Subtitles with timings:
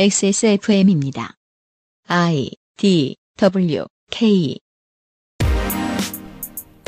[0.00, 1.34] XSFM입니다.
[2.06, 4.56] I D W K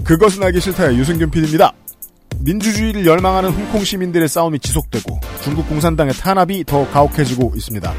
[0.05, 1.73] 그것은 알기 싫다의 유승균 PD입니다.
[2.39, 7.93] 민주주의를 열망하는 홍콩 시민들의 싸움이 지속되고 중국 공산당의 탄압이 더 가혹해지고 있습니다.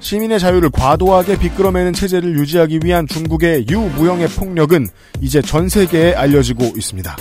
[0.00, 4.88] 시민의 자유를 과도하게 비끄러매는 체제를 유지하기 위한 중국의 유무형의 폭력은
[5.22, 7.16] 이제 전 세계에 알려지고 있습니다.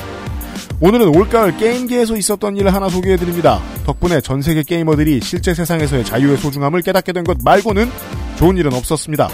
[0.80, 3.60] 오늘은 올가을 게임계에서 있었던 일을 하나 소개해드립니다.
[3.86, 7.90] 덕분에 전 세계 게이머들이 실제 세상에서의 자유의 소중함을 깨닫게 된 것 말고는
[8.38, 9.28] 좋은 일은 없었습니다.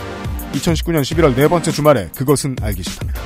[0.54, 3.22] 2019년 11월 네 번째 주말에 그것은 알기 싫답니다.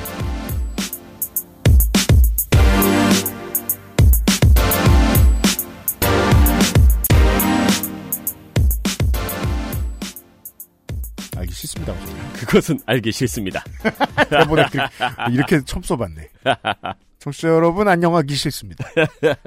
[11.36, 11.94] 알기 싫습니다.
[12.34, 13.62] 그것은 알기 싫습니다.
[15.30, 16.28] 이렇게 처음 써봤네.
[17.18, 18.84] 청취자 여러분 안녕하기 싫습니다.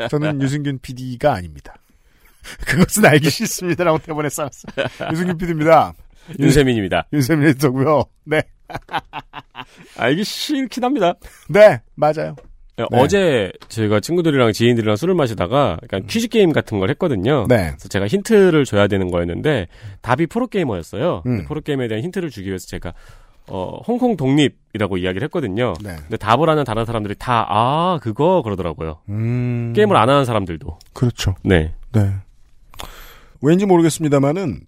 [0.10, 1.76] 저는 유승균 PD가 아닙니다.
[2.68, 5.12] 그것은 알기 싫습니다라고 때문에 써놨어요.
[5.12, 5.94] 유승균 PD입니다.
[6.40, 7.08] 윤세민입니다.
[7.14, 8.04] 윤세민 에디터고요.
[8.26, 8.42] 네,
[9.98, 11.14] 알기 싫긴 합니다.
[11.50, 12.36] 네 맞아요.
[12.78, 13.00] 네, 네.
[13.00, 17.46] 어제 제가 친구들이랑 지인들이랑 술을 마시다가 약간 퀴즈 게임 같은 걸 했거든요.
[17.48, 19.68] 네, 그래서 제가 힌트를 줘야 되는 거였는데
[20.02, 21.24] 답이 프로 게이머였어요.
[21.26, 21.46] 음.
[21.46, 22.94] 프로게이머에 대한 힌트를 주기 위해서 제가
[23.48, 25.74] 어, 홍콩 독립이라고 이야기를 했거든요.
[25.84, 25.96] 네.
[25.96, 29.00] 근데 답을 하는 다른 사람들이 다 아 그거 그러더라고요.
[29.10, 30.78] 음, 게임을 안 하는 사람들도.
[30.94, 31.36] 그렇죠.
[31.44, 31.74] 네.
[31.92, 32.12] 네.
[33.42, 34.62] 왠지 모르겠습니다만은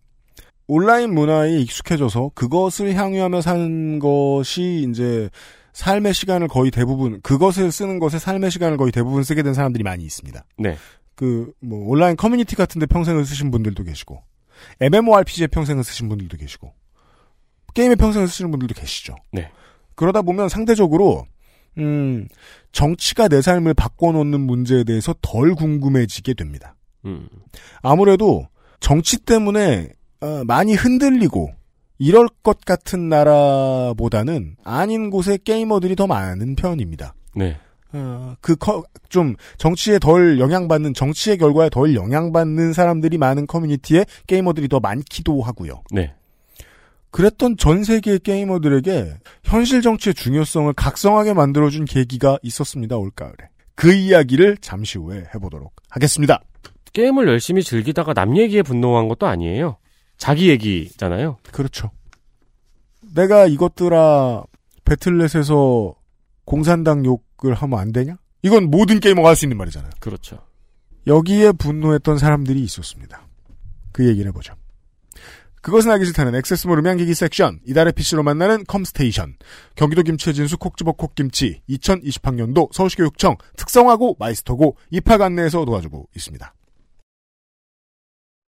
[0.67, 5.29] 온라인 문화에 익숙해져서 그것을 향유하며 사는 것이 이제
[5.73, 10.03] 삶의 시간을 거의 대부분 그것을 쓰는 것에 삶의 시간을 거의 대부분 쓰게 된 사람들이 많이
[10.03, 10.44] 있습니다.
[10.59, 10.77] 네.
[11.16, 14.21] 그 뭐 온라인 커뮤니티 같은데 평생을 쓰신 분들도 계시고
[14.81, 16.73] MMORPG에 평생을 쓰신 분들도 계시고
[17.73, 19.16] 게임에 평생을 쓰시는 분들도 계시죠.
[19.31, 19.49] 네.
[19.95, 21.25] 그러다 보면 상대적으로
[21.77, 22.27] 음
[22.71, 26.75] 정치가 내 삶을 바꿔놓는 문제에 대해서 덜 궁금해지게 됩니다.
[27.05, 27.27] 음.
[27.81, 28.47] 아무래도
[28.79, 29.89] 정치 때문에
[30.21, 31.51] 어, 많이 흔들리고
[31.97, 37.13] 이럴 것 같은 나라보다는 아닌 곳에 게이머들이 더 많은 편입니다.
[37.35, 37.57] 네.
[37.94, 44.67] 어, 그, 커, 좀, 정치에 덜 영향받는, 정치의 결과에 덜 영향받는 사람들이 많은 커뮤니티에 게이머들이
[44.67, 45.83] 더 많기도 하고요.
[45.91, 46.16] 네.
[47.13, 49.13] 그랬던 전 세계의 게이머들에게
[49.44, 53.35] 현실 정치의 중요성을 각성하게 만들어준 계기가 있었습니다, 올가을에.
[53.75, 56.41] 그 이야기를 잠시 후에 해보도록 하겠습니다.
[56.91, 59.78] 게임을 열심히 즐기다가 남 얘기에 분노한 것도 아니에요.
[60.18, 61.38] 자기 얘기잖아요.
[61.51, 61.91] 그렇죠.
[63.13, 64.44] 내가 이것들아,
[64.84, 65.95] 배틀넷에서
[66.45, 68.18] 공산당 욕을 하면 안 되냐?
[68.41, 69.91] 이건 모든 게이머가 할 수 있는 말이잖아요.
[70.00, 70.40] 그렇죠.
[71.06, 73.28] 여기에 분노했던 사람들이 있었습니다.
[73.91, 74.56] 그 얘기를 해보죠.
[75.63, 79.38] 그것은 알기 싫다는 액세스몰 음향기기 섹션, 이달의 PC로 만나는 컴스테이션,
[79.75, 86.53] 경기도 김치의 진수 콕집어 콕김치, 2020학년도 서울시교육청 특성화고 마이스터고 입학 안내에서 도와주고 있습니다.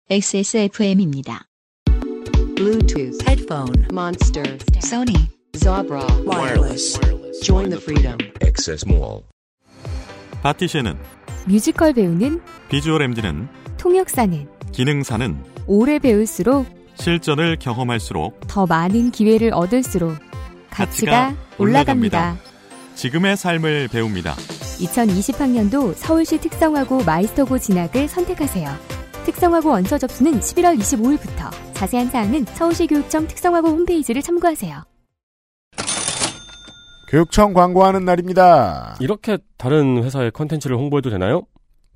[0.09, 1.47] XSFM입니다.
[2.55, 6.99] Bluetooth, headphone, Monster, Sony, Jabra, wireless.
[7.43, 8.19] Join the freedom.
[8.41, 9.23] Access Mall.
[10.43, 10.97] 파티시에는
[11.49, 13.49] 뮤지컬 배우는 비주얼 MD는
[13.79, 20.15] 통역사는 기능사는 오래 배울수록 실전을 경험할수록 더 많은 기회를 얻을수록
[20.69, 22.19] 가치가, 가치가 올라갑니다.
[22.19, 22.37] 올라갑니다.
[22.95, 24.35] 지금의 삶을 배웁니다.
[24.35, 28.71] 2020학년도 서울시 특성화고 마이스터고 진학을 선택하세요.
[29.25, 31.51] 특성화고 원서 접수는 11월 25일부터.
[31.75, 34.83] 자세한 사항은 서울시 교육청 특성화고 홈페이지를 참고하세요.
[37.09, 38.97] 교육청 광고하는 날입니다.
[39.01, 41.43] 이렇게 다른 회사의 컨텐츠를 홍보해도 되나요?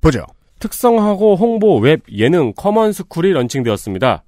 [0.01, 0.25] 보죠.
[0.59, 4.23] 특성화고 홍보 웹 예능 커먼 스쿨이 런칭되었습니다.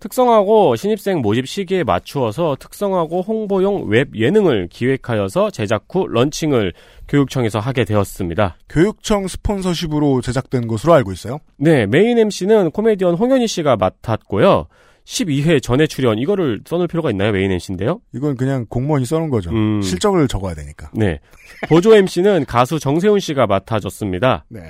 [0.00, 6.72] 특성화고 신입생 모집 시기에 맞추어서 특성화고 홍보용 웹 예능을 기획하여서 제작 후 런칭을
[7.08, 8.56] 교육청에서 하게 되었습니다.
[8.68, 11.38] 교육청 스폰서십으로 제작된 것으로 알고 있어요.
[11.56, 14.66] 네, 메인 MC는 코미디언 홍현희 씨가 맡았고요.
[15.06, 17.30] 12회 전회 출연 이거를 써놓을 필요가 있나요?
[17.30, 18.00] 메인 MC인데요.
[18.12, 19.50] 이건 그냥 공무원이 써놓은 거죠.
[19.50, 19.80] 음.
[19.80, 20.90] 실적을 적어야 되니까.
[20.92, 21.20] 네.
[21.68, 24.46] 보조 MC는 가수 정세훈 씨가 맡아줬습니다.
[24.48, 24.60] 네.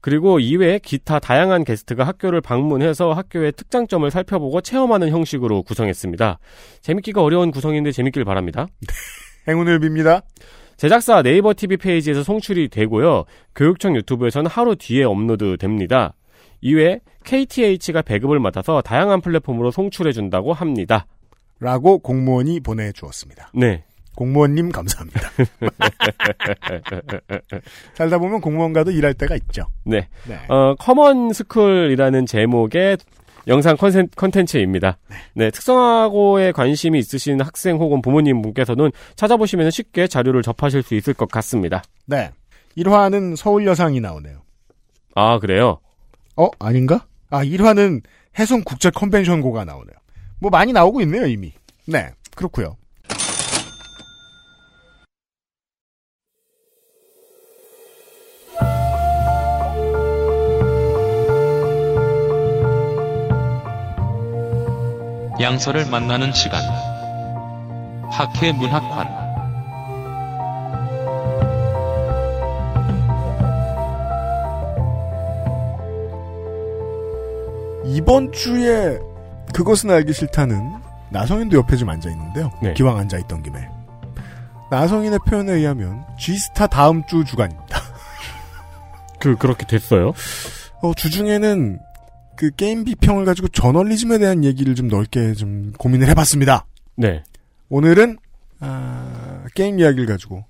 [0.00, 6.38] 그리고 이외에 기타 다양한 게스트가 학교를 방문해서 학교의 특장점을 살펴보고 체험하는 형식으로 구성했습니다.
[6.80, 8.66] 재밌기가 어려운 구성인데 재밌길 바랍니다.
[9.48, 10.22] 행운을 빕니다.
[10.76, 13.24] 제작사 네이버 TV 페이지에서 송출이 되고요.
[13.54, 16.14] 교육청 유튜브에서는 하루 뒤에 업로드 됩니다.
[16.60, 21.06] 이외에 KTH가 배급을 맡아서 다양한 플랫폼으로 송출해준다고 합니다.
[21.58, 23.50] 라고 공무원이 보내주었습니다.
[23.54, 23.84] 네.
[24.16, 25.30] 공무원님 감사합니다.
[27.94, 29.68] 살다 보면 공무원과도 일할 때가 있죠.
[29.84, 30.08] 네.
[30.26, 30.40] 네.
[30.48, 32.98] 어, 커먼 스쿨이라는 제목의
[33.46, 34.98] 영상 컨텐츠입니다.
[35.34, 41.30] 네, 특성화고에 관심이 있으신 학생 혹은 부모님 분께서는 찾아보시면 쉽게 자료를 접하실 수 있을 것
[41.30, 41.84] 같습니다.
[42.06, 42.32] 네.
[42.76, 44.42] 1화는 서울 여상이 나오네요.
[45.14, 45.78] 아, 그래요?
[46.36, 46.48] 어?
[46.58, 47.06] 아닌가?
[47.30, 48.02] 아, 1화는
[48.38, 49.96] 해송 국제 컨벤션고가 나오네요.
[50.40, 51.52] 뭐 많이 나오고 있네요, 이미.
[51.86, 52.76] 네, 그렇고요.
[65.38, 66.62] 양서를 만나는 시간.
[68.10, 69.26] 학회 문학관.
[77.84, 78.98] 이번 주에
[79.52, 80.74] 그것은 알기 싫다는
[81.10, 82.50] 나성인도 옆에 좀 앉아 있는데요.
[82.62, 82.72] 네.
[82.74, 83.68] 기왕 앉아 있던 김에
[84.70, 87.78] 나성인의 표현에 의하면 G스타 다음 주 주간입니다.
[89.20, 90.12] 그 그렇게 됐어요?
[90.82, 91.78] 어, 주중에는
[92.36, 96.66] 그 게임 비평을 가지고 저널리즘에 대한 얘기를 좀 넓게 좀 고민을 해봤습니다.
[96.96, 97.22] 네.
[97.68, 98.18] 오늘은
[98.60, 100.44] 아, 게임 이야기를 가지고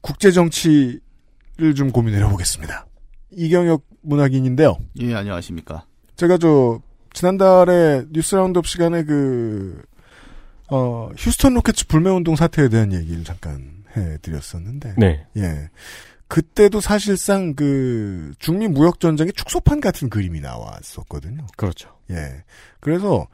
[0.00, 2.86] 국제 정치를 좀 고민을 해보겠습니다.
[3.32, 4.76] 이경혁 문학인인데요.
[5.00, 5.84] 예, 안녕하십니까.
[6.16, 6.80] 제가 저
[7.12, 9.82] 지난달에 뉴스 라운드업 시간에 그
[10.70, 15.26] 어, 휴스턴 로켓츠 불매 운동 사태에 대한 얘기를 잠깐 해드렸었는데, 네.
[15.36, 15.70] 예,
[16.28, 21.46] 그때도 사실상 그 중미 무역 전쟁의 축소판 같은 그림이 나왔었거든요.
[21.56, 21.90] 그렇죠.
[22.10, 22.44] 예,
[22.80, 23.26] 그래서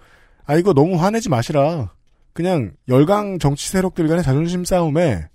[0.44, 1.92] 아 이거 너무 화내지 마시라.
[2.32, 5.28] 그냥 열강 정치 세력들 간의 자존심 싸움에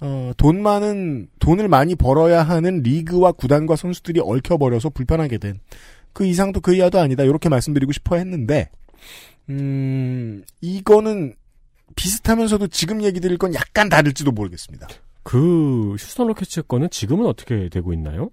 [0.00, 5.60] 어, 돈 많은 돈을 많이 벌어야 하는 리그와 구단과 선수들이 얽혀버려서 불편하게 된
[6.12, 8.70] 그 이상도 그 이하도 아니다 이렇게 말씀드리고 싶어 했는데
[9.48, 11.34] 음 이거는
[11.96, 14.86] 비슷하면서도 지금 얘기 드릴 건 약간 다를지도 모르겠습니다.
[15.30, 18.30] 그 휴스턴 로켓츠 거는 지금은 어떻게 되고 있나요?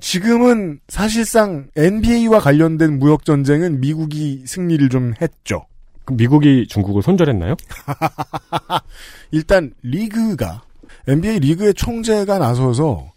[0.00, 5.66] 지금은 사실상 NBA와 관련된 무역 전쟁은 미국이 승리를 좀 했죠.
[6.10, 7.54] 미국이 중국을 손절했나요?
[9.30, 10.62] 일단 리그가
[11.06, 13.12] NBA 리그의 총재가 나서서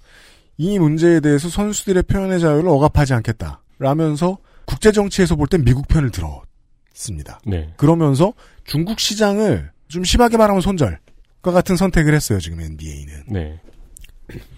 [0.57, 3.63] 이 문제에 대해서 선수들의 표현의 자유를 억압하지 않겠다.
[3.79, 7.39] 라면서 국제 정치에서 볼 땐 미국 편을 들었습니다.
[7.43, 7.73] 네.
[7.77, 8.33] 그러면서
[8.65, 10.99] 중국 시장을 좀 심하게 말하면 손절
[11.41, 12.39] 과 같은 선택을 했어요.
[12.39, 13.23] 지금 NBA는.
[13.27, 13.59] 네.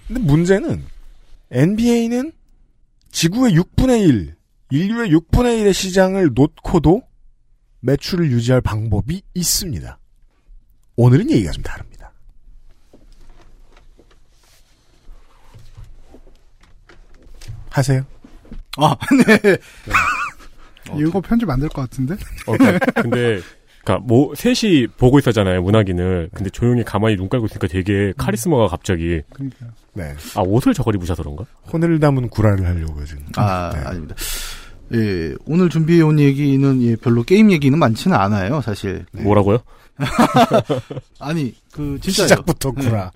[0.08, 0.84] 근데 문제는
[1.52, 2.32] NBA는
[3.12, 4.36] 지구의 6분의 1,
[4.72, 7.04] 인류의 6분의 1의 시장을 놓고도
[7.82, 10.00] 매출을 유지할 방법이 있습니다.
[10.96, 12.12] 오늘은 얘기가 좀 다릅니다.
[17.70, 18.06] 하세요.
[18.78, 18.96] 아,
[19.26, 19.58] 네.
[21.00, 22.16] 이거 편집 안 될 것 같은데?
[22.46, 23.42] 어, 그러니까 근데
[23.84, 26.30] 그러니까 뭐 셋이 보고 있었잖아요 문학인을.
[26.34, 29.68] 근데 조용히 가만히 눈 깔고 있으니까 되게 카리스마가 갑자기 그러니까.
[29.94, 30.14] 네.
[30.36, 31.46] 아 옷을 저걸 입으셔서 그런가?
[31.72, 33.26] 혼을 담은 구라를 하려고요, 지금.
[33.36, 33.80] 아, 네.
[33.82, 34.16] 아닙니다.
[34.94, 39.06] 예, 오늘 준비해온 얘기는 예, 별로 게임 얘기는 많지는 않아요, 사실.
[39.12, 39.60] 뭐라고요?
[41.20, 42.28] 아니, 그, 진짜요.
[42.28, 43.12] 시작부터 구라.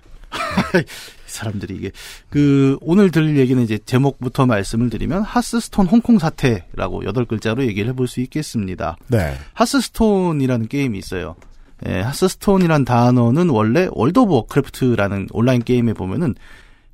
[1.28, 1.92] 이 사람들이 이게
[2.30, 8.08] 그 오늘 들을 얘기는 이제 제목부터 말씀을 드리면 하스스톤 홍콩 사태라고 여덟 글자로 얘기를 해볼
[8.08, 8.96] 수 있겠습니다.
[9.08, 9.34] 네.
[9.52, 11.36] 하스스톤이라는 게임이 있어요.
[11.86, 16.34] 예, 하스스톤이란 단어는 원래 월드 오브 워크래프트라는 온라인 게임에 보면은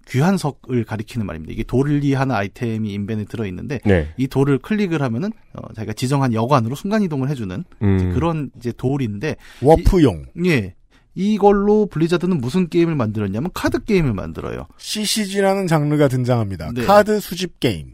[0.09, 1.53] 귀환석을 가리키는 말입니다.
[1.53, 4.13] 이게 돌이 하나 아이템이 인벤에 들어 있는데 네.
[4.19, 7.97] 이 돌을 클릭을 하면은 어, 자기가 지정한 여관으로 순간 이동을 해주는 음.
[7.97, 10.27] 이제 그런 이제 돌인데 워프용.
[10.45, 10.75] 예
[11.15, 14.67] 이걸로 블리자드는 무슨 게임을 만들었냐면 카드 게임을 만들어요.
[14.79, 16.73] CCG라는 장르가 등장합니다.
[16.75, 16.85] 네.
[16.85, 17.93] 카드 수집 게임.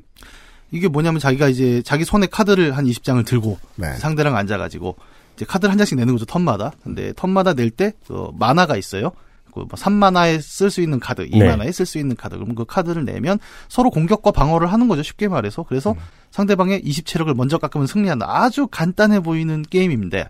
[0.70, 3.92] 이게 뭐냐면 자기가 이제 자기 손에 카드를 한 20장을 들고 네.
[3.94, 4.96] 상대랑 앉아가지고
[5.36, 6.72] 이제 카드를 한 장씩 내는 거죠 턴마다.
[6.82, 9.10] 근데 턴마다 낼 때 그 만화가 있어요.
[9.52, 12.36] 그뭐 3만화에 쓸 수 있는 카드, 2만화에 쓸수 있는 카드.
[12.36, 15.02] 그러면 그 카드를 내면 서로 공격과 방어를 하는 거죠.
[15.02, 15.64] 쉽게 말해서.
[15.64, 15.96] 그래서
[16.30, 18.26] 상대방의 20체력을 먼저 깎으면 승리한다.
[18.28, 20.28] 아주 간단해 보이는 게임인데.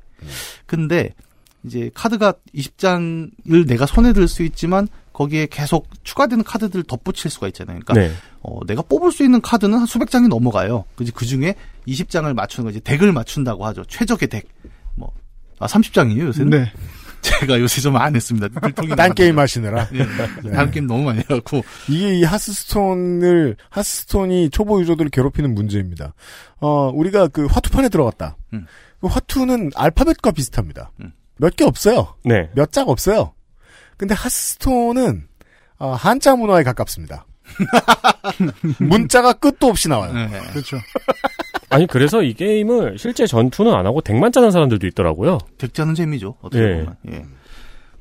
[0.64, 1.10] 근데
[1.64, 7.80] 이제 카드가 20장을 내가 손에 들 수 있지만 거기에 계속 추가되는 카드들을 덧붙일 수가 있잖아요.
[7.84, 8.14] 그러니까 네.
[8.42, 10.84] 어, 내가 뽑을 수 있는 카드는 한 수백 장이 넘어가요.
[10.96, 11.54] 그지 그 중에
[11.86, 13.84] 20장을 맞추는 거지 덱을 맞춘다고 하죠.
[13.84, 14.48] 최적의 덱.
[14.94, 15.12] 뭐,
[15.58, 16.50] 아, 30장이에요, 요새는?
[16.50, 16.72] 네.
[17.20, 18.48] 제가 요새 좀 안 했습니다.
[18.48, 19.12] 들통이 딴.
[19.14, 19.88] 게임 하시느라.
[19.92, 20.06] 예,
[20.50, 21.62] 다른 게임 너무 많이 해갖고.
[21.90, 26.14] 이게 이 하스스톤을 하스스톤이 초보 유저들을 괴롭히는 문제입니다.
[26.60, 28.36] 어 우리가 그 화투판에 들어갔다.
[28.54, 28.64] 음.
[29.02, 30.92] 그 화투는 알파벳과 비슷합니다.
[31.00, 31.12] 음.
[31.40, 32.14] 몇 개 없어요.
[32.24, 32.50] 네.
[32.54, 33.32] 몇장 없어요.
[33.96, 35.26] 근데 하스스톤은
[35.78, 37.26] 어, 한자 문화에 가깝습니다.
[38.78, 40.12] 문자가 끝도 없이 나와요.
[40.12, 40.28] 네.
[40.52, 40.76] 그렇죠.
[41.70, 45.38] 아니 그래서 이 게임을 실제 전투는 안 하고 덱만 짜는 사람들도 있더라고요.
[45.58, 46.36] 덱 짜는 재미죠.
[46.42, 46.68] 어떻게 예.
[46.76, 46.96] 보면.
[47.12, 47.24] 예.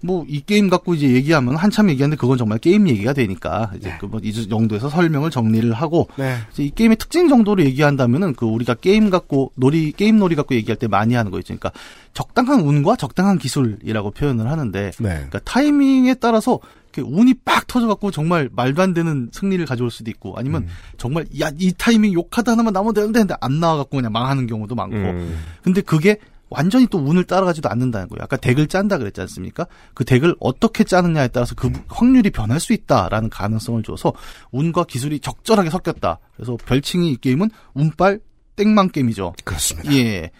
[0.01, 4.21] 뭐, 이 게임 갖고 이제 얘기하면 한참 얘기하는데 그건 정말 게임 얘기가 되니까 이제 그뭐
[4.23, 6.37] 이 정도에서 설명을 정리를 하고 네.
[6.53, 10.77] 이제 이 게임의 특징 정도로 얘기한다면은 그 우리가 게임 갖고 놀이 게임 놀이 갖고 얘기할
[10.77, 11.47] 때 많이 하는 거 있죠.
[11.47, 11.71] 그러니까
[12.13, 15.09] 적당한 운과 적당한 기술이라고 표현을 하는데 네.
[15.09, 16.59] 그러니까 타이밍에 따라서
[16.97, 21.71] 운이 빡 터져갖고 정말 말도 안 되는 승리를 가져올 수도 있고 아니면 정말 야 이
[21.77, 25.37] 타이밍 욕하다 하나만 나오면 되는데 안 나와갖고 그냥 망하는 경우도 많고 음.
[25.63, 26.17] 근데 그게
[26.49, 28.23] 완전히 또 운을 따라가지도 않는다는 거예요.
[28.23, 29.67] 아까 덱을 짠다 그랬지 않습니까?
[29.93, 34.13] 그 덱을 어떻게 짜느냐에 따라서 그 확률이 변할 수 있다라는 가능성을 줘서
[34.51, 36.19] 운과 기술이 적절하게 섞였다.
[36.35, 38.19] 그래서 별칭이 이 게임은 운빨
[38.55, 39.33] 땡망 게임이죠.
[39.43, 39.93] 그렇습니다.
[39.93, 40.31] 예.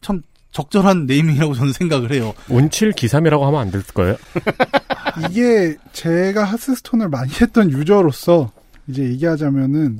[0.00, 2.32] 참 적절한 네이밍이라고 저는 생각을 해요.
[2.48, 4.16] 운칠 기삼이라고 하면 안 될 거예요?
[5.30, 8.52] 이게 제가 하스스톤을 많이 했던 유저로서
[8.86, 9.98] 이제 얘기하자면은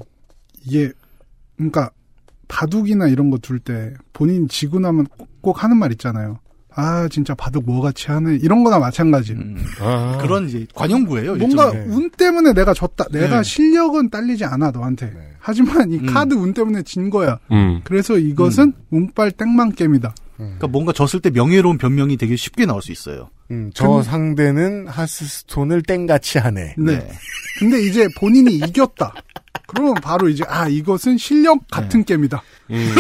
[0.65, 0.91] 이게
[1.57, 1.91] 그러니까
[2.49, 5.07] 바둑이나 이런 거 둘 때 본인 지고 나면
[5.47, 6.41] 꼭, 꼭 하는 말 있잖아요.
[6.79, 9.35] 아 진짜 바둑 뭐같이 하네 이런 거나 마찬가지.
[9.81, 10.19] 아.
[10.21, 11.37] 그런 이제 관용구예요.
[11.37, 11.89] 뭔가 일종의.
[11.89, 13.07] 운 때문에 내가 졌다.
[13.13, 13.43] 내가 네.
[13.43, 15.11] 실력은 딸리지 않아 너한테.
[15.39, 16.07] 하지만 이 음.
[16.07, 17.39] 카드 운 때문에 진 거야.
[17.53, 17.81] 음.
[17.85, 20.15] 그래서 이것은 운빨 땡만 게임이다.
[20.37, 23.31] 그러니까 뭔가 졌을 때 명예로운 변명이 되게 쉽게 나올 수 있어요.
[23.51, 26.75] 음, 저 상대는 하스스톤을 땡같이 하네.
[26.79, 27.09] 네.
[27.59, 29.15] 근데 이제 본인이 이겼다.
[29.67, 32.43] 그러면 바로 이제 아 이것은 실력 같은 게임이다.
[32.71, 32.95] 음.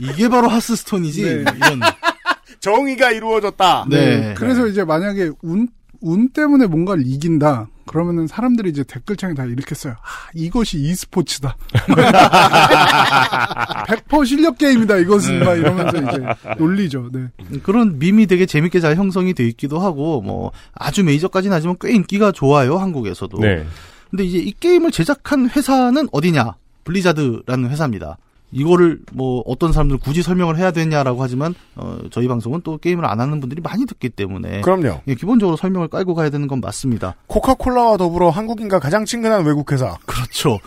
[0.00, 1.22] 이게 바로 하스스톤이지.
[1.22, 1.30] 네.
[1.40, 1.80] 이런.
[2.60, 3.86] 정의가 이루어졌다.
[3.90, 4.34] 네.
[4.36, 5.68] 그래서 이제 만약에 운,
[6.00, 7.68] 운 때문에 뭔가를 이긴다.
[7.86, 9.94] 그러면은 사람들이 이제 댓글창에 다 이렇게 써요.
[9.94, 11.56] 아, 이것이 e스포츠다.
[13.86, 15.44] 100% 실력 게임이다, 이것은.
[15.44, 16.26] 막 이러면서 이제
[16.58, 17.10] 놀리죠.
[17.12, 17.28] 네.
[17.62, 22.32] 그런 밈이 되게 재밌게 잘 형성이 돼 있기도 하고 뭐 아주 메이저까지는 아니지만 꽤 인기가
[22.32, 23.38] 좋아요 한국에서도.
[23.38, 23.64] 네.
[24.10, 26.54] 근데 이제 이 게임을 제작한 회사는 어디냐?
[26.84, 28.18] 블리자드라는 회사입니다.
[28.52, 33.20] 이거를 뭐 어떤 사람들은 굳이 설명을 해야 되냐라고 하지만 어, 저희 방송은 또 게임을 안
[33.20, 35.00] 하는 분들이 많이 듣기 때문에 그럼요.
[35.08, 37.16] 예, 기본적으로 설명을 깔고 가야 되는 건 맞습니다.
[37.26, 39.96] 코카콜라와 더불어 한국인과 가장 친근한 외국 회사.
[40.06, 40.58] 그렇죠.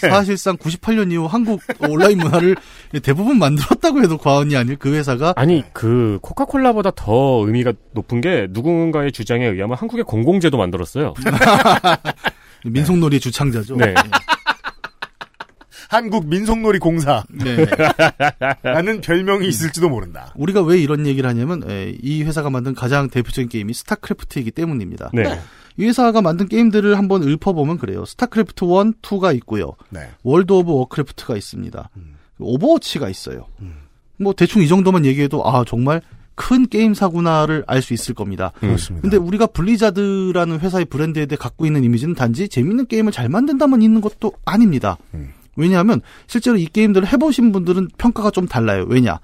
[0.00, 2.56] 사실상 98년 이후 한국 온라인 문화를
[3.02, 9.12] 대부분 만들었다고 해도 과언이 아닐 그 회사가 아니 그 코카콜라보다 더 의미가 높은 게 누군가의
[9.12, 11.14] 주장에 의하면 한국의 공공재도 만들었어요.
[12.64, 13.76] 민속놀이의 주창자죠.
[13.76, 13.94] 네.
[15.88, 17.24] 한국 민속놀이 공사.
[17.30, 17.66] 네.
[18.62, 20.32] 라는 별명이 있을지도 모른다.
[20.36, 25.10] 우리가 왜 이런 얘기를 하냐면 에, 이 회사가 만든 가장 대표적인 게임이 스타크래프트이기 때문입니다.
[25.14, 25.40] 네.
[25.78, 28.04] 이 회사가 만든 게임들을 한번 읊어보면 그래요.
[28.04, 29.72] 스타크래프트 1, 2가 있고요.
[29.88, 30.08] 네.
[30.22, 31.90] 월드 오브 워크래프트가 있습니다.
[31.96, 32.14] 음.
[32.38, 33.46] 오버워치가 있어요.
[34.18, 36.02] 뭐 대충 이 정도만 얘기해도 아 정말
[36.34, 38.52] 큰 게임사구나를 알 수 있을 겁니다.
[38.60, 39.02] 그렇습니다.
[39.02, 44.00] 근데 우리가 블리자드라는 회사의 브랜드에 대해 갖고 있는 이미지는 단지 재밌는 게임을 잘 만든다만 있는
[44.00, 44.98] 것도 아닙니다.
[45.14, 45.32] 음.
[45.58, 48.86] 왜냐하면 실제로 이 게임들을 해보신 분들은 평가가 좀 달라요.
[48.88, 49.18] 왜냐?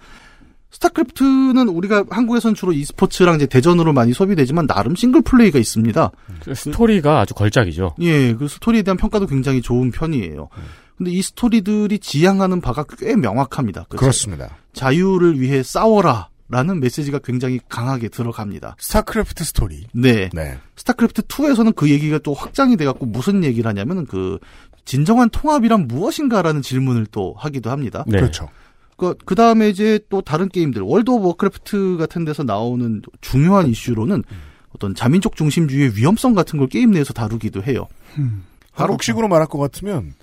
[0.71, 6.11] 스타크래프트는 우리가 한국에서는 주로 e스포츠랑 이제 대전으로 많이 소비되지만 나름 싱글 플레이가 있습니다.
[6.41, 7.95] 그 스토리가 아주 걸작이죠.
[8.01, 10.49] 예, 그 스토리에 대한 평가도 굉장히 좋은 편이에요.
[10.97, 13.87] 근데 이 스토리들이 지향하는 바가 꽤 명확합니다.
[13.89, 14.57] 그 그렇습니다.
[14.73, 16.29] 자유를 위해 싸워라.
[16.47, 18.77] 라는 메시지가 굉장히 강하게 들어갑니다.
[18.79, 19.87] 스타크래프트 스토리.
[19.95, 20.29] 네.
[20.35, 20.59] 네.
[20.77, 24.39] 스타크래프트 2에서는 그 얘기가 또 확장이 돼갖고 무슨 얘기를 하냐면은 그
[24.85, 28.05] 진정한 통합이란 무엇인가라는 질문을 또 하기도 합니다.
[28.07, 28.19] 네.
[28.19, 28.49] 그렇죠.
[28.97, 34.23] 그, 그 다음에 이제 또 다른 게임들, 월드 오브 워크래프트 같은 데서 나오는 중요한 이슈로는
[34.75, 37.87] 어떤 자민족 중심주의의 위험성 같은 걸 게임 내에서 다루기도 해요.
[38.73, 40.15] 한국식으로 말할 것 같으면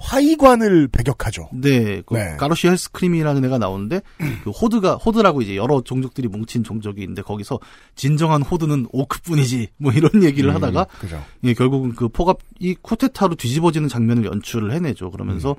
[0.00, 1.50] 화이관을 배격하죠.
[1.52, 2.36] 네, 그 네.
[2.36, 4.00] 가로시 헬스크림이라는 애가 나오는데
[4.42, 7.60] 그 호드가 호드라고 이제 여러 종족들이 뭉친 종족이 있는데 거기서
[7.94, 11.22] 진정한 호드는 오크뿐이지 뭐 이런 얘기를 하다가 그죠.
[11.44, 15.10] 예, 결국은 그 포갑 이 쿠데타로 뒤집어지는 장면을 연출을 해내죠.
[15.10, 15.54] 그러면서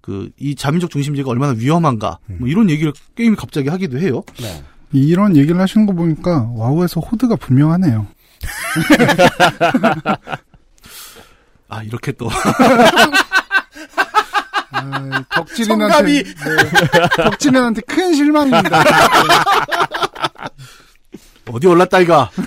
[0.00, 4.22] 그이 자민족 중심주의가 얼마나 위험한가 뭐 이런 얘기를 게임이 갑자기 하기도 해요.
[4.40, 4.64] 네.
[4.92, 8.06] 이런 얘기를 하시는 거 보니까 와우에서 호드가 분명하네요.
[11.68, 12.28] 아 이렇게 또
[14.72, 16.22] 아, 덕질인한테.
[16.22, 16.24] 네,
[17.16, 18.84] 덕질인한테 큰 실망입니다.
[21.50, 22.30] 어디 올랐다 이가.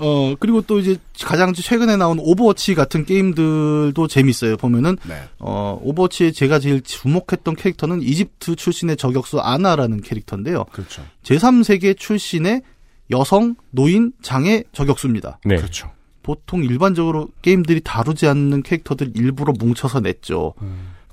[0.00, 4.56] 어 그리고 또 이제 가장 최근에 나온 오버워치 같은 게임들도 재밌어요.
[4.56, 5.22] 보면은 네.
[5.40, 10.66] 어 오버워치에 제가 제일 주목했던 캐릭터는 이집트 출신의 저격수 아나라는 캐릭터인데요.
[10.70, 11.02] 그렇죠.
[11.24, 12.62] 제3세계 출신의
[13.10, 15.40] 여성, 노인, 장애 저격수입니다.
[15.44, 15.56] 네.
[15.56, 15.90] 그렇죠.
[16.28, 20.52] 보통 일반적으로 게임들이 다루지 않는 캐릭터들 일부러 뭉쳐서 냈죠.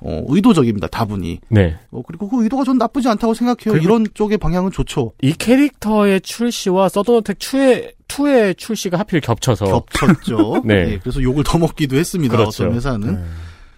[0.02, 1.40] 어, 의도적입니다, 다분히.
[1.48, 1.80] 네.
[1.92, 3.82] 어, 그리고 그 의도가 전 나쁘지 않다고 생각해요.
[3.82, 5.14] 이런 쪽의 방향은 좋죠.
[5.22, 9.68] 이 캐릭터의 출시와 서든어택 2의, 2의 출시가 하필 겹쳐서.
[9.68, 10.64] 겹쳤죠.
[10.68, 10.74] 네.
[10.92, 12.36] 예, 그래서 욕을 더 먹기도 했습니다.
[12.36, 12.64] 그렇죠.
[12.64, 13.16] 어떤 회사는.
[13.16, 13.24] 네.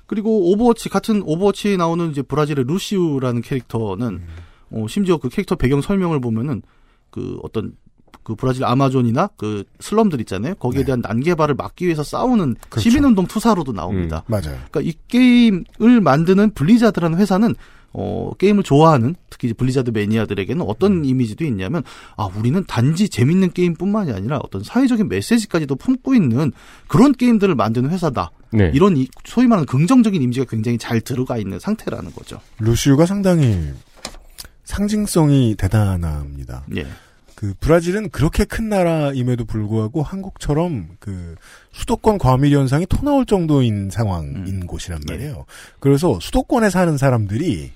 [0.08, 4.24] 그리고 오버워치 같은 오버워치에 나오는 이제 브라질의 루시우라는 캐릭터는
[4.72, 6.64] 어, 심지어 그 캐릭터 배경 설명을 보면은
[7.12, 7.74] 그 어떤
[8.28, 10.56] 그 브라질 아마존이나 그 슬럼들 있잖아요.
[10.56, 10.86] 거기에 네.
[10.88, 12.90] 대한 난개발을 막기 위해서 싸우는 그렇죠.
[12.90, 14.26] 시민운동 투사로도 나옵니다.
[14.28, 14.58] 맞아요.
[14.70, 17.56] 그러니까 이 게임을 만드는 블리자드라는 회사는
[17.94, 21.84] 어, 게임을 좋아하는 특히 블리자드 매니아들에게는 어떤 이미지도 있냐면
[22.18, 26.52] 아 우리는 단지 재밌는 게임뿐만이 아니라 어떤 사회적인 메시지까지도 품고 있는
[26.90, 28.32] 그런 게임들을 만드는 회사다.
[28.52, 28.72] 네.
[28.74, 32.42] 이런 이- 소위 말하는 긍정적인 이미지가 굉장히 잘 들어가 있는 상태라는 거죠.
[32.60, 33.70] 루시우가 상당히
[34.66, 36.66] 상징성이 대단합니다.
[36.76, 36.86] 예.
[37.38, 41.36] 그 브라질은 그렇게 큰 나라임에도 불구하고 한국처럼 그
[41.72, 45.46] 수도권 과밀 현상이 토 나올 정도인 상황인 곳이란 말이에요.
[45.80, 47.74] 그래서 수도권에 사는 사람들이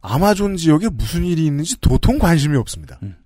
[0.00, 2.98] 아마존 지역에 무슨 일이 있는지 도통 관심이 없습니다.
[3.02, 3.16] 음.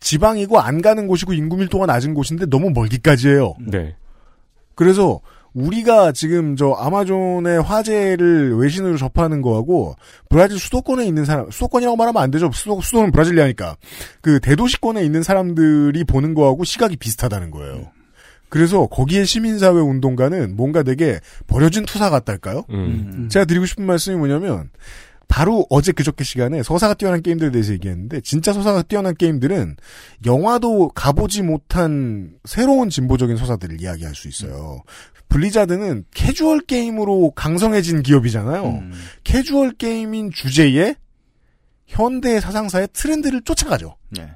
[0.00, 3.54] 지방이고 안 가는 곳이고 인구 밀도가 낮은 곳인데 너무 멀기까지 해요.
[3.60, 3.94] 네.
[4.74, 5.20] 그래서
[5.56, 9.96] 우리가 지금 저 아마존의 화재를 외신으로 접하는 거하고
[10.28, 12.50] 브라질 수도권에 있는 사람 수도권이라고 말하면 안 되죠.
[12.52, 13.76] 수도, 수도는 브라질리아니까
[14.20, 17.90] 그 대도시권에 있는 사람들이 보는 거하고 시각이 비슷하다는 거예요.
[18.50, 22.64] 그래서 거기에 시민사회 운동가는 뭔가 되게 버려진 투사 같달까요?
[22.70, 23.28] 음.
[23.30, 24.68] 제가 드리고 싶은 말씀이 뭐냐면
[25.28, 29.76] 바로 어제 그저께 시간에 서사가 뛰어난 게임들에 대해서 얘기했는데 진짜 서사가 뛰어난 게임들은
[30.24, 34.82] 영화도 가보지 못한 새로운 진보적인 서사들을 이야기할 수 있어요.
[35.28, 38.64] 블리자드는 캐주얼 게임으로 강성해진 기업이잖아요.
[38.64, 38.92] 음.
[39.24, 40.94] 캐주얼 게임인 주제에
[41.86, 43.96] 현대 사상사의 트렌드를 쫓아가죠.
[44.18, 44.32] 예.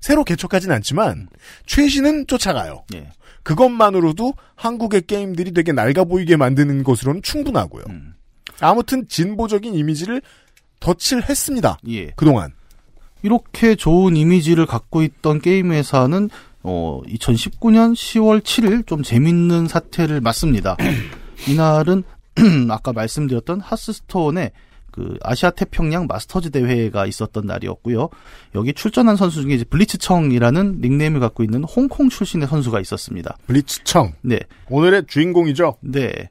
[0.00, 1.28] 새로 개척하진 않지만
[1.66, 2.84] 최신은 쫓아가요.
[2.94, 3.08] 예.
[3.44, 7.84] 그것만으로도 한국의 게임들이 되게 낡아 보이게 만드는 것으로는 충분하고요.
[7.88, 8.14] 음.
[8.62, 10.22] 아무튼 진보적인 이미지를
[10.80, 11.78] 덧칠 했습니다.
[11.88, 12.10] 예.
[12.10, 12.52] 그동안.
[13.22, 16.28] 이렇게 좋은 이미지를 갖고 있던 게임 회사는
[16.64, 20.76] 어 2019년 10월 7일 좀 재밌는 사태를 맞습니다.
[21.48, 22.02] 이날은
[22.70, 24.52] 아까 말씀드렸던 하스스톤의
[24.92, 28.10] 그 아시아 태평양 마스터즈 대회가 있었던 날이었고요.
[28.54, 33.36] 여기 출전한 선수 중에 이제 블리츠청이라는 닉네임을 갖고 있는 홍콩 출신의 선수가 있었습니다.
[33.46, 34.12] 블리츠청.
[34.20, 34.40] 네.
[34.68, 35.76] 오늘의 주인공이죠.
[35.80, 36.28] 네.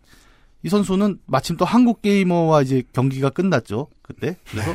[0.63, 3.87] 이 선수는 마침 또 한국 게이머와 이제 경기가 끝났죠.
[4.01, 4.37] 그때.
[4.49, 4.73] 그래서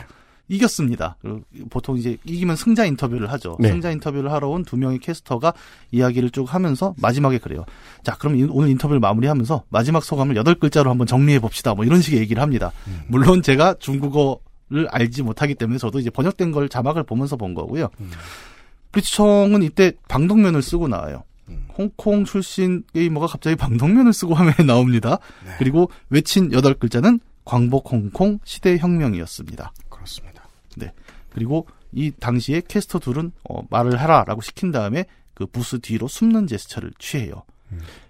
[0.49, 1.17] 이겼습니다.
[1.21, 1.41] 그리고
[1.71, 3.57] 보통 이제 이기면 승자 인터뷰를 하죠.
[3.59, 3.69] 네.
[3.69, 5.53] 승자 인터뷰를 하러 온 두 명의 캐스터가
[5.91, 7.65] 이야기를 쭉 하면서 마지막에 그래요.
[8.05, 11.75] 자, 그럼 이- 오늘 인터뷰를 마무리하면서 마지막 소감을 여덟 글자로 한번 정리해 봅시다.
[11.75, 12.71] 뭐 이런 식의 얘기를 합니다.
[13.09, 17.89] 물론 제가 중국어를 알지 못하기 때문에 저도 이제 번역된 걸 자막을 보면서 본 거고요.
[18.93, 21.25] 브리치청은 이때 방독면을 쓰고 나와요.
[21.77, 25.19] 홍콩 출신 게이머가 갑자기 방독면을 쓰고 화면에 나옵니다.
[25.59, 29.73] 그리고 외친 여덟 글자는 광복 홍콩 시대 혁명이었습니다.
[29.89, 30.49] 그렇습니다.
[30.77, 30.93] 네.
[31.31, 35.05] 그리고 이 당시에 캐스터 둘은 어, 말을 하라라고 시킨 다음에
[35.35, 37.43] 그 부스 뒤로 숨는 제스처를 취해요.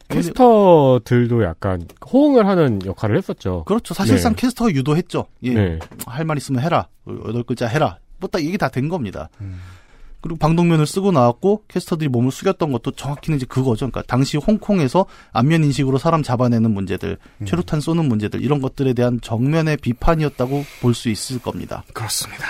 [0.08, 3.64] 캐스터들도 약간 호응을 하는 역할을 했었죠.
[3.64, 3.94] 그렇죠.
[3.94, 4.42] 사실상 네.
[4.42, 5.26] 캐스터가 유도했죠.
[5.42, 5.54] 예.
[5.54, 5.78] 네.
[6.06, 6.88] 할말 있으면 해라.
[7.08, 7.98] 여덟 글자 해라.
[8.18, 9.28] 뭐딱 이게 다된 겁니다.
[10.26, 13.88] 그리고 방독면을 쓰고 나왔고 캐스터들이 몸을 숙였던 것도 정확히는 이제 그거죠.
[13.88, 19.76] 그러니까 당시 홍콩에서 안면 인식으로 사람 잡아내는 문제들, 최루탄 쏘는 문제들 이런 것들에 대한 정면의
[19.76, 21.84] 비판이었다고 볼 수 있을 겁니다.
[21.92, 22.44] 그렇습니다.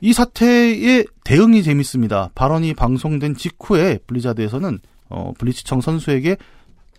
[0.00, 2.30] 이 사태의 대응이 재밌습니다.
[2.34, 4.78] 발언이 방송된 직후에 블리자드에서는
[5.10, 6.36] 어, 블리치청 선수에게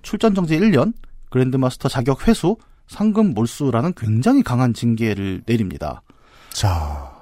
[0.04, 0.94] 출전 정지 1년,
[1.32, 6.04] 그랜드마스터 자격 회수, 상금 몰수라는 굉장히 강한 징계를 내립니다.
[6.52, 7.15] 자,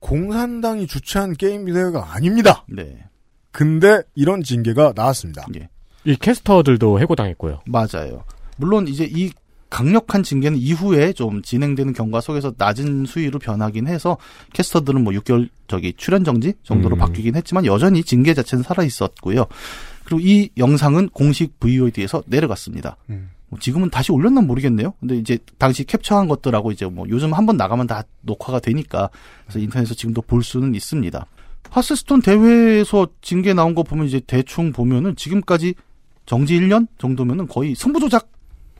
[0.00, 2.64] 공산당이 주최한 게임 대회가 아닙니다.
[2.68, 3.04] 네,
[3.50, 5.46] 근데 이런 징계가 나왔습니다.
[5.56, 5.68] 예,
[6.04, 7.60] 이 캐스터들도 해고당했고요.
[7.66, 8.24] 맞아요.
[8.56, 9.30] 물론 이제 이
[9.68, 14.16] 강력한 징계는 이후에 좀 진행되는 경과 속에서 낮은 수위로 변하긴 해서
[14.52, 16.98] 캐스터들은 뭐 6개월 저기 출연 정지 정도로 음.
[16.98, 19.46] 바뀌긴 했지만 여전히 징계 자체는 살아 있었고요.
[20.04, 22.96] 그리고 이 영상은 공식 VOD에서 내려갔습니다.
[23.10, 23.30] 음.
[23.48, 24.94] 뭐 지금은 다시 올렸나 모르겠네요.
[25.00, 29.08] 근데 이제 당시 캡처한 것들하고 이제 뭐 요즘 한 번 나가면 다 녹화가 되니까
[29.44, 31.26] 그래서 인터넷에서 지금도 볼 수는 있습니다.
[31.70, 35.74] 하스스톤 대회에서 징계 나온 거 보면 이제 대충 보면은 지금까지
[36.26, 38.30] 정지 1년 정도면은 거의 승부 조작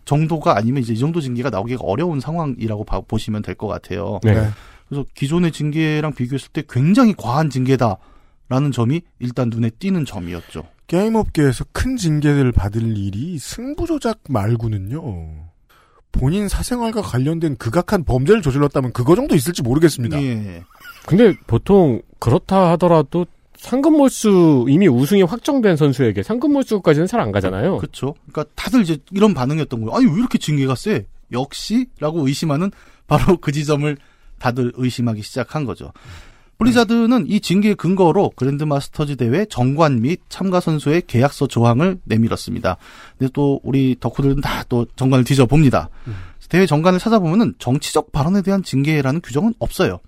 [0.05, 4.21] 정도가 아니면 이제 이 정도 징계가 나오기가 어려운 상황이라고 봐- 보시면 될 것 같아요.
[4.23, 4.35] 네.
[4.35, 4.49] 네.
[4.89, 10.65] 그래서 기존의 징계랑 비교했을 때 굉장히 과한 징계다라는 점이 일단 눈에 띄는 점이었죠.
[10.87, 15.03] 게임업계에서 큰 징계를 받을 일이 승부조작 말고는요.
[16.13, 20.23] 본인 사생활과 관련된 극악한 범죄를 저질렀다면 그거 정도 있을지 모르겠습니다.
[20.23, 20.63] 예.
[21.07, 27.79] 근데 보통 그렇다 하더라도 상금 몰수 이미 우승이 확정된 선수에게 상금 몰수까지는 잘 안 가잖아요.
[27.79, 28.15] 그렇죠.
[28.31, 29.97] 그러니까 다들 이제 이런 반응이었던 거예요.
[29.97, 31.07] 아니 왜 이렇게 징계가 세?
[31.33, 32.71] 역시라고 의심하는
[33.07, 33.97] 바로 그 지점을
[34.39, 35.93] 다들 의심하기 시작한 거죠.
[36.59, 42.77] 블리자드는 이 징계 근거로 그랜드마스터즈 대회 정관 및 참가 선수의 계약서 조항을 내밀었습니다.
[43.19, 45.89] 근데 또 우리 덕후들은 다 또 정관을 뒤져 봅니다.
[46.49, 50.01] 대회 정관을 찾아보면은 정치적 발언에 대한 징계라는 규정은 없어요.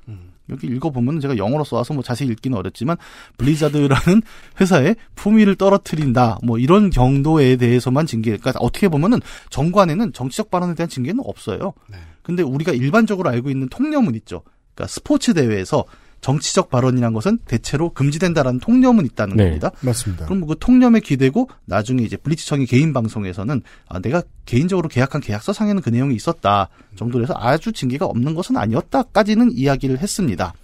[0.50, 2.96] 여기 읽어보면 제가 영어로 써와서 뭐 자세히 읽기는 어렵지만
[3.36, 4.22] 블리자드라는
[4.60, 10.88] 회사의 품위를 떨어뜨린다 뭐 이런 정도에 대해서만 징계 그러니까 어떻게 보면은 정관에는 정치적 발언에 대한
[10.88, 11.74] 징계는 없어요.
[12.22, 14.42] 근데 우리가 일반적으로 알고 있는 통념은 있죠.
[14.74, 15.84] 그러니까 스포츠 대회에서
[16.20, 19.44] 정치적 발언이란 것은 대체로 금지된다라는 통념은 있다는 네.
[19.44, 19.70] 겁니다.
[19.80, 20.26] 맞습니다.
[20.26, 25.80] 그럼 그 통념에 기대고 나중에 이제 블리치청의 개인 방송에서는 아, 내가 개인적으로 계약한 계약서 상에는
[25.82, 30.54] 그 내용이 있었다 정도로 해서 아주 징계가 없는 것은 아니었다까지는 이야기를 했습니다.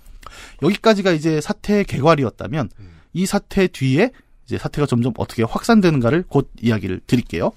[0.62, 2.68] 여기까지가 이제 사태의 개괄이었다면
[3.12, 4.10] 이 사태 뒤에
[4.46, 7.52] 이제 사태가 점점 어떻게 확산되는가를 곧 이야기를 드릴게요.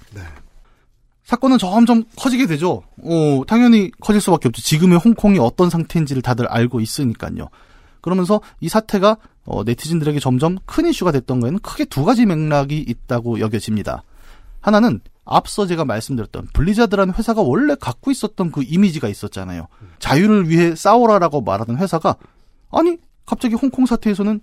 [1.23, 2.83] 사건은 점점 커지게 되죠.
[3.03, 4.61] 어, 당연히 커질 수밖에 없죠.
[4.61, 7.49] 지금의 홍콩이 어떤 상태인지를 다들 알고 있으니까요.
[8.07, 13.41] 그러면서 이 사태가 어, 네티즌들에게 점점 큰 이슈가 됐던 거에는 크게 두 가지 맥락이 있다고
[13.41, 14.03] 여겨집니다.
[14.61, 19.67] 하나는 앞서 제가 말씀드렸던 블리자드라는 회사가 원래 갖고 있었던 그 이미지가 있었잖아요.
[19.99, 22.15] 자유를 위해 싸워라라고 말하던 회사가
[22.71, 24.39] 아니 갑자기 홍콩 사태에서는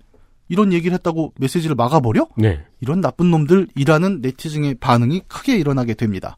[0.47, 2.27] 이런 얘기를 했다고 메시지를 막아버려?
[2.37, 2.63] 네.
[2.81, 6.37] 이런 나쁜 놈들이라는 네티즌의 반응이 크게 일어나게 됩니다.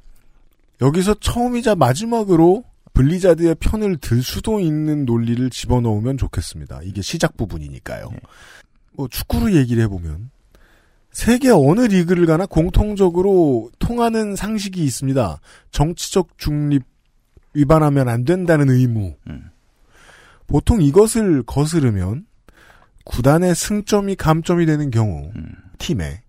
[0.80, 2.64] 여기서 처음이자 마지막으로
[2.98, 6.82] 블리자드의 편을 들 수도 있는 논리를 집어넣으면 좋겠습니다.
[6.84, 8.10] 이게 시작 부분이니까요.
[8.10, 8.20] 네.
[8.94, 10.32] 뭐 축구를 얘기를 해보면
[11.12, 15.40] 세계 어느 리그를 가나 공통적으로 통하는 상식이 있습니다.
[15.70, 16.84] 정치적 중립
[17.54, 19.14] 위반하면 안 된다는 의무.
[19.30, 19.52] 음.
[20.48, 22.26] 보통 이것을 거스르면
[23.04, 25.54] 구단의 승점이 감점이 되는 경우 음.
[25.78, 26.22] 팀에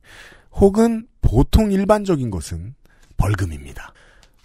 [0.53, 2.75] 혹은 보통 일반적인 것은
[3.17, 3.95] 벌금입니다.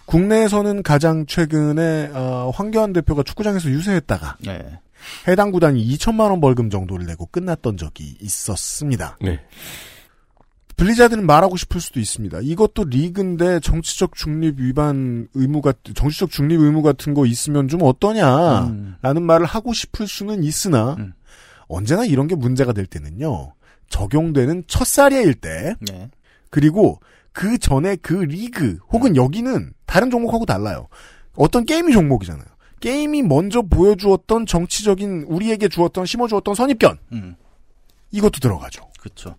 [0.06, 4.80] 국내에서는 가장 최근에 어, 황교안 대표가 축구장에서 유세했다가 네.
[5.28, 9.18] 해당 구단이 2천만 원 벌금 정도를 내고 끝났던 적이 있었습니다.
[9.20, 9.40] 네.
[10.76, 12.40] 블리자드는 말하고 싶을 수도 있습니다.
[12.42, 19.22] 이것도 리그인데 정치적 중립 위반 의무가 정치적 중립 의무 같은 거 있으면 좀 어떠냐라는 음.
[19.22, 21.12] 말을 하고 싶을 수는 있으나 음.
[21.68, 23.52] 언제나 이런 게 문제가 될 때는요.
[23.88, 26.10] 적용되는 첫 사례일 때 네.
[26.50, 27.00] 그리고
[27.32, 30.88] 그 전에 그 리그 혹은 여기는 다른 종목하고 달라요.
[31.36, 32.44] 어떤 게임이 종목이잖아요.
[32.80, 37.36] 게임이 먼저 보여주었던 정치적인 우리에게 주었던 심어주었던 선입견 음.
[38.10, 38.88] 이것도 들어가죠.
[39.00, 39.36] 그렇죠.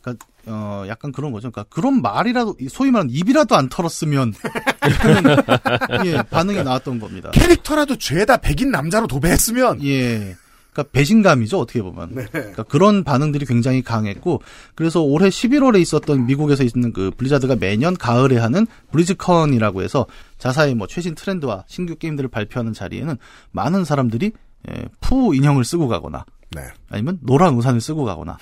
[0.00, 1.50] 그러니까 어 약간 그런 거죠.
[1.50, 4.34] 그러니까 그런 말이라도 소위 말하는 입이라도 안 털었으면
[6.06, 7.30] 예 반응이 나왔던 겁니다.
[7.32, 10.36] 캐릭터라도 죄다 백인 남자로 도배했으면 예.
[10.72, 12.14] 그러니까 배신감이죠 어떻게 보면.
[12.14, 14.42] 그러니까 그런 반응들이 굉장히 강했고
[14.74, 20.06] 그래서 올해 11월에 있었던 미국에서 있는 그 블리자드가 매년 가을에 하는 블리즈컨이라고 해서
[20.38, 23.16] 자사의 뭐 최신 트렌드와 신규 게임들을 발표하는 자리에는
[23.52, 24.32] 많은 사람들이
[24.70, 26.62] 예, 푸 인형을 쓰고 가거나 네.
[26.88, 28.36] 아니면 노란 우산을 쓰고 가거나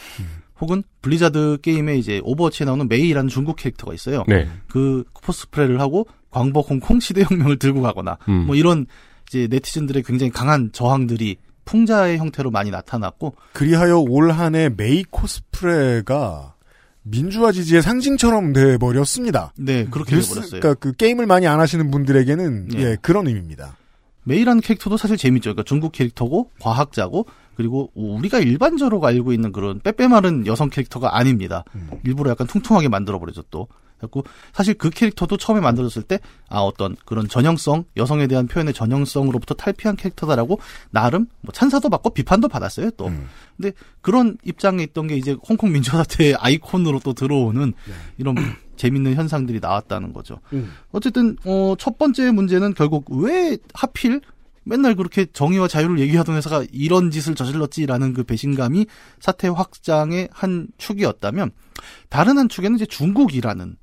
[0.61, 4.25] 혹은 블리자드 게임에 이제 오버워치에 나오는 메이라는 중국 캐릭터가 있어요.
[4.27, 4.49] 네.
[4.69, 8.47] 그 코스프레를 하고 광복 홍콩 시대 혁명을 들고 가거나 음.
[8.47, 8.87] 뭐 이런
[9.29, 11.37] 이제 네티즌들의 굉장히 강한 저항들이
[11.69, 16.55] 풍자의 형태로 많이 나타났고 그리하여 올 한해 메이 코스프레가
[17.03, 19.53] 민주화 지지의 상징처럼 돼 버렸습니다.
[19.57, 20.61] 네 그렇게 뉴스- 돼버렸어요.
[20.61, 22.79] 그러니까 그 게임을 많이 안 하시는 분들에게는 예.
[22.81, 23.77] 예, 그런 의미입니다.
[24.25, 25.51] 메이라는 캐릭터도 사실 재밌죠.
[25.51, 31.65] 그러니까 중국 캐릭터고 과학자고 그리고 우리가 일반적으로 알고 있는 그런 빼빼마른 여성 캐릭터가 아닙니다.
[32.05, 33.69] 일부러 약간 퉁퉁하게 만들어버리죠 또.
[33.99, 36.19] 그리고 사실 그 캐릭터도 처음에 만들어졌을 때
[36.51, 40.59] 아 어떤 그런 전형성 여성에 대한 표현의 전형성으로부터 탈피한 캐릭터다라고
[40.91, 43.11] 나름 뭐 찬사도 받고 비판도 받았어요 또.
[43.57, 47.75] 근데 그런 입장에 있던 게 이제 홍콩 민주화 사태의 아이콘으로 또 들어오는
[48.17, 48.35] 이런
[48.77, 50.41] 재밌는 현상들이 나왔다는 거죠.
[50.93, 54.21] 어쨌든 어, 첫 번째 문제는 결국 왜 하필
[54.69, 58.87] 맨날 그렇게 정의와 자유를 얘기하던 회사가 이런 짓을 저질렀지라는 그 배신감이
[59.19, 61.51] 사태 확장의 한 축이었다면
[62.11, 63.77] 다른 한 축에는 이제 중국이라는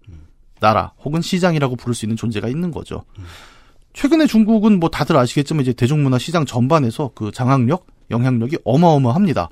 [0.60, 3.04] 나라 혹은 시장이라고 부를 수 있는 존재가 있는 거죠.
[3.94, 9.50] 최근에 중국은 뭐 다들 아시겠지만 이제 대중문화 시장 전반에서 그 장악력, 영향력이 어마어마합니다.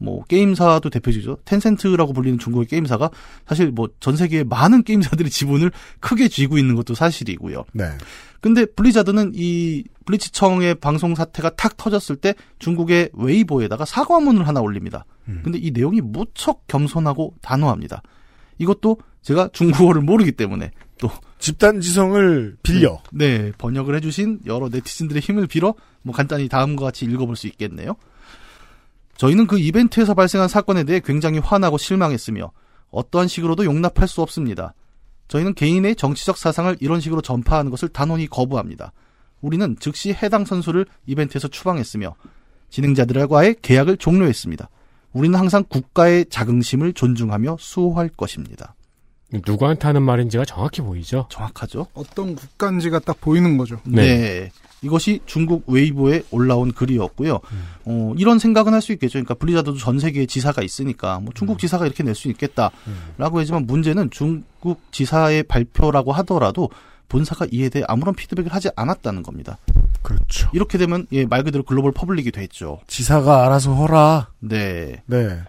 [0.00, 1.38] 뭐 게임사도 대표적이죠.
[1.44, 3.10] 텐센트라고 불리는 중국의 게임사가
[3.46, 7.64] 사실 뭐 전 세계의 많은 게임사들이 지분을 크게 쥐고 있는 것도 사실이고요.
[7.72, 7.84] 네.
[8.40, 15.04] 근데 블리자드는 이 블리치청의 방송 사태가 탁 터졌을 때 중국의 웨이보에다가 사과문을 하나 올립니다.
[15.42, 18.02] 근데 이 내용이 무척 겸손하고 단호합니다.
[18.56, 25.46] 이것도 제가 중국어를 모르기 때문에 또 집단 지성을 빌려 네, 번역을 해주신 여러 네티즌들의 힘을
[25.46, 27.94] 빌어 뭐 간단히 다음과 같이 읽어볼 수 있겠네요.
[29.18, 32.50] 저희는 그 이벤트에서 발생한 사건에 대해 굉장히 화나고 실망했으며
[32.90, 34.72] 어떠한 식으로도 용납할 수 없습니다.
[35.28, 38.92] 저희는 개인의 정치적 사상을 이런 식으로 전파하는 것을 단호히 거부합니다.
[39.40, 42.14] 우리는 즉시 해당 선수를 이벤트에서 추방했으며
[42.70, 44.68] 진행자들과의 계약을 종료했습니다.
[45.12, 48.74] 우리는 항상 국가의 자긍심을 존중하며 수호할 것입니다.
[49.46, 51.26] 누구한테 하는 말인지가 정확히 보이죠?
[51.30, 51.86] 정확하죠?
[51.94, 53.78] 어떤 국간지가 딱 보이는 거죠.
[53.84, 54.50] 네.
[54.80, 57.40] 이것이 중국 웨이보에 올라온 글이었고요.
[57.84, 59.14] 어, 이런 생각은 할 수 있겠죠.
[59.14, 64.10] 그러니까 블리자드도 전 세계에 지사가 있으니까 뭐 중국 지사가 이렇게 낼 수 있겠다라고 하지만 문제는
[64.10, 66.70] 중국 지사의 발표라고 하더라도
[67.08, 69.58] 본사가 이에 대해 아무런 피드백을 하지 않았다는 겁니다.
[70.02, 70.50] 그렇죠.
[70.52, 72.80] 이렇게 되면 예, 말 그대로 글로벌 public이 됐죠.
[72.86, 74.28] 지사가 알아서 허라.
[74.40, 75.02] 네.
[75.06, 75.40] 네.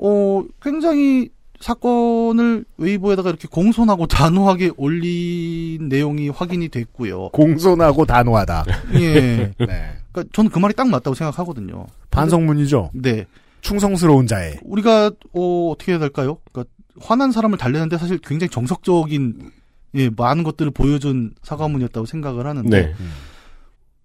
[0.00, 7.30] 어, 굉장히 사건을 웨이보에다가 이렇게 공손하고 단호하게 올린 내용이 확인이 됐고요.
[7.30, 8.64] 공손하고 단호하다.
[8.94, 9.52] 예.
[9.58, 9.96] 네.
[10.10, 11.86] 그러니까 저는 그 말이 딱 맞다고 생각하거든요.
[12.10, 12.90] 반성문이죠.
[12.94, 13.26] 네.
[13.60, 14.58] 충성스러운 자에.
[14.62, 16.38] 우리가 어, 어떻게 해야 될까요?
[16.52, 19.52] 그러니까 화난 사람을 달래는데 사실 굉장히 정석적인
[19.94, 22.94] 예, 많은 것들을 보여준 사과문이었다고 생각을 하는데 네.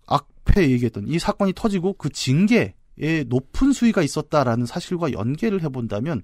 [0.05, 2.73] 앞에 얘기했던 이 사건이 터지고 그 징계에
[3.27, 6.23] 높은 수위가 있었다라는 사실과 연계를 해본다면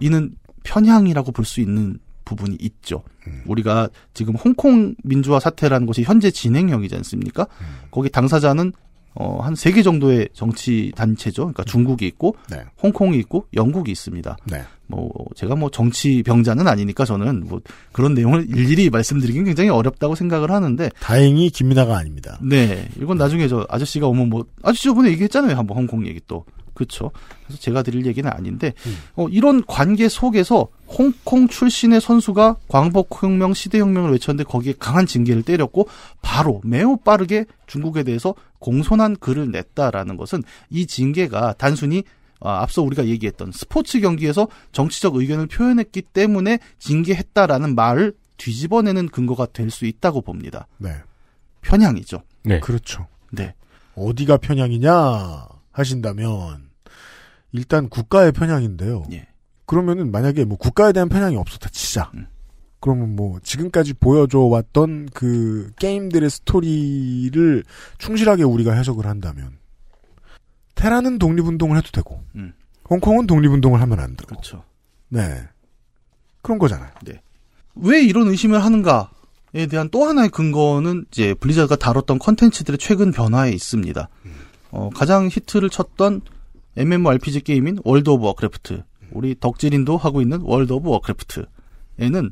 [0.00, 3.02] 이는 편향이라고 볼 수 있는 부분이 있죠.
[3.46, 7.46] 우리가 지금 홍콩 민주화 사태라는 것이 현재 진행형이지 않습니까?
[7.90, 8.72] 거기 당사자는
[9.14, 11.42] 어, 한 세 개 정도의 정치 단체죠.
[11.42, 12.58] 그러니까 중국이 있고, 네.
[12.82, 14.36] 홍콩이 있고, 영국이 있습니다.
[14.50, 14.62] 네.
[14.86, 17.60] 뭐, 제가 뭐 정치 병자는 아니니까 저는 뭐
[17.92, 22.38] 그런 내용을 일일이 말씀드리긴 굉장히 어렵다고 생각을 하는데, 다행히 김민아가 아닙니다.
[22.42, 22.88] 네.
[23.00, 25.56] 이건 나중에 저 아저씨가 오면 뭐, 아저씨 저번에 얘기했잖아요.
[25.56, 26.44] 한번 홍콩 얘기 또.
[26.82, 27.12] 그쵸.
[27.46, 28.72] 그래서 제가 드릴 얘기는 아닌데,
[29.14, 35.88] 어, 이런 관계 속에서 홍콩 출신의 선수가 광복혁명, 시대혁명을 외쳤는데 거기에 강한 징계를 때렸고,
[36.22, 42.02] 바로 매우 빠르게 중국에 대해서 공손한 글을 냈다라는 것은 이 징계가 단순히
[42.44, 49.70] 아, 앞서 우리가 얘기했던 스포츠 경기에서 정치적 의견을 표현했기 때문에 징계했다라는 말을 뒤집어내는 근거가 될
[49.70, 50.66] 수 있다고 봅니다.
[50.78, 50.96] 네.
[51.60, 52.22] 편향이죠.
[52.42, 52.58] 네.
[52.58, 53.06] 그렇죠.
[53.30, 53.54] 네.
[53.94, 56.61] 어디가 편향이냐 하신다면
[57.52, 59.04] 일단 국가의 편향인데요.
[59.12, 59.28] 예.
[59.66, 62.10] 그러면은 만약에 뭐 국가에 대한 편향이 없었다 치자.
[62.14, 62.26] 음.
[62.80, 67.64] 그러면 뭐 지금까지 보여줘 왔던 그 게임들의 스토리를
[67.98, 69.56] 충실하게 우리가 해석을 한다면
[70.74, 72.54] 테라는 독립운동을 해도 되고 음.
[72.90, 74.64] 홍콩은 독립운동을 하면 안 되고 그렇죠.
[75.08, 75.46] 네
[76.42, 76.90] 그런 거잖아요.
[77.76, 84.08] 왜 이런 의심을 하는가에 대한 또 하나의 근거는 이제 블리자드가 다뤘던 컨텐츠들의 최근 변화에 있습니다.
[84.72, 86.22] 어, 가장 히트를 쳤던
[86.76, 88.82] MMORPG 게임인 월드 오브 워크래프트.
[89.12, 92.30] 우리 덕질인도 하고 있는 월드 오브 워크래프트에는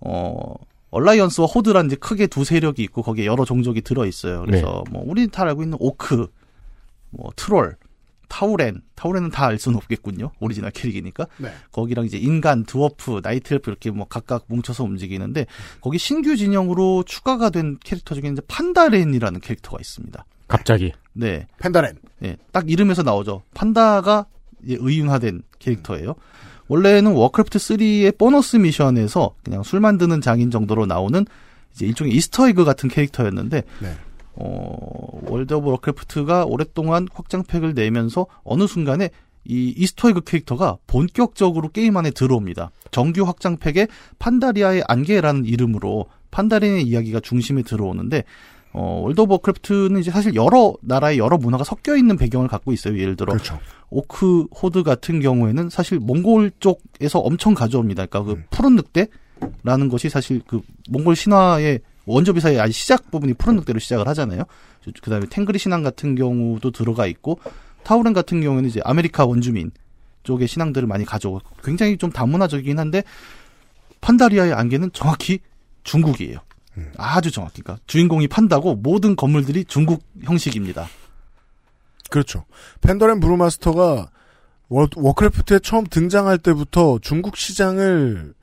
[0.00, 0.54] 어
[0.90, 4.42] 얼라이언스와 호드란 이제 크게 두 세력이 있고 거기에 여러 종족이 들어 있어요.
[4.46, 6.26] 그래서 뭐 우리 다 알고 있는 오크,
[7.10, 7.76] 뭐 트롤,
[8.28, 10.30] 타우렌, 타우렌은 다 알 수는 없겠군요.
[10.40, 11.26] 오리지널 캐릭이니까.
[11.38, 11.52] 네.
[11.72, 15.46] 거기랑 이제 인간, 드워프, 나이트엘프 이렇게 뭐 각각 뭉쳐서 움직이는데
[15.80, 20.24] 거기 신규 진영으로 추가가 된 캐릭터 중에 이제 판다렌이라는 캐릭터가 있습니다.
[20.48, 20.92] 갑자기.
[21.16, 21.46] 네.
[21.58, 21.96] 판다렌.
[22.22, 23.42] 예, 딱 이름에서 나오죠.
[23.54, 24.26] 판다가
[24.66, 26.14] 의인화된 캐릭터예요.
[26.68, 31.24] 원래는 워크래프트 3의 보너스 미션에서 그냥 술 만드는 장인 정도로 나오는
[31.72, 33.94] 이제 일종의 Easter egg 같은 캐릭터였는데 네.
[34.34, 39.10] 어, 월드 오브 워크래프트가 오랫동안 확장팩을 내면서 어느 순간에
[39.44, 42.72] 이 Easter egg 캐릭터가 본격적으로 게임 안에 들어옵니다.
[42.90, 43.86] 정규 확장팩에
[44.18, 48.24] 판다리아의 안개라는 이름으로 판다렌의 이야기가 중심에 들어오는데
[48.78, 52.98] 어, 월드 오브 워크래프트는 이제 사실 여러 나라의 여러 문화가 섞여 있는 배경을 갖고 있어요.
[52.98, 53.58] 예를 들어 그렇죠.
[53.88, 58.04] 오크 호드 같은 경우에는 사실 몽골 쪽에서 엄청 가져옵니다.
[58.04, 60.60] 그러니까 그 푸른 늑대라는 것이 사실 그
[60.90, 64.42] 몽골 신화의 원조비사의 아주 시작 부분이 푸른 늑대로 시작을 하잖아요.
[65.00, 67.40] 그 다음에 텡그리 신앙 같은 경우도 들어가 있고
[67.82, 69.70] 타우렌 같은 경우에는 이제 아메리카 원주민
[70.22, 73.04] 쪽의 신앙들을 많이 가져오고 굉장히 좀 다문화적이긴 한데
[74.02, 75.38] 판다리아의 안개는 정확히
[75.82, 76.40] 중국이에요.
[76.96, 77.62] 아주 정확히.
[77.62, 80.86] 그러니까 주인공이 판다고 모든 건물들이 중국 형식입니다.
[82.10, 82.44] 그렇죠.
[82.80, 84.10] 판다렌 브루마스터가
[84.68, 88.34] 워, 워크래프트에 처음 등장할 때부터 중국 시장을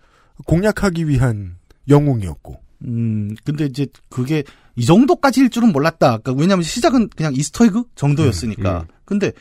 [0.45, 1.57] 공략하기 위한
[1.89, 2.61] 영웅이었고.
[2.85, 4.43] 음, 근데 이제 그게
[4.75, 6.17] 이 정도까지일 줄은 몰랐다.
[6.17, 8.79] 그러니까 왜냐하면 시작은 그냥 Easter egg 정도였으니까.
[8.79, 8.87] 음, 음.
[9.05, 9.31] 근데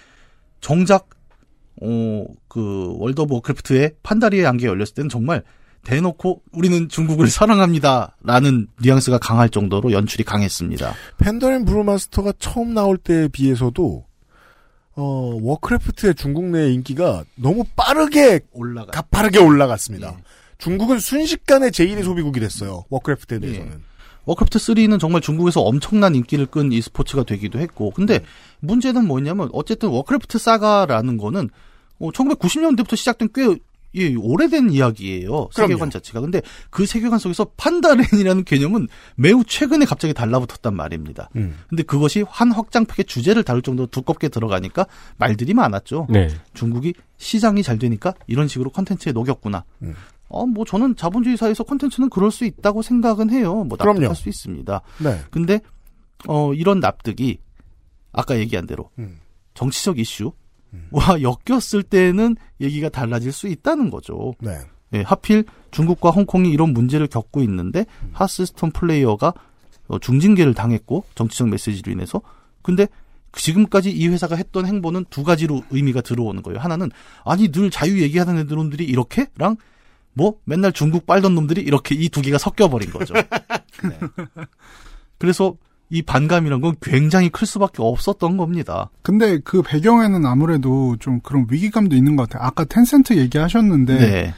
[0.60, 1.08] 정작
[1.80, 5.42] 어, 그 월드 오브 워크래프트의 판다리아의 안개 열렸을 때는 정말
[5.84, 10.94] 대놓고 우리는 중국을 사랑합니다라는 뉘앙스가 강할 정도로 연출이 강했습니다.
[11.18, 14.04] 판다렌 브루마스터가 처음 나올 때에 비해서도
[14.94, 18.90] 어, 워크래프트의 중국 내 인기가 너무 빠르게 올라가.
[18.90, 20.14] 가파르게 올라갔습니다.
[20.18, 20.22] 예.
[20.58, 22.84] 중국은 순식간에 제1의 소비국이 됐어요.
[22.90, 23.40] 워크래프트에 예.
[23.40, 23.82] 대해서는.
[24.24, 28.20] 워크래프트 3는 정말 중국에서 엄청난 인기를 끈 e스포츠가 되기도 했고, 근데
[28.60, 31.50] 문제는 뭐냐면 어쨌든 워크래프트 saga라는 거는
[31.98, 33.56] 어, 1990년대부터 시작된 꽤
[33.94, 35.48] 예, 오래된 이야기예요.
[35.52, 35.90] 세계관 그럼요.
[35.90, 36.20] 자체가.
[36.20, 41.28] 근데 그 세계관 속에서 판다렌이라는 개념은 매우 최근에 갑자기 달라붙었단 말입니다.
[41.36, 41.58] 음.
[41.68, 44.86] 근데 그것이 한 확장팩의 주제를 다룰 정도로 두껍게 들어가니까
[45.18, 46.06] 말들이 많았죠.
[46.10, 46.28] 네.
[46.54, 49.64] 중국이 시장이 잘 되니까 이런 식으로 컨텐츠에 녹였구나.
[49.82, 49.94] 음.
[50.28, 53.52] 어, 뭐 저는 자본주의 사회에서 컨텐츠는 그럴 수 있다고 생각은 해요.
[53.64, 54.14] 뭐 납득할 그럼요.
[54.14, 54.80] 수 있습니다.
[55.04, 55.20] 네.
[55.30, 55.60] 근데
[56.26, 57.38] 어 이런 납득이
[58.12, 59.18] 아까 얘기한 대로 음.
[59.54, 60.32] 정치적 이슈
[60.90, 64.34] 와 엮였을 때는 얘기가 달라질 수 있다는 거죠.
[64.40, 64.58] 네.
[64.94, 69.32] 예, 하필 중국과 홍콩이 이런 문제를 겪고 있는데 하스스톤 플레이어가
[69.88, 72.20] 어, 중징계를 당했고 정치적 메시지로 인해서
[72.62, 72.86] 근데
[73.34, 76.58] 지금까지 이 회사가 했던 행보는 두 가지로 의미가 들어오는 거예요.
[76.60, 76.90] 하나는
[77.24, 79.56] 아니 늘 자유 얘기하는 애들 놈들이 이렇게랑
[80.12, 83.14] 뭐 맨날 중국 빨던 놈들이 이렇게 이 두 개가 섞여 버린 거죠.
[83.88, 83.98] 네.
[85.16, 85.56] 그래서
[85.92, 88.88] 이 반감이란 건 굉장히 클 수밖에 없었던 겁니다.
[89.02, 92.48] 근데 그 배경에는 아무래도 좀 그런 위기감도 있는 것 같아요.
[92.48, 94.34] 아까 텐센트 얘기하셨는데 네.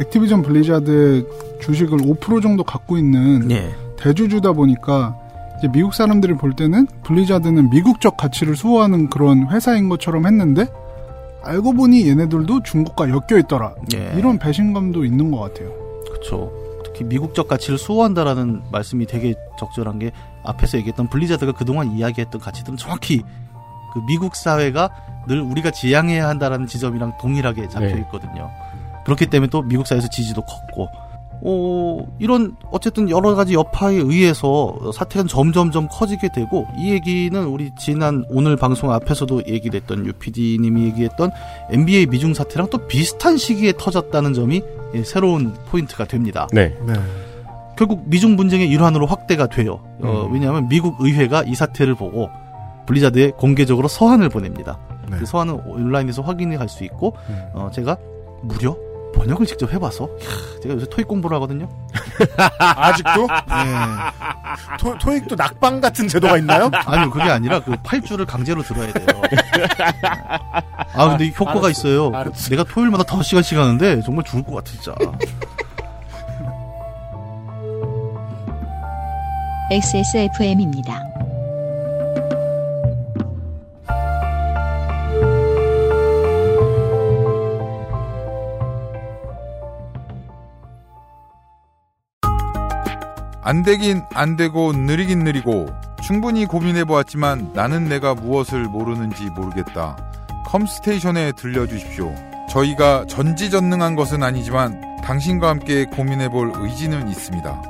[0.00, 1.28] 액티비전 블리자드
[1.60, 3.74] 주식을 5% 정도 갖고 있는 네.
[3.98, 5.14] 대주주다 보니까
[5.58, 10.66] 이제 미국 사람들이 볼 때는 블리자드는 미국적 가치를 수호하는 그런 회사인 것처럼 했는데
[11.42, 13.74] 알고 보니 얘네들도 중국과 엮여 있더라.
[13.94, 14.14] 예.
[14.16, 15.70] 이런 배신감도 있는 것 같아요.
[16.08, 16.65] 그렇죠.
[17.04, 20.12] 미국적 가치를 수호한다라는 말씀이 되게 적절한 게
[20.44, 23.22] 앞에서 얘기했던 블리자드가 그동안 이야기했던 가치들은 정확히
[23.92, 24.90] 그 미국 사회가
[25.26, 28.00] 늘 우리가 지향해야 한다라는 지점이랑 동일하게 잡혀 네.
[28.02, 28.50] 있거든요.
[29.04, 30.88] 그렇기 때문에 또 미국 사회에서 지지도 컸고,
[31.42, 38.24] 어, 이런 어쨌든 여러 가지 여파에 의해서 사태는 점점점 커지게 되고 이 얘기는 우리 지난
[38.28, 41.30] 오늘 방송 앞에서도 얘기를 했던 UPD님이 얘기했던
[41.70, 44.62] NBA 미중 사태랑 또 비슷한 시기에 터졌다는 점이
[44.94, 46.46] 예, 새로운 포인트가 됩니다.
[46.52, 46.74] 네.
[46.86, 46.94] 네.
[47.76, 49.80] 결국 미중 분쟁의 일환으로 확대가 돼요.
[50.02, 50.32] 어, 음.
[50.32, 52.30] 왜냐하면 미국 의회가 이 사태를 보고
[52.86, 54.78] 블리자드에 공개적으로 서한을 보냅니다.
[55.10, 55.18] 네.
[55.18, 57.42] 그 서한은 온라인에서 확인이 갈수 있고 음.
[57.52, 57.96] 어, 제가
[58.42, 58.76] 무려
[59.16, 60.28] 번역을 직접 해봐서 이야,
[60.62, 61.68] 제가 요새 토익 공부를 하거든요.
[62.58, 63.26] 아직도?
[63.26, 63.64] 네.
[64.78, 66.70] 토, 토익도 낙방 같은 제도가 있나요?
[66.86, 69.06] 아니요 그게 아니라 그 8주를 강제로 들어야 돼요.
[70.94, 71.70] 아 근데 효과가 알았어.
[71.70, 72.10] 있어요.
[72.14, 72.50] 알았어.
[72.50, 74.94] 내가 토요일마다 5시간씩 하는데 정말 죽을 것 같아 진짜.
[79.70, 81.15] XSFM입니다.
[93.46, 95.68] 안 되긴 안 되고 느리긴 느리고
[96.02, 99.96] 충분히 고민해 보았지만 나는 내가 무엇을 모르는지 모르겠다.
[100.46, 102.12] 컴스테이션에 들려주십시오.
[102.50, 107.62] 저희가 전지전능한 것은 아니지만 당신과 함께 고민해 볼 의지는 있습니다.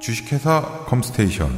[0.00, 1.48] 주식회사 컴스테이션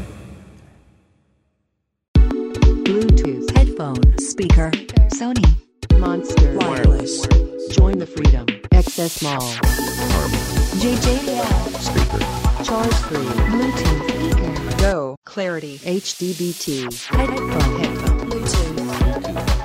[2.84, 4.70] Bluetooth, headphone, speaker,
[5.14, 5.56] Sony,
[5.98, 7.26] Monster, Wireless.
[7.70, 8.46] Join the freedom.
[8.72, 9.40] Access Mall.
[10.78, 11.44] JJL.
[11.80, 12.64] Speaker.
[12.64, 13.18] Charge 3.
[13.50, 14.76] Bluetooth speaker.
[14.78, 15.16] Go.
[15.24, 15.78] Clarity.
[15.78, 16.84] HDBT.
[17.04, 17.80] Headphone.
[17.80, 18.30] Headphone.
[18.30, 18.78] Bluetooth.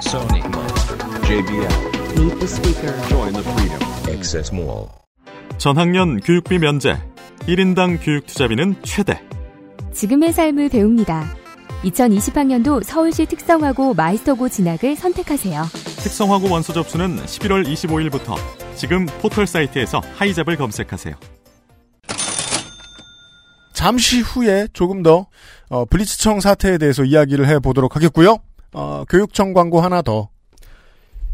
[0.02, 0.96] Sony Monster.
[1.28, 2.18] JBL.
[2.18, 2.94] Meet the speaker.
[3.10, 3.82] Join the freedom.
[4.18, 4.90] Access Mall.
[5.60, 6.98] 전학년 교육비 면제.
[7.48, 9.22] 1인당 교육 투자비는 최대.
[9.94, 11.43] 지금의 삶을 배웁니다.
[11.84, 15.64] 2020학년도 서울시 특성화고 마이스터고 진학을 선택하세요.
[16.04, 18.36] 특성화고 원서 접수는 11월 25일부터
[18.76, 21.16] 지금 포털 사이트에서 하이잡을 검색하세요.
[23.74, 25.28] 잠시 후에 조금 더
[25.70, 28.38] 어, 블리츠청 사태에 대해서 이야기를 해보도록 하겠고요.
[28.74, 30.30] 어, 교육청 광고 하나 더.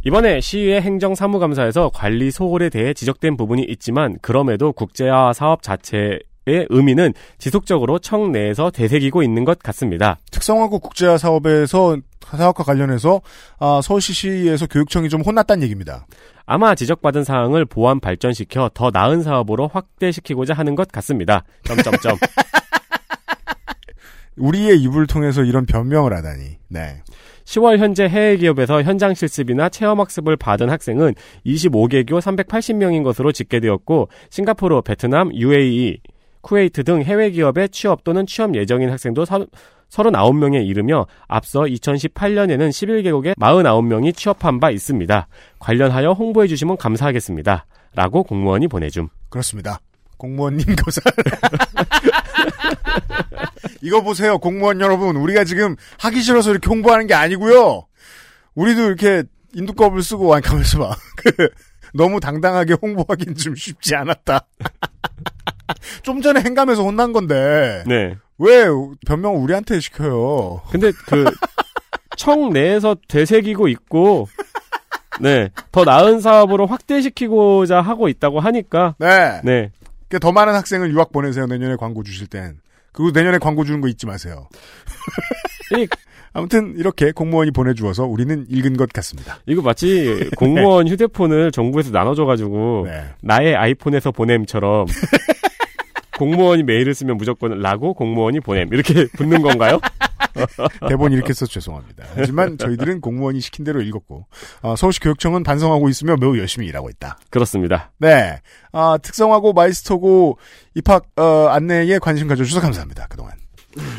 [0.05, 7.13] 이번에 시의회 행정사무감사에서 관리 소홀에 대해 지적된 부분이 있지만 그럼에도 국제화 사업 자체 의 의미는
[7.37, 10.17] 지속적으로 청 내에서 되새기고 있는 것 같습니다.
[10.31, 13.21] 특성화고 국제화 사업에서 사업과 관련해서
[13.59, 16.07] 아, 서울시 시에서 교육청이 좀 혼났다는 얘기입니다.
[16.45, 21.43] 아마 지적받은 사항을 보완 발전시켜 더 나은 사업으로 확대시키고자 하는 것 같습니다.
[21.63, 22.17] 점점점.
[24.37, 26.57] 우리의 입을 통해서 이런 변명을 하다니.
[26.69, 27.03] 네.
[27.49, 34.83] 10월 현재 해외 기업에서 현장 실습이나 체험 학습을 받은 학생은 25개교 380명인 것으로 집계되었고 싱가포르,
[34.83, 35.97] 베트남, UAE,
[36.41, 39.25] 쿠웨이트 등 해외 기업에 취업 또는 취업 예정인 학생도
[39.89, 45.27] 39명에 이르며 앞서 2018년에는 11개국에 49명이 취업한 바 있습니다.
[45.59, 47.65] 관련하여 홍보해 주시면 감사하겠습니다.
[47.95, 49.09] 라고 공무원이 보내줌.
[49.29, 49.79] 그렇습니다.
[50.17, 51.01] 공무원님 고사.
[53.81, 55.15] 이거 보세요, 공무원 여러분.
[55.15, 57.85] 우리가 지금 하기 싫어서 이렇게 홍보하는 게 아니고요.
[58.55, 59.23] 우리도 이렇게
[59.53, 60.95] 인두껍을 쓰고, 아니, 가만있어 봐.
[61.15, 61.49] 그,
[61.93, 64.45] 너무 당당하게 홍보하긴 좀 쉽지 않았다.
[66.03, 67.83] 좀 전에 행감에서 혼난 건데.
[67.87, 68.15] 네.
[68.37, 68.65] 왜
[69.05, 70.61] 변명을 우리한테 시켜요?
[70.71, 71.25] 근데 그,
[72.15, 74.27] 청 내에서 되새기고 있고,
[75.19, 75.49] 네.
[75.71, 78.95] 더 나은 사업으로 확대시키고자 하고 있다고 하니까.
[78.97, 79.41] 네.
[79.43, 79.71] 네.
[80.07, 82.59] 그러니까 더 많은 학생을 유학 보내세요, 내년에 광고 주실 땐.
[82.91, 84.47] 그리고 내년에 광고 주는 거 잊지 마세요.
[85.77, 85.87] 이,
[86.33, 89.39] 아무튼 이렇게 공무원이 보내주어서 우리는 읽은 것 같습니다.
[89.45, 93.03] 이거 마치 공무원 휴대폰을 정부에서 나눠줘가지고 네.
[93.21, 94.87] 나의 아이폰에서 보냄처럼
[96.17, 99.79] 공무원이 메일을 쓰면 무조건 라고 공무원이 보냄 이렇게 붙는 건가요?
[100.87, 102.05] 대본 이렇게 써서 죄송합니다.
[102.15, 104.25] 하지만 저희들은 공무원이 시킨 대로 읽었고
[104.61, 107.17] 아, 서울시 교육청은 반성하고 있으며 매우 열심히 일하고 있다.
[107.29, 107.91] 그렇습니다.
[107.97, 108.39] 네,
[108.71, 110.37] 아, 특성하고 마이스터고
[110.75, 113.07] 입학 어, 안내에 관심 가져주셔서 감사합니다.
[113.09, 113.33] 그동안.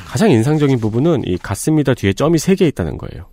[0.07, 3.27] 가장 인상적인 부분은 이 같습니다 뒤에 점이 3개 있다는 거예요.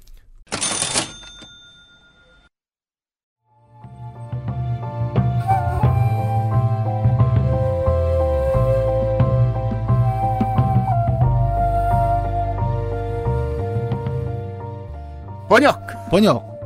[15.50, 15.88] 번역!
[16.12, 16.58] 번역.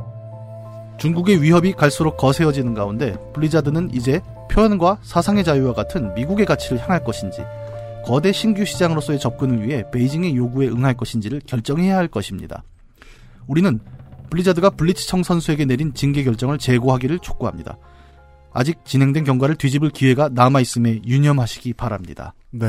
[0.98, 4.20] 중국의 위협이 갈수록 거세어지는 가운데 블리자드는 이제
[4.50, 7.42] 표현과 사상의 자유와 같은 미국의 가치를 향할 것인지
[8.04, 12.62] 거대 신규 시장으로서의 접근을 위해 베이징의 요구에 응할 것인지를 결정해야 할 것입니다.
[13.46, 13.80] 우리는
[14.30, 17.76] 블리자드가 블리츠청 선수에게 내린 징계 결정을 재고하기를 촉구합니다.
[18.52, 22.34] 아직 진행된 경과를 뒤집을 기회가 남아있음에 유념하시기 바랍니다.
[22.50, 22.66] 네.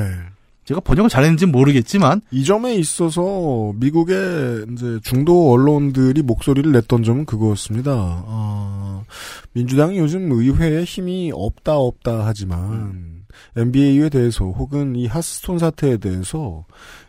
[0.66, 7.92] 제가 번역을 잘했는지 모르겠지만 이 점에 있어서 미국의 이제 중도 언론들이 목소리를 냈던 점은 그거였습니다.
[7.92, 9.04] 아,
[9.52, 13.23] 민주당이 요즘 의회에 힘이 없다 없다 하지만
[13.56, 16.66] NBA에 대해서 혹은 이 하스스톤 사태에 대해서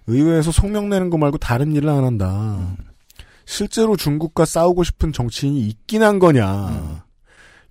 [0.06, 2.76] 의회에서 성명 내는 거 말고 다른 일을 안 한다.
[3.46, 7.04] 실제로 중국과 싸우고 싶은 정치인이 있긴 한 거냐.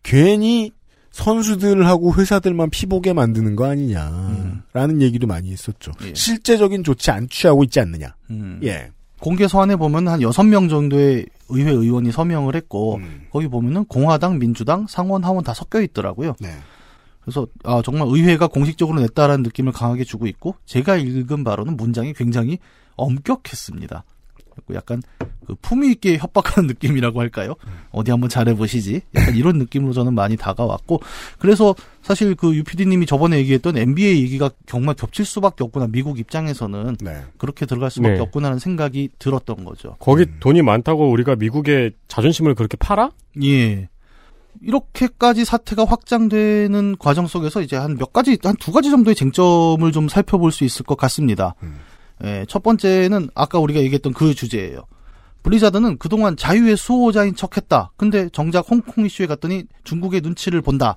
[0.04, 0.72] 괜히
[1.12, 5.92] 선수들하고 회사들만 피보게 만드는 거 아니냐라는 얘기도 많이 했었죠.
[6.06, 6.14] 예.
[6.14, 8.16] 실제적인 조치 안 취하고 있지 않느냐.
[8.32, 8.60] 음.
[8.64, 8.90] 예.
[9.20, 13.28] 공개 서한에 보면 한 6명 정도의 의회 의원이 서명을 했고 음.
[13.32, 16.36] 거기 보면은 공화당, 민주당, 상원, 하원 다 섞여 있더라고요.
[16.40, 16.50] 네.
[17.24, 22.60] 그래서 아 정말 의회가 공식적으로 냈다라는 느낌을 강하게 주고 있고 제가 읽은 바로는 문장이 굉장히
[22.96, 24.04] 엄격했습니다.
[24.54, 25.02] 그리고 약간
[25.46, 27.56] 그 품위 있게 협박하는 느낌이라고 할까요?
[27.92, 29.02] 어디 한번 잘해 보시지.
[29.16, 31.02] 약간 이런 느낌으로 저는 많이 다가왔고
[31.40, 35.88] 그래서 사실 그 UPD님이 저번에 얘기했던 NBA 얘기가 정말 겹칠 수밖에 없구나.
[35.88, 37.22] 미국 입장에서는 네.
[37.38, 38.20] 그렇게 들어갈 수밖에 네.
[38.20, 39.96] 없구나라는 생각이 들었던 거죠.
[40.00, 43.12] 거기 돈이 많다고 우리가 미국의 자존심을 그렇게 팔아?
[43.44, 43.90] 예.
[44.66, 50.08] 이렇게까지 사태가 확장되는 과정 속에서 이제 한 몇 가지, 한 두 가지 정도의 쟁점을 좀
[50.10, 51.56] 살펴볼 수 있을 것 같습니다.
[52.24, 54.84] 예, 첫 번째는 아까 우리가 얘기했던 그 주제예요.
[55.44, 57.92] 블리자드는 그동안 자유의 수호자인 척 했다.
[57.98, 60.96] 근데 정작 홍콩 이슈에 갔더니 중국의 눈치를 본다.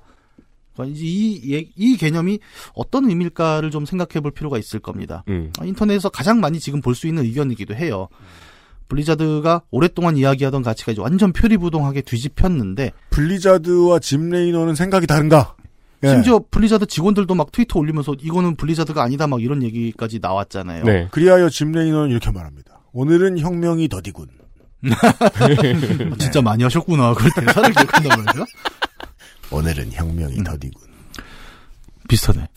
[0.73, 2.39] 그러니까 이, 예- 이 개념이
[2.73, 5.23] 어떤 의미일까를 좀 생각해 볼 필요가 있을 겁니다.
[5.27, 5.51] 음.
[5.59, 8.07] 아, 인터넷에서 가장 많이 지금 볼 수 있는 의견이기도 해요.
[8.87, 15.55] 블리자드가 오랫동안 이야기하던 가치가 이제 완전 표리부동하게 뒤집혔는데 블리자드와 짐 레이너는 생각이 다른가?
[16.03, 16.09] 예.
[16.09, 20.83] 심지어 블리자드 직원들도 막 트위터 올리면서 이거는 블리자드가 아니다 막 이런 얘기까지 나왔잖아요.
[20.83, 21.07] 네.
[21.11, 22.81] 그리하여 짐 레이너는 이렇게 말합니다.
[22.93, 24.27] 오늘은 혁명이 더디군.
[24.91, 27.13] 아, 진짜 많이 하셨구나.
[27.13, 28.45] 그걸 대사를 기억한단 말이야?
[29.51, 30.87] 오늘은 혁명이 더디군.
[32.07, 32.47] 비슷하네.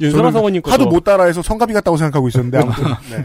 [0.00, 3.24] 윤선아 성원님 거 하도 못 따라해서 성갑이 같다고 생각하고 있었는데 아무튼 네.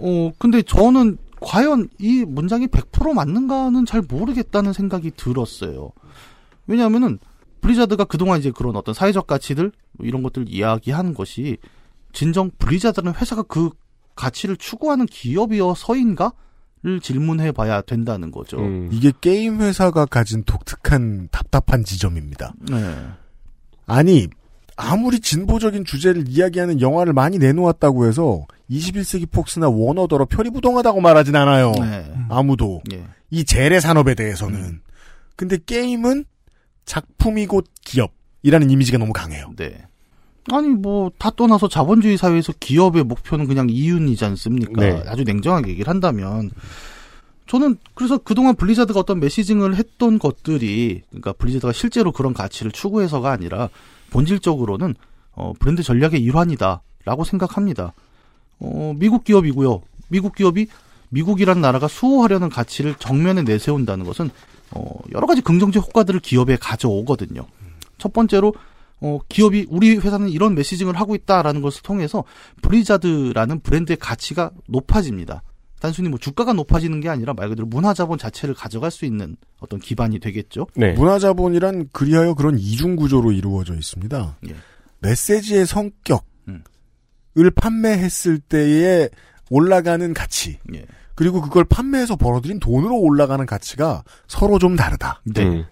[0.00, 5.90] 어, 근데 저는 과연 이 문장이 100% 맞는가는 잘 모르겠다는 생각이 들었어요.
[6.66, 7.18] 왜냐하면은
[7.60, 11.58] 블리자드가 그동안 이제 그런 어떤 사회적 가치들 뭐 이런 것들 이야기한 것이
[12.12, 13.70] 진정 블리자드라는 회사가 그
[14.16, 16.32] 가치를 추구하는 기업이어서인가
[16.82, 18.58] 를 질문해 봐야 된다는 거죠.
[18.58, 18.88] 음.
[18.90, 22.54] 이게 게임 회사가 가진 독특한 답답한 지점입니다.
[22.70, 23.06] 네.
[23.84, 24.28] 아니
[24.80, 31.72] 아무리 진보적인 주제를 이야기하는 영화를 많이 내놓았다고 해서 21세기 폭스나 워너더러 표리부동하다고 말하진 않아요.
[31.72, 32.12] 네.
[32.28, 33.04] 아무도 예.
[33.30, 34.80] 이 재래 산업에 대해서는.
[35.36, 36.24] 근데 게임은
[36.84, 39.52] 작품이 곧 기업이라는 이미지가 너무 강해요.
[39.56, 39.84] 네.
[40.50, 44.80] 아니 뭐 다 떠나서 자본주의 사회에서 기업의 목표는 그냥 이윤이지 않습니까?
[44.80, 45.02] 네.
[45.06, 46.50] 아주 냉정하게 얘기를 한다면
[47.46, 53.68] 저는 그래서 그동안 블리자드가 어떤 messaging을 했던 것들이 그러니까 블리자드가 실제로 그런 가치를 추구해서가 아니라
[54.10, 54.94] 본질적으로는
[55.32, 57.92] 어, 브랜드 전략의 일환이다라고 생각합니다.
[58.58, 59.82] 어, 미국 기업이고요.
[60.08, 60.66] 미국 기업이
[61.10, 64.30] 미국이라는 나라가 수호하려는 가치를 정면에 내세운다는 것은
[64.72, 67.46] 어, 여러 가지 긍정적 효과들을 기업에 가져오거든요.
[67.98, 68.54] 첫 번째로
[69.00, 72.24] 어, 기업이 우리 회사는 이런 messaging을 하고 있다라는 것을 통해서
[72.62, 75.42] 브리자드라는 브랜드의 가치가 높아집니다.
[75.80, 79.80] 단순히 뭐 주가가 높아지는 게 아니라 말 그대로 문화 자본 자체를 가져갈 수 있는 어떤
[79.80, 80.66] 기반이 되겠죠.
[80.76, 80.92] 네.
[80.92, 84.36] 문화 자본이란 그리하여 그런 이중 구조로 이루어져 있습니다.
[84.48, 84.54] 예.
[85.00, 86.62] 메시지의 성격을 음.
[87.54, 89.08] 판매했을 때에
[89.48, 90.84] 올라가는 가치 예.
[91.14, 95.22] 그리고 그걸 판매해서 벌어들인 돈으로 올라가는 가치가 서로 좀 다르다.
[95.24, 95.42] 네.
[95.42, 95.64] 음.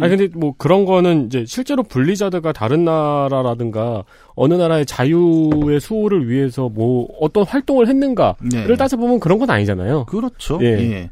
[0.00, 6.68] 아니 근데 뭐 그런 거는 이제 실제로 블리자드가 다른 나라라든가 어느 나라의 자유의 수호를 위해서
[6.68, 8.76] 뭐 어떤 활동을 했는가를 네.
[8.76, 10.06] 따져 보면 그런 건 아니잖아요.
[10.06, 10.58] 그렇죠.
[10.62, 10.66] 예.
[10.66, 11.10] 예.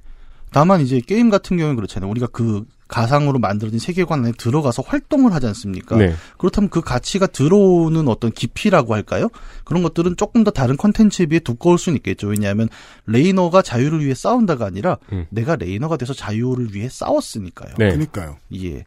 [0.53, 2.11] 다만 이제 게임 같은 경우는 그렇잖아요.
[2.11, 5.97] 우리가 그 가상으로 만들어진 세계관 안에 들어가서 활동을 하지 않습니까?
[5.97, 6.15] 네.
[6.37, 9.31] 그렇다면 그 가치가 들어오는 어떤 깊이라고 할까요?
[9.65, 12.29] 그런 것들은 조금 더 다른 컨텐츠에 비해 두꺼울 수는 있겠죠.
[12.29, 12.69] 왜냐하면
[13.07, 15.25] 레이너가 자유를 위해 싸운다가 아니라 음.
[15.31, 17.75] 내가 레이너가 돼서 자유를 위해 싸웠으니까요.
[17.79, 17.89] 네.
[17.89, 18.37] 그러니까요.
[18.57, 18.85] 예.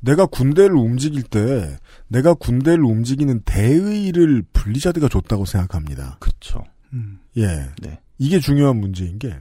[0.00, 1.76] 내가 군대를 움직일 때
[2.08, 6.16] 내가 군대를 움직이는 대의를 블리자드가 줬다고 생각합니다.
[6.20, 6.64] 그렇죠.
[6.94, 7.18] 음.
[7.36, 7.46] 예.
[7.82, 8.00] 네.
[8.18, 9.36] 이게 중요한 문제인 게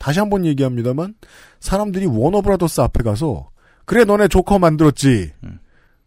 [0.00, 1.14] 다시 한번 얘기합니다만
[1.60, 3.50] 사람들이 워너브라더스 앞에 가서
[3.84, 5.30] 그래 너네 조커 만들었지.
[5.44, 5.58] 음.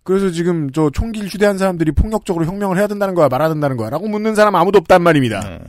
[0.04, 4.08] 그래서 지금 저 총기를 휴대한 사람들이 폭력적으로 혁명을 해야 된다는 거야 말아야 된다는 거야 라고
[4.10, 5.40] 묻는 사람 아무도 없단 말입니다.
[5.40, 5.60] 네.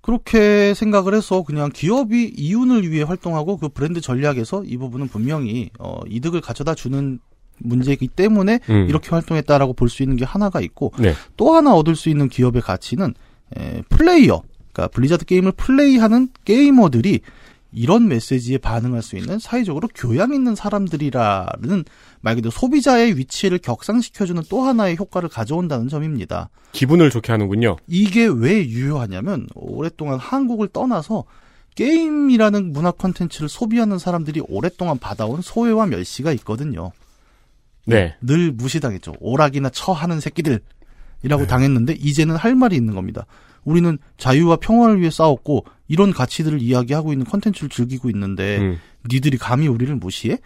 [0.00, 6.00] 그렇게 생각을 해서 그냥 기업이 이윤을 위해 활동하고 그 브랜드 전략에서 이 부분은 분명히 어,
[6.08, 7.18] 이득을 가져다 주는
[7.58, 8.86] 문제이기 때문에 음.
[8.88, 11.12] 이렇게 활동했다라고 볼 수 있는 게 하나가 있고 네.
[11.36, 13.14] 또 하나 얻을 수 있는 기업의 가치는
[13.56, 14.42] 에, 플레이어,
[14.76, 17.20] 그러니까 블리자드 게임을 플레이하는 게이머들이
[17.72, 21.84] 이런 메시지에 반응할 수 있는 사회적으로 교양 있는 사람들이라는
[22.20, 26.50] 말 그대로 소비자의 위치를 격상시켜주는 또 하나의 효과를 가져온다는 점입니다.
[26.72, 27.76] 기분을 좋게 하는군요.
[27.86, 31.24] 이게 왜 유효하냐면 오랫동안 한국을 떠나서
[31.74, 36.92] 게임이라는 문화 콘텐츠를 소비하는 사람들이 오랫동안 받아온 소외와 멸시가 있거든요.
[37.84, 38.14] 네.
[38.20, 39.14] 늘 무시당했죠.
[39.20, 40.62] 오락이나 처하는 새끼들이라고
[41.22, 41.46] 네.
[41.46, 43.26] 당했는데 이제는 할 말이 있는 겁니다.
[43.66, 48.78] 우리는 자유와 평화를 위해 싸웠고 이런 가치들을 이야기하고 있는 콘텐츠를 즐기고 있는데 음.
[49.10, 50.38] 니들이 감히 우리를 무시해?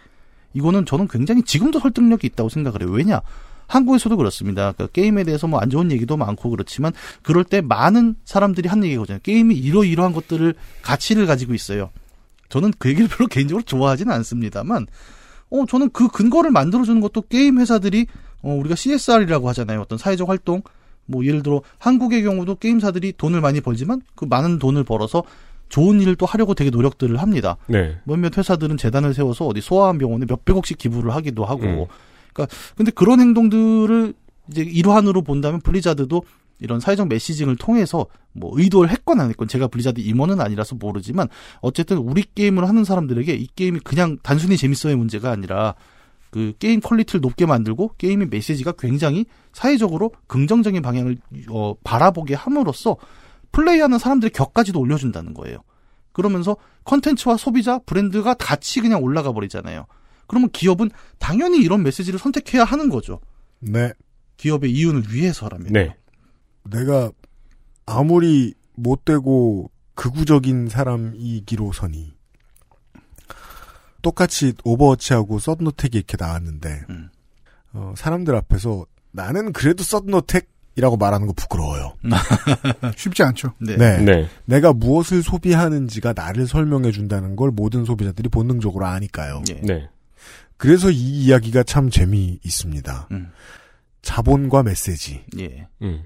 [0.53, 2.89] 이거는 저는 굉장히 지금도 설득력이 있다고 생각을 해요.
[2.91, 3.21] 왜냐?
[3.67, 4.73] 한국에서도 그렇습니다.
[4.73, 6.91] 그러니까 게임에 대해서 뭐 안 좋은 얘기도 많고 그렇지만
[7.21, 9.19] 그럴 때 많은 사람들이 한 얘기거든요.
[9.23, 11.89] 게임이 이러이러한 것들을 가치를 가지고 있어요.
[12.49, 14.87] 저는 그 얘기를 별로 개인적으로 좋아하지는 않습니다만
[15.51, 18.07] 어 저는 그 근거를 만들어주는 것도 게임 회사들이
[18.41, 19.79] 어 우리가 CSR이라고 하잖아요.
[19.81, 20.63] 어떤 사회적 활동
[21.11, 25.23] 뭐 예를 들어 한국의 경우도 게임사들이 돈을 많이 벌지만 그 많은 돈을 벌어서
[25.69, 27.57] 좋은 일을 또 하려고 되게 노력들을 합니다.
[27.67, 27.97] 네.
[28.03, 31.63] 몇몇 회사들은 재단을 세워서 어디 소아암 병원에 몇백억씩 기부를 하기도 하고.
[31.63, 31.85] 음.
[32.33, 34.13] 그러니까 근데 그런 행동들을
[34.49, 36.23] 이제 일환으로 본다면 블리자드도
[36.59, 41.27] 이런 사회적 메시징을 통해서 뭐 의도를 했건 안 했건 제가 블리자드 임원은 아니라서 모르지만
[41.61, 45.75] 어쨌든 우리 게임을 하는 사람들에게 이 게임이 그냥 단순히 재밌어의 문제가 아니라
[46.31, 51.17] 그 게임 quality를 높게 만들고 게임의 메시지가 굉장히 사회적으로 긍정적인 방향을
[51.49, 52.95] 어, 바라보게 함으로써
[53.51, 55.57] 플레이하는 사람들의 격까지도 올려준다는 거예요.
[56.13, 56.55] 그러면서
[56.85, 59.85] 컨텐츠와 소비자 브랜드가 같이 그냥 올라가 버리잖아요.
[60.27, 63.19] 그러면 기업은 당연히 이런 메시지를 선택해야 하는 거죠.
[63.59, 63.91] 네.
[64.37, 65.67] 기업의 이윤을 위해서라면.
[65.73, 65.95] 네.
[66.63, 67.11] 내가
[67.85, 72.13] 아무리 못되고 극우적인 사람이기로서니
[74.01, 77.09] 똑같이 오버워치하고 서든어택이 이렇게 나왔는데 음.
[77.73, 81.95] 어, 사람들 앞에서 나는 그래도 서든어택이라고 말하는 거 부끄러워요.
[82.95, 83.53] 쉽지 않죠.
[83.59, 83.77] 네.
[83.77, 83.97] 네.
[83.97, 84.29] 네.
[84.45, 89.43] 내가 무엇을 소비하는지가 나를 설명해 준다는 걸 모든 소비자들이 본능적으로 아니까요.
[89.49, 89.61] 예.
[89.61, 89.89] 네.
[90.57, 93.07] 그래서 이 이야기가 참 재미 있습니다.
[93.11, 93.31] 음.
[94.01, 95.67] 자본과 메시지의 예.
[95.81, 96.03] 음.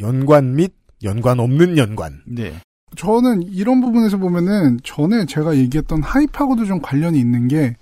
[0.00, 2.22] 연관 및 연관 없는 연관.
[2.26, 2.54] 네.
[2.96, 7.76] 저는 이런 부분에서 보면은 전에 제가 얘기했던 하이프하고도 좀 관련이 있는 게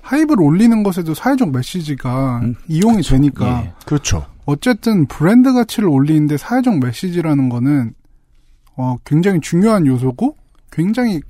[0.00, 3.72] 하이브를 올리는 것에도 사회적 메시지가 음, 이용이 되니까 예.
[3.86, 4.26] 그렇죠.
[4.44, 7.94] 어쨌든 브랜드 가치를 올리는데 사회적 메시지라는 거는
[8.76, 10.36] 어, 굉장히 중요한 요소고
[10.70, 11.20] 굉장히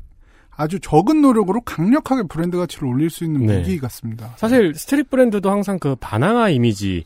[0.56, 3.58] 아주 적은 노력으로 강력하게 브랜드 가치를 올릴 수 있는 네.
[3.58, 4.34] 무기 같습니다.
[4.36, 7.04] 사실 스트릿 브랜드도 항상 그 바나나 이미지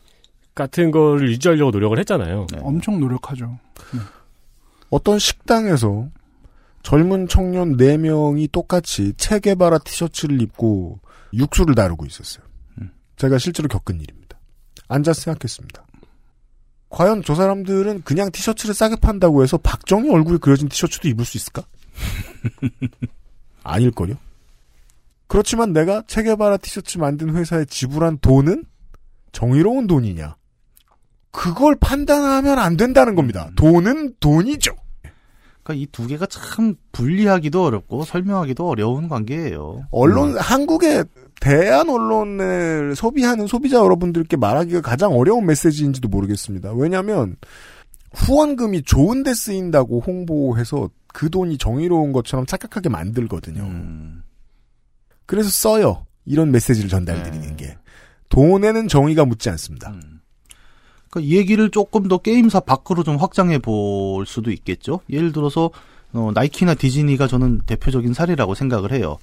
[0.55, 2.47] 같은 걸 유지하려고 노력을 했잖아요.
[2.51, 2.59] 네.
[2.61, 3.57] 엄청 노력하죠.
[4.89, 6.07] 어떤 식당에서
[6.83, 10.99] 젊은 청년 4명이 똑같이 체게바라 티셔츠를 입고
[11.33, 12.45] 육수를 다루고 있었어요.
[12.79, 12.91] 음.
[13.17, 14.39] 제가 실제로 겪은 일입니다.
[14.87, 15.85] 앉아서 생각했습니다.
[16.89, 21.63] 과연 저 사람들은 그냥 티셔츠를 싸게 판다고 해서 박정희 얼굴이 그려진 티셔츠도 입을 수 있을까?
[23.63, 24.15] 아닐걸요?
[25.27, 28.65] 그렇지만 내가 체게바라 티셔츠 만든 회사에 지불한 돈은
[29.31, 30.35] 정의로운 돈이냐?
[31.31, 33.51] 그걸 판단하면 안 된다는 겁니다.
[33.55, 34.75] 돈은 돈이죠.
[35.69, 39.87] 그러니까 이 두 개가 참 분리하기도 어렵고 설명하기도 어려운 관계예요.
[39.91, 41.05] 언론 한국의
[41.39, 46.73] 대한 언론을 소비하는 소비자 여러분들께 말하기가 가장 어려운 메시지인지도 모르겠습니다.
[46.73, 47.35] 왜냐하면
[48.13, 53.61] 후원금이 좋은데 쓰인다고 홍보해서 그 돈이 정의로운 것처럼 착각하게 만들거든요.
[53.61, 54.23] 음.
[55.25, 56.05] 그래서 써요.
[56.25, 57.55] 이런 메시지를 전달드리는 네.
[57.55, 57.77] 게
[58.29, 59.91] 돈에는 정의가 묻지 않습니다.
[59.91, 60.18] 음.
[61.09, 65.01] 그러니까 이 얘기를 조금 더 게임사 밖으로 좀 확장해 볼 수도 있겠죠.
[65.09, 65.71] 예를 들어서
[66.13, 69.17] 어, 나이키나 디즈니가 저는 대표적인 사례라고 생각을 해요.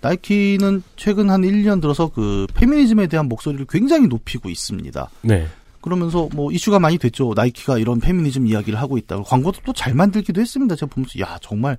[0.00, 5.10] 나이키는 최근 한 1년 들어서 그 페미니즘에 대한 목소리를 굉장히 높이고 있습니다.
[5.22, 5.48] 네.
[5.80, 7.32] 그러면서 뭐 이슈가 많이 됐죠.
[7.34, 9.24] 나이키가 이런 페미니즘 이야기를 하고 있다고.
[9.24, 10.76] 광고도 또 잘 만들기도 했습니다.
[10.76, 11.76] 제가 보면서 야 정말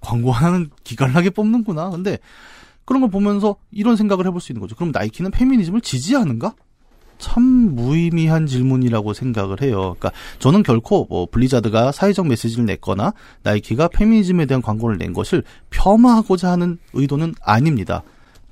[0.00, 1.90] 광고 하나는 기깔나게 뽑는구나.
[1.90, 2.18] 근데
[2.84, 4.76] 그런 걸 보면서 이런 생각을 해볼 수 있는 거죠.
[4.76, 6.54] 그럼 나이키는 페미니즘을 지지하는가?
[7.18, 7.42] 참
[7.74, 9.96] 무의미한 질문이라고 생각을 해요.
[9.98, 13.12] 그러니까 저는 결코 뭐 블리자드가 사회적 메시지를 냈거나
[13.42, 18.02] 나이키가 페미니즘에 대한 광고를 낸 것을 폄하하고자 하는 의도는 아닙니다.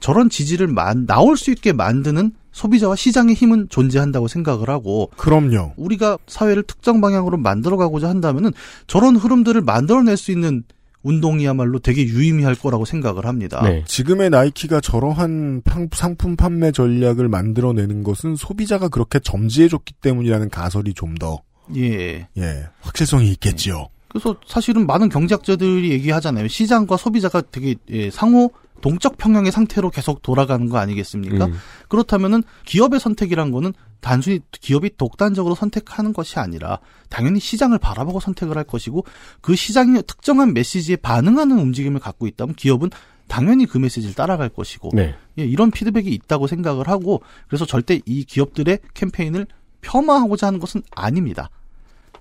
[0.01, 5.73] 저런 지지를 만, 나올 수 있게 만드는 소비자와 시장의 힘은 존재한다고 생각을 하고 그럼요.
[5.77, 8.53] 우리가 사회를 특정 방향으로 만들어 가고자 한다면은
[8.87, 10.63] 저런 흐름들을 만들어 낼 수 있는
[11.05, 13.63] 운동이야말로 되게 유의미할 거라고 생각을 합니다.
[13.63, 13.85] 네.
[13.87, 21.15] 지금의 나이키가 저러한 팡- 상품 판매 전략을 만들어내는 것은 소비자가 그렇게 점지해줬기 때문이라는 가설이 좀
[21.15, 21.41] 더,
[21.77, 22.27] 예.
[22.37, 23.87] 예, 확실성이 있겠지요.
[24.09, 26.49] 그래서 사실은 많은 경제학자들이 얘기하잖아요.
[26.49, 28.51] 시장과 소비자가 되게 예, 상호
[28.81, 31.47] 동적 평형의 상태로 계속 돌아가는 거 아니겠습니까?
[31.47, 31.55] 음.
[31.89, 33.73] 그렇다면은 기업의 선택이란 거는
[34.05, 36.79] 단순히 기업이 독단적으로 선택하는 것이 아니라
[37.09, 39.07] 당연히 시장을 바라보고 선택을 할 것이고
[39.41, 42.91] 그 시장이 특정한 메시지에 반응하는 움직임을 갖고 있다면 기업은
[43.29, 45.15] 당연히 그 메시지를 따라갈 것이고 네.
[45.39, 49.47] 예, 이런 피드백이 있다고 생각을 하고 그래서 절대 이 기업들의 캠페인을
[49.81, 51.49] 폄하하고자 하는 것은 아닙니다.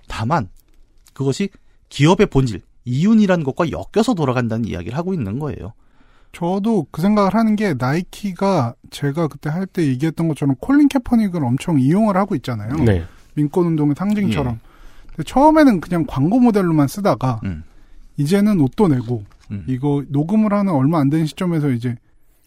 [0.08, 0.48] 다만
[1.12, 1.50] 그것이
[1.90, 5.74] 기업의 본질, 이윤이라는 것과 엮여서 돌아간다는 이야기를 하고 있는 거예요.
[6.34, 11.78] 저도 그 생각을 하는 게 나이키가 제가 그때 할 때 얘기했던 것처럼 콜린 캐퍼닉을 엄청
[11.80, 12.74] 이용을 하고 있잖아요.
[12.84, 13.04] 네.
[13.34, 14.60] 민권 운동의 상징처럼.
[15.08, 17.62] 근데 처음에는 그냥 광고 모델로만 쓰다가 음.
[18.16, 19.64] 이제는 옷도 내고 음.
[19.66, 21.96] 이거 녹음을 하는 얼마 안 된 시점에서 이제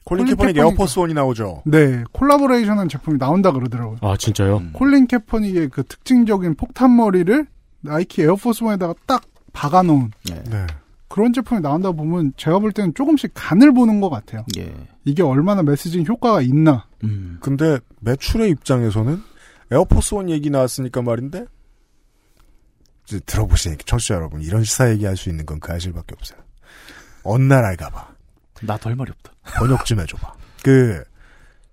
[0.06, 1.64] 콜린 캐퍼닉- 에어포스 원이 나오죠.
[1.66, 3.98] 네 콜라보레이션한 제품이 나온다 그러더라고요.
[4.02, 4.58] 아 진짜요?
[4.58, 4.70] 음.
[4.74, 7.46] 콜린 캐퍼닉의 그 특징적인 폭탄 머리를
[7.82, 9.24] 나이키 에어포스 원에다가 딱
[9.54, 10.44] 박아놓은 네.
[10.50, 10.68] 네.
[11.08, 14.46] 그런 제품이 나온다 보면 제가 볼 때는 조금씩 간을 보는 것 같아요.
[14.58, 14.74] 예.
[15.06, 16.88] 이게 얼마나 messaging 효과가 있나.
[17.04, 17.38] 음.
[17.42, 19.22] 근데 매출의 입장에서는
[19.72, 21.46] 에어포스 원 얘기 나왔으니까 말인데
[23.06, 26.40] 이제 들어보시니까 청취자 여러분 이런 시사 얘기할 수 있는 건 그 아실밖에 없어요.
[27.24, 28.16] 어느 나라에 가봐.
[28.64, 29.32] 나도 할 말이 없다.
[29.60, 30.34] 번역 좀 해줘봐.
[30.64, 31.04] 그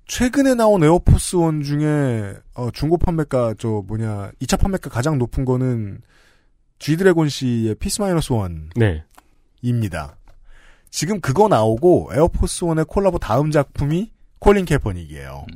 [0.06, 6.02] 최근에 나온 에어포스 원 중에 어, 중고 판매가 저 뭐냐 2차 판매가 가장 높은 거는
[6.78, 8.32] G 드래곤 씨의 피스 마이너스
[8.76, 9.04] 네.
[9.64, 10.16] 원입니다.
[10.90, 15.46] 지금 그거 나오고 에어포스 원의 콜라보 다음 작품이 콜린 캐퍼닉이에요.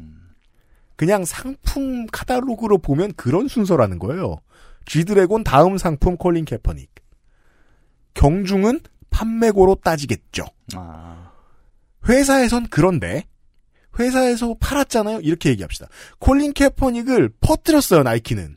[0.97, 4.39] 그냥 상품 카탈로그로 보면 그런 순서라는 거예요.
[4.85, 6.91] G 드래곤 다음 상품 콜린 캐퍼닉.
[8.15, 8.81] 경중은
[9.11, 10.47] 판매고로 따지겠죠.
[10.75, 11.31] 아.
[12.09, 13.25] 회사에선 그런데
[13.99, 15.21] 회사에서 팔았잖아요.
[15.21, 15.89] 이렇게 얘기합시다.
[16.19, 18.03] 콜린 캐퍼닉을 퍼뜨렸어요.
[18.03, 18.57] 나이키는.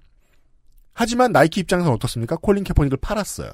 [0.93, 2.37] 하지만 나이키 입장에서는 어떻습니까?
[2.37, 3.51] 콜린 캐퍼닉을 팔았어요.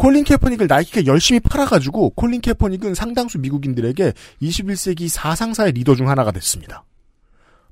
[0.00, 6.86] 콜린 캐퍼닉을 나이키가 열심히 팔아가지고 콜린 캐퍼닉은 상당수 미국인들에게 21세기 사상사의 리더 중 하나가 됐습니다.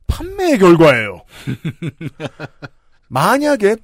[0.07, 1.25] 판매의 결과예요.
[3.09, 3.77] 만약에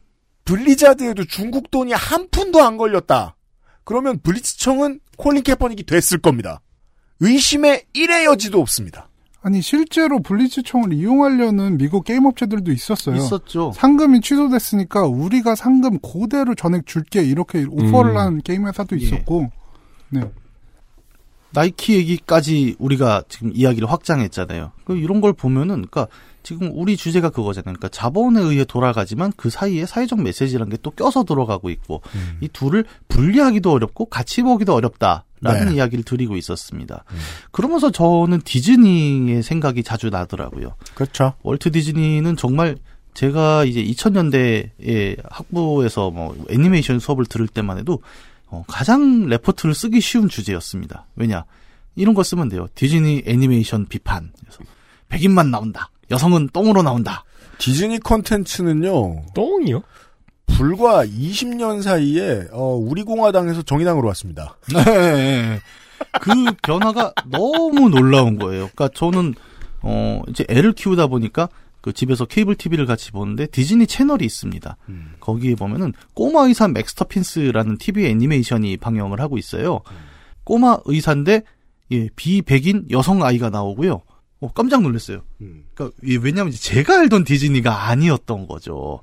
[0.45, 3.35] 블리자드에도 중국 돈이 한 푼도 안 걸렸다.
[3.83, 6.61] 그러면 블리츠청은 콜린 캐퍼닉이 됐을 겁니다.
[7.21, 9.09] 의심의 일의 여지도 없습니다.
[9.45, 13.17] 아니 실제로 블리츠청을 이용하려는 미국 게임 업체들도 있었어요.
[13.17, 13.73] 있었죠.
[13.75, 18.17] 상금이 취소됐으니까 우리가 상금 그대로 전액 줄게 이렇게 오퍼를 음.
[18.17, 19.05] 한 게임 회사도 예.
[19.05, 19.51] 있었고.
[20.09, 20.23] 네.
[21.53, 24.73] 나이키 얘기까지 우리가 지금 이야기를 확장했잖아요.
[24.87, 26.09] 그 이런 걸 보면은, 그러니까
[26.45, 27.75] 지금 우리 주제가 그거잖아요.
[27.75, 32.03] 그러니까 자본에 의해 돌아가지만 그 사이에 사회적 메시지라는 게 또 껴서 들어가고 있고
[32.41, 35.75] 이 둘을 분리하기도 어렵고 같이 보기도 어렵다 라는 네.
[35.77, 37.05] 이야기를 드리고 있었습니다.
[37.51, 40.75] 그러면서 저는 디즈니의 생각이 자주 나더라고요.
[40.95, 41.33] 그렇죠.
[41.43, 42.77] 월트 디즈니는 정말
[43.15, 48.01] 제가 이제 2000년대에 학부에서 뭐 애니메이션 수업을 들을 때만 해도
[48.49, 51.07] 어, 가장 레포트를 쓰기 쉬운 주제였습니다.
[51.17, 51.45] 왜냐?
[51.97, 52.67] 이런 거 쓰면 돼요.
[52.75, 54.33] 디즈니 애니메이션 비판.
[54.39, 54.59] 그래서
[55.09, 55.91] 백인만 나온다.
[56.15, 57.25] 여성은 똥으로 나온다.
[57.59, 59.27] 디즈니 컨텐츠는요.
[59.35, 59.83] 똥이요?
[60.47, 64.57] 불과 20년 사이에 어, 우리 공화당에서 정의당으로 왔습니다.
[64.73, 65.61] 네.
[66.21, 66.31] 그
[66.63, 68.69] 변화가 너무 놀라운 거예요.
[68.75, 69.35] 그러니까 저는
[69.83, 71.49] 어 이제 애를 키우다 보니까
[71.81, 74.77] 그 집에서 케이블 TV를 같이 보는데 디즈니 채널이 있습니다.
[75.21, 79.81] 거기에 보면은 꼬마 의사 맥스터핀스라는 TV 애니메이션이 방영을 하고 있어요.
[80.45, 81.43] 꼬마 의사인데
[81.93, 84.03] 예, 비백인 여성 아이가 나오고요.
[84.45, 85.23] 어, 깜짝 놀랐어요.
[85.39, 89.01] 그러니까 예, 왜냐하면 제가 알던 디즈니가 아니었던 거죠.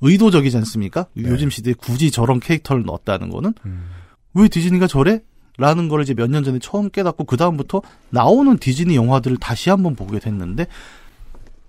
[0.00, 1.06] 의도적이지 않습니까?
[1.16, 3.52] 요즘 시대에 굳이 저런 캐릭터를 넣었다는 거는
[4.34, 5.20] 왜 디즈니가 저래?
[5.56, 9.96] 라는 걸 이제 몇 년 전에 처음 깨닫고 그 다음부터 나오는 디즈니 영화들을 다시 한번
[9.96, 10.66] 보게 됐는데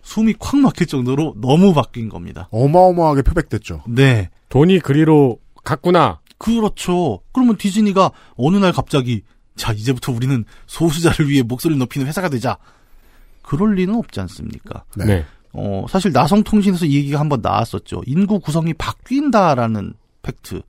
[0.04, 2.48] 숨이 콱 막힐 정도로 너무 바뀐 겁니다.
[2.52, 3.84] 어마어마하게 표백됐죠.
[3.88, 4.30] 네.
[4.50, 6.20] 돈이 그리로 갔구나.
[6.38, 7.22] 그렇죠.
[7.32, 9.24] 그러면 디즈니가 어느 날 갑자기
[9.60, 12.58] 자 이제부터 우리는 소수자를 위해 목소리를 높이는 회사가 되자.
[13.42, 14.86] 그럴 리는 없지 않습니까?
[14.96, 15.06] 네.
[15.06, 15.26] 네.
[15.52, 18.02] 어, 사실 나성통신에서 이 얘기가 한번 나왔었죠.
[18.06, 20.62] 인구 구성이 바뀐다라는 팩트.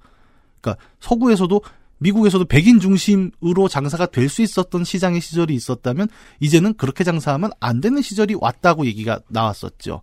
[0.61, 1.63] 그러니까 서구에서도
[1.99, 6.09] 미국에서도 백인 중심으로 장사가 될 수 있었던 시장의 시절이 있었다면
[6.41, 10.03] 이제는 그렇게 장사하면 안 되는 시절이 왔다고 얘기가 나왔었죠.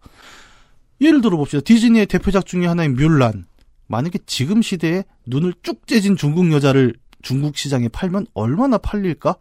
[1.01, 1.59] 예를 들어 봅시다.
[1.61, 3.47] 디즈니의 대표작 중에 하나인 뮬란.
[3.87, 9.35] 만약에 지금 시대에 눈을 쭉 째진 중국 여자를 중국 시장에 팔면 얼마나 팔릴까?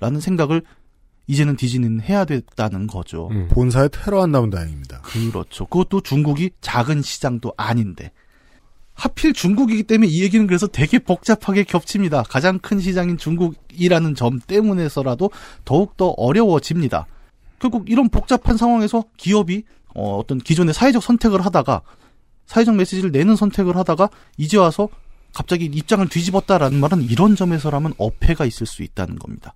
[0.00, 0.62] 라는 생각을
[1.26, 3.28] 이제는 디즈니는 해야 됐다는 거죠.
[3.32, 3.48] 음.
[3.50, 5.00] 본사에 테러 안 나면 다행입니다.
[5.02, 5.66] 그렇죠.
[5.66, 8.12] 그것도 중국이 작은 시장도 아닌데.
[8.94, 12.22] 하필 중국이기 때문에 이 얘기는 그래서 되게 복잡하게 겹칩니다.
[12.22, 15.30] 가장 큰 시장인 중국이라는 점 때문에서라도
[15.64, 17.06] 더욱더 어려워집니다.
[17.58, 19.64] 결국 이런 복잡한 상황에서 기업이
[19.94, 21.82] 어, 어떤 기존의 사회적 선택을 하다가
[22.46, 24.08] 사회적 메시지를 내는 선택을 하다가
[24.38, 24.88] 이제 와서
[25.36, 29.52] 갑자기 입장을 뒤집었다라는 말은 이런 점에서라면 어폐가 있을 수 있다는 겁니다.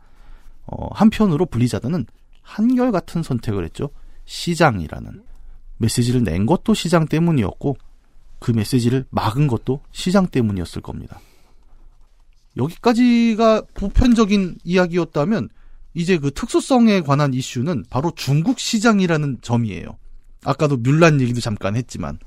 [0.66, 2.04] 어, 한편으로 블리자드는
[2.42, 3.88] 한결같은 선택을 했죠.
[4.26, 5.24] 시장이라는
[5.78, 7.78] 메시지를 낸 것도 시장 때문이었고
[8.40, 11.18] 그 메시지를 막은 것도 시장 때문이었을 겁니다.
[12.58, 15.48] 여기까지가 보편적인 이야기였다면
[15.94, 19.96] 이제 그 특수성에 관한 이슈는 바로 중국 시장이라는 점이에요.
[20.44, 22.18] 아까도 뮬란 얘기도 잠깐 했지만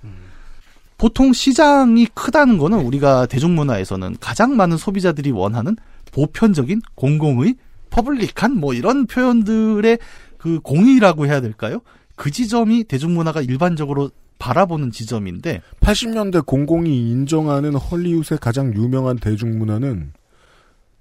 [1.04, 5.76] 보통 시장이 크다는 거는 우리가 대중문화에서는 가장 많은 소비자들이 원하는
[6.14, 7.56] 보편적인 공공의
[7.90, 10.00] 퍼블릭한 뭐 이런 표현들의
[10.38, 11.82] 그 공의라고 해야 될까요?
[12.16, 20.14] 그 지점이 대중문화가 일반적으로 바라보는 지점인데 80년대 공공이 인정하는 헐리우드의 가장 유명한 대중문화는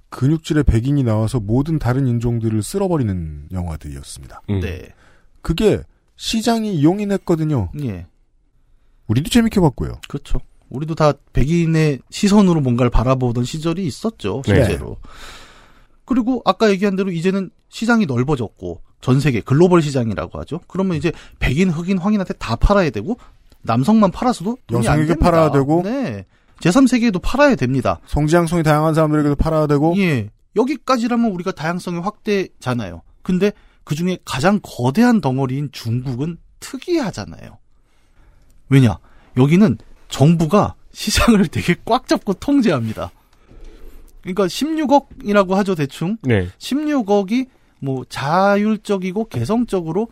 [0.08, 4.42] 근육질의 백인이 나와서 모든 다른 인종들을 쓸어버리는 영화들이었습니다.
[4.50, 4.58] 음.
[4.58, 4.82] 네.
[5.42, 5.80] 그게
[6.16, 7.70] 시장이 용인했거든요.
[7.84, 8.06] 예.
[9.12, 10.00] 우리도 재밌게 봤고요.
[10.08, 10.40] 그렇죠.
[10.70, 14.54] 우리도 다 백인의 시선으로 뭔가를 바라보던 시절이 있었죠, 네.
[14.54, 14.96] 실제로.
[16.06, 20.60] 그리고 아까 얘기한 대로 이제는 시장이 넓어졌고 전 세계 글로벌 시장이라고 하죠.
[20.66, 23.18] 그러면 이제 백인, 흑인, 황인한테 다 팔아야 되고
[23.62, 25.20] 남성만 팔아서도 돈이 안 여성에게.
[25.20, 25.82] 팔아야 되고.
[25.84, 26.24] 네.
[26.60, 28.00] 제3세계에도 팔아야 됩니다.
[28.06, 30.30] 성지양성이 다양한 사람들에게도 팔아야 되고 예.
[30.56, 33.02] 여기까지라면 우리가 다양성의 확대잖아요.
[33.22, 33.52] 근데
[33.84, 37.58] 그 중에 가장 거대한 덩어리인 중국은 특이하잖아요.
[38.72, 38.98] 왜냐?
[39.36, 39.76] 여기는
[40.08, 43.10] 정부가 시장을 되게 꽉 잡고 통제합니다.
[44.22, 46.16] 그러니까 16억이라고 하죠, 대충.
[46.22, 46.48] 네.
[46.58, 47.48] 16억이
[47.80, 50.08] 뭐 자율적이고 개성적으로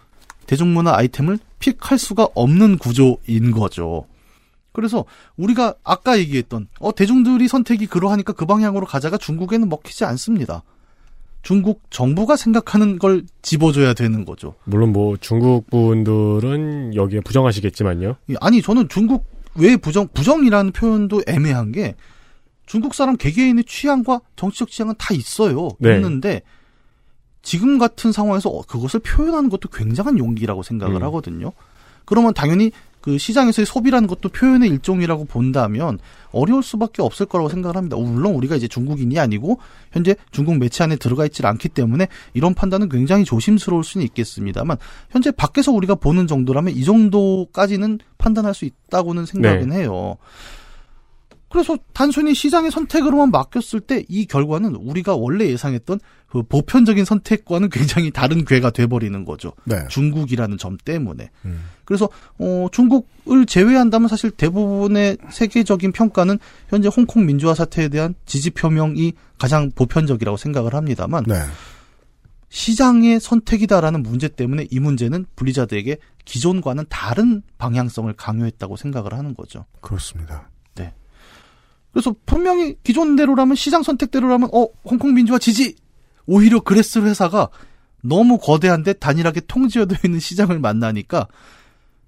[0.47, 4.05] 대중문화 아이템을 픽할 수가 없는 구조인 거죠.
[4.73, 5.05] 그래서
[5.37, 10.63] 우리가 아까 얘기했던 어 대중들이 선택이 그러하니까 그 방향으로 가자가 중국에는 먹히지 않습니다.
[11.43, 14.55] 중국 정부가 생각하는 걸 집어줘야 되는 거죠.
[14.65, 18.17] 물론 뭐 중국 분들은 여기에 부정하시겠지만요.
[18.31, 19.25] 예, 아니 저는 중국
[19.55, 21.95] 왜 부정 부정이라는 표현도 애매한 게
[22.67, 25.71] 중국 사람 개개인의 취향과 정치적 취향은 다 있어요.
[25.79, 25.97] 네.
[25.97, 26.43] 있는데
[27.43, 31.03] 지금 같은 상황에서 어, 그것을 표현하는 것도 굉장한 용기라고 생각을 음.
[31.05, 31.53] 하거든요.
[32.05, 32.71] 그러면 당연히
[33.01, 35.99] 그 시장에서의 소비라는 것도 표현의 일종이라고 본다면
[36.33, 37.97] 어려울 수밖에 없을 거라고 생각을 합니다.
[37.97, 39.59] 물론 우리가 이제 중국인이 아니고
[39.93, 44.77] 현재 중국 매체 안에 들어가 있질 않기 때문에 이런 판단은 굉장히 조심스러울 수는 있겠습니다만
[45.11, 50.17] 현재 밖에서 우리가 보는 정도라면 이 정도까지는 판단할 수 있다고는 생각은 해요.
[51.51, 55.99] 그래서 단순히 시장의 선택으로만 맡겼을 때 이 결과는 우리가 원래 예상했던
[56.29, 59.53] 그 보편적인 선택과는 굉장히 다른 궤가 돼버리는 거죠.
[59.65, 59.77] 네.
[59.89, 61.29] 중국이라는 점 때문에.
[61.45, 61.65] 음.
[61.91, 66.39] 그래서 어 중국을 제외한다면 사실 대부분의 세계적인 평가는
[66.69, 71.35] 현재 홍콩 민주화 사태에 대한 지지 표명이 가장 보편적이라고 생각을 합니다만 네.
[72.49, 79.65] 시장의 선택이다라는 문제 때문에 이 문제는 블리자드에게 기존과는 다른 방향성을 강요했다고 생각을 하는 거죠.
[79.81, 80.49] 그렇습니다.
[81.91, 85.75] 그래서 분명히 기존대로라면 시장 선택대로라면 어 홍콩 민주화 지지
[86.25, 87.49] 오히려 그랬을 회사가
[88.01, 91.27] 너무 거대한데 단일하게 통제되어 있는 시장을 만나니까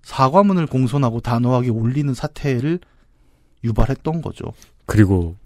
[0.03, 2.81] 사과문을 공손하고 단호하게 올리는 사태를
[3.65, 4.53] 유발했던 거죠.
[4.87, 5.37] 그리고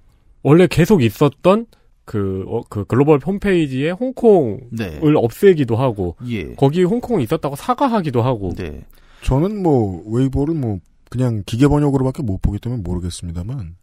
[0.42, 1.66] 원래 계속 있었던
[2.04, 5.00] 그, 어, 그 글로벌 홈페이지에 홍콩을 네.
[5.02, 6.54] 없애기도 하고 예.
[6.54, 8.84] 거기 홍콩이 있었다고 사과하기도 하고 네.
[9.22, 10.78] 저는 뭐 웨이보를 뭐
[11.10, 13.76] 그냥 기계 번역으로밖에 못 보기 때문에 모르겠습니다만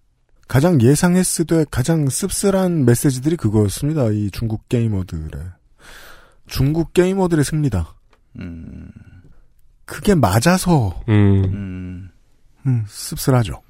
[0.47, 4.09] 가장 예상했으되 가장 씁쓸한 메시지들이 그거였습니다.
[4.11, 5.29] 이 중국 게이머들의
[6.47, 7.95] 중국 게이머들의 승리다.
[8.39, 8.87] 음.
[9.85, 12.09] 그게 맞아서 음.
[12.65, 12.85] 음.
[12.87, 13.61] 씁쓸하죠.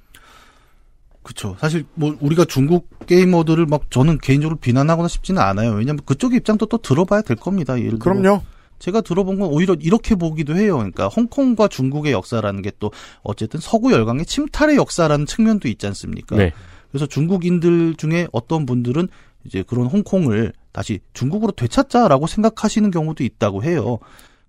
[1.24, 1.56] 그쵸.
[1.60, 5.72] 사실 뭐 우리가 중국 게이머들을 막 저는 개인적으로 비난하거나 싶지는 않아요.
[5.72, 7.80] 왜냐면 그쪽 입장도 또 들어봐야 될 겁니다.
[7.80, 8.42] 예를 들어 그럼요.
[8.80, 10.76] 제가 들어본 건 오히려 이렇게 보기도 해요.
[10.76, 12.92] 그러니까 홍콩과 중국의 역사라는 게 또
[13.22, 16.36] 어쨌든 서구 열강의 침탈의 역사라는 측면도 있지 않습니까?
[16.36, 16.52] 네.
[16.92, 19.08] 그래서 중국인들 중에 어떤 분들은
[19.46, 24.00] 이제 그런 홍콩을 다시 중국으로 되찾자라고 생각하시는 경우도 있다고 해요.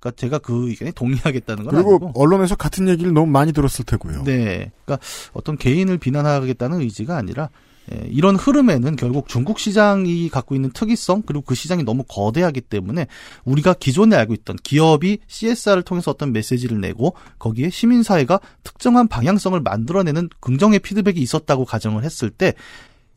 [0.05, 2.13] 그러니까 제가 그 의견에 동의하겠다는 건 그리고 아니고.
[2.15, 4.25] 언론에서 같은 얘기를 너무 많이 들었을 테고요.
[4.25, 4.71] 네.
[4.85, 7.49] 그러니까 어떤 개인을 비난하겠다는 의지가 아니라
[7.93, 13.07] 예, 이런 흐름에는 결국 중국 시장이 갖고 있는 특이성 그리고 그 시장이 너무 거대하기 때문에
[13.45, 20.31] 우리가 기존에 알고 있던 기업이 CSR을 통해서 어떤 메시지를 내고 거기에 시민사회가 특정한 방향성을 만들어내는
[20.41, 22.55] 긍정의 피드백이 있었다고 가정을 했을 때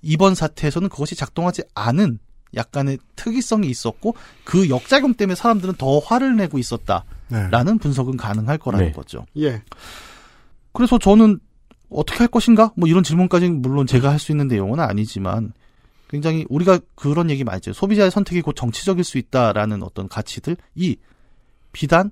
[0.02, 2.20] 이번 사태에서는 그것이 작동하지 않은
[2.56, 7.80] 약간의 특이성이 있었고 그 역작용 때문에 사람들은 더 화를 내고 있었다라는 네.
[7.80, 8.92] 분석은 가능할 거라는 네.
[8.92, 9.26] 거죠.
[9.38, 9.62] 예.
[10.74, 11.40] 그래서 저는
[11.90, 12.72] 어떻게 할 것인가?
[12.76, 15.54] 뭐 이런 질문까지는 물론 제가 할 수 있는 내용은 아니지만
[16.10, 17.74] 굉장히 우리가 그런 얘기 많이 했죠.
[17.74, 20.98] 소비자의 선택이 곧 정치적일 수 있다라는 어떤 가치들 이
[21.72, 22.12] 비단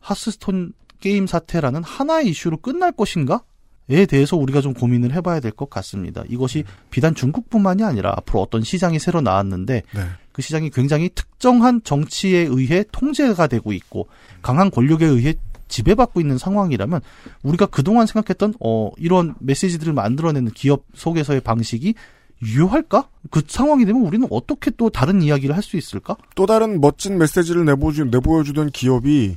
[0.00, 3.42] 하스스톤 게임 사태라는 하나의 이슈로 끝날 것인가?
[3.90, 6.22] 에 대해서 우리가 좀 고민을 해봐야 될 것 같습니다.
[6.28, 10.00] 이것이 비단 중국뿐만이 아니라 앞으로 어떤 시장이 새로 나왔는데 네.
[10.32, 14.06] 그 시장이 굉장히 특정한 정치에 의해 통제가 되고 있고
[14.42, 15.34] 강한 권력에 의해
[15.66, 17.00] 지배받고 있는 상황이라면
[17.42, 21.94] 우리가 그동안 생각했던 어 이런 메시지들을 만들어내는 기업 속에서의 방식이
[22.42, 23.08] 유효할까?
[23.30, 26.16] 그 상황이 되면 우리는 어떻게 또 다른 이야기를 할 수 있을까?
[26.34, 29.36] 또 다른 멋진 메시지를 내보주, 내보여주던 기업이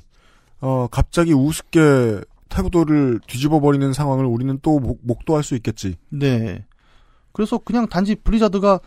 [0.61, 2.21] 어 갑자기 우습게
[2.53, 5.95] 태도를 뒤집어 버리는 상황을 우리는 또 목, 목도할 수 있겠지.
[6.09, 6.65] 네.
[7.31, 8.79] 그래서 그냥 단지 블리자드가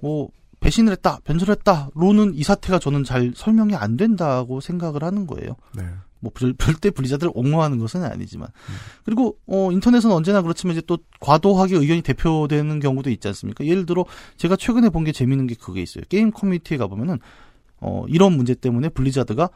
[0.00, 0.28] 뭐
[0.60, 5.56] 배신을 했다, 변절을 했다로는 이 사태가 저는 잘 설명이 안 된다고 생각을 하는 거예요.
[5.76, 5.84] 네.
[6.20, 8.46] 뭐 별- 절대 블리자드를 옹호하는 것은 아니지만
[9.04, 13.64] 그리고 어 인터넷은 언제나 그렇지만 이제 또 과도하게 의견이 대표되는 경우도 있지 않습니까?
[13.66, 14.04] 예를 들어
[14.36, 16.04] 제가 최근에 본 게 재밌는 게 그게 있어요.
[16.08, 17.18] 게임 커뮤니티에 가 보면은
[17.80, 19.48] 어 이런 문제 때문에 블리자드가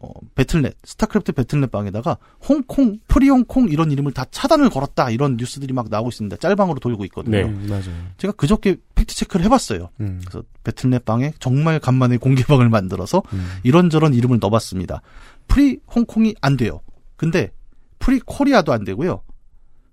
[0.00, 2.18] 어 배틀넷 스타크래프트 배틀넷 방에다가
[2.48, 6.36] 홍콩 Free Hong Kong 이런 이름을 다 차단을 걸었다 이런 뉴스들이 막 나오고 있습니다.
[6.36, 7.36] 짤방으로 돌고 있거든요.
[7.36, 7.44] 네.
[7.44, 7.94] 음, 맞아요.
[8.18, 9.90] 제가 그저께 팩트 체크를 해봤어요.
[10.00, 10.20] 음.
[10.24, 13.58] 그래서 배틀넷 방에 정말 간만에 공개방을 만들어서 음.
[13.62, 15.02] 이런저런 이름을 넣어봤습니다.
[15.48, 16.80] Free Hong Kong이 안 돼요.
[17.16, 17.50] 근데
[17.98, 19.22] Free Korea도 안 되고요.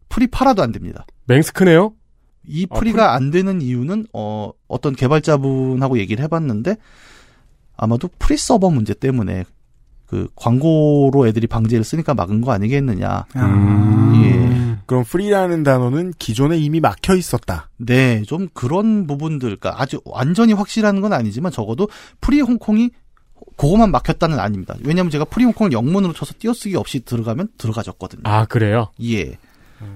[0.09, 1.05] Free 파라도 안 됩니다.
[1.25, 1.93] 맹스크네요?
[2.45, 6.75] 이 아, Free가 안 되는 이유는 어 어떤 개발자분하고 얘기를 해봤는데
[7.75, 9.45] 아마도 free 서버 문제 때문에
[10.13, 13.25] 그 광고로 애들이 방지를 쓰니까 막은 거 아니겠느냐.
[13.33, 14.13] 아.
[14.23, 14.77] 예.
[14.85, 17.71] 그럼 free라는 단어는 기존에 이미 막혀 있었다.
[17.77, 21.89] 네, 좀 그런 부분들, 그러니까 아주 완전히 확실한 건 아니지만 적어도
[22.21, 22.91] Free Hong Kong이
[23.57, 24.75] 그거만 막혔다는 아닙니다.
[24.83, 28.21] 왜냐하면 제가 Free Hong Kong을 영문으로 쳐서 띄어쓰기 없이 들어가면 들어가졌거든요.
[28.25, 28.91] 아, 그래요?
[29.01, 29.35] 예.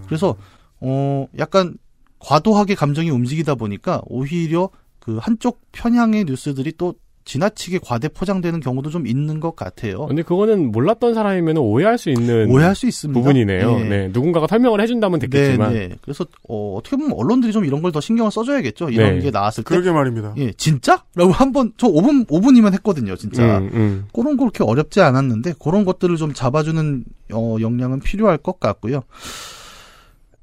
[0.07, 0.35] 그래서
[0.79, 1.77] 어 약간
[2.17, 6.95] 과도하게 감정이 움직이다 보니까 오히려 그 한쪽 편향의 뉴스들이 또
[7.27, 10.05] 지나치게 과대 포장되는 경우도 좀 있는 것 같아요.
[10.07, 13.19] 근데 그거는 몰랐던 사람이면 오해할 수 있는 오해할 수 있습니다.
[13.19, 13.79] 부분이네요.
[13.81, 13.83] 예.
[13.83, 14.07] 네.
[14.13, 15.73] 누군가가 설명을 해준다면 됐겠지만.
[15.73, 15.95] 네, 네.
[16.01, 18.89] 그래서 어, 떻게 보면 언론들이 좀 이런 걸 더 신경을 써줘야겠죠.
[18.89, 19.21] 이런 네.
[19.25, 19.67] 게 나왔을 때.
[19.69, 20.33] 그러게 말입니다.
[20.37, 21.03] 예, 진짜?
[21.15, 23.57] 라고 한번 저 5분 5분이면 했거든요, 진짜.
[23.59, 24.05] 음, 음.
[24.13, 27.03] 그런 거 그렇게 어렵지 않았는데 그런 것들을 좀 잡아주는
[27.33, 29.03] 어, 역량은 필요할 것 같고요.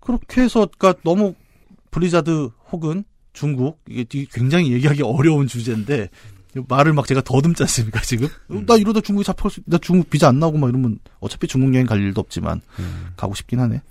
[0.00, 1.34] 그렇게 해서 그러니까 너무
[1.90, 6.08] 블리자드 혹은 중국 이게 굉장히 얘기하기 어려운 주제인데
[6.68, 8.28] 말을 막 제가 더듬지 않습니까 지금?
[8.66, 11.86] 나 이러다 중국에 잡혀갈 수, 나 중국 비자 안 나오고 막 이러면 어차피 중국 여행
[11.86, 12.60] 갈 일도 없지만
[13.16, 13.82] 가고 싶긴 하네.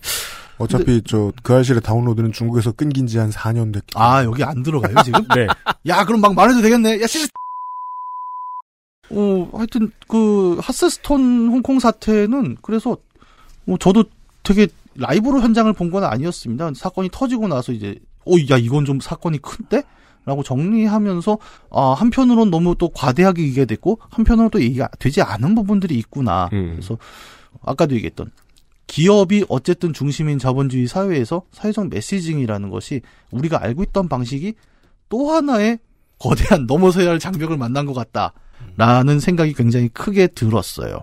[0.59, 5.21] 어차피 저 그알싫의 다운로드는 중국에서 끊긴 지 한 4년 됐기 아 여기 안 들어가요 지금?
[5.35, 5.47] 네.
[5.87, 7.01] 야 그럼 막 말해도 되겠네.
[7.01, 7.27] 야 씨.
[9.09, 12.97] 어 하여튼 그 하스스톤 홍콩 사태는 그래서
[13.65, 14.05] 뭐 저도
[14.43, 16.71] 되게 라이브로 현장을 본 건 아니었습니다.
[16.75, 17.95] 사건이 터지고 나서 이제
[18.25, 19.83] 어 야 이건 좀 사건이 큰데?
[20.25, 21.37] 라고 정리하면서
[21.71, 26.49] 아 한편으로는 너무 또 과대하게 얘기가 됐고 한편으로는 또 얘기가 되지 않은 부분들이 있구나.
[26.53, 26.71] 음.
[26.75, 26.97] 그래서
[27.61, 28.31] 아까도 얘기했던
[28.87, 33.01] 기업이 어쨌든 중심인 자본주의 사회에서 사회적 메시징이라는 것이
[33.31, 34.53] 우리가 알고 있던 방식이
[35.09, 35.79] 또 하나의
[36.19, 41.01] 거대한 넘어서야 할 장벽을 만난 것 같다라는 생각이 굉장히 크게 들었어요.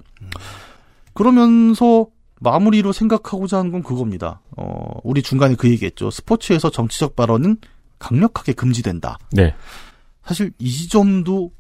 [1.15, 2.07] 그러면서
[2.41, 4.41] 마무리로 생각하고자 하는 건 그겁니다.
[4.57, 6.11] 어, 우리 중간에 그 얘기했죠.
[6.11, 7.59] 스포츠에서 정치적 발언은
[8.01, 9.19] 강력하게 금지된다.
[9.31, 9.55] 네.
[10.25, 11.53] 사실 이 지점도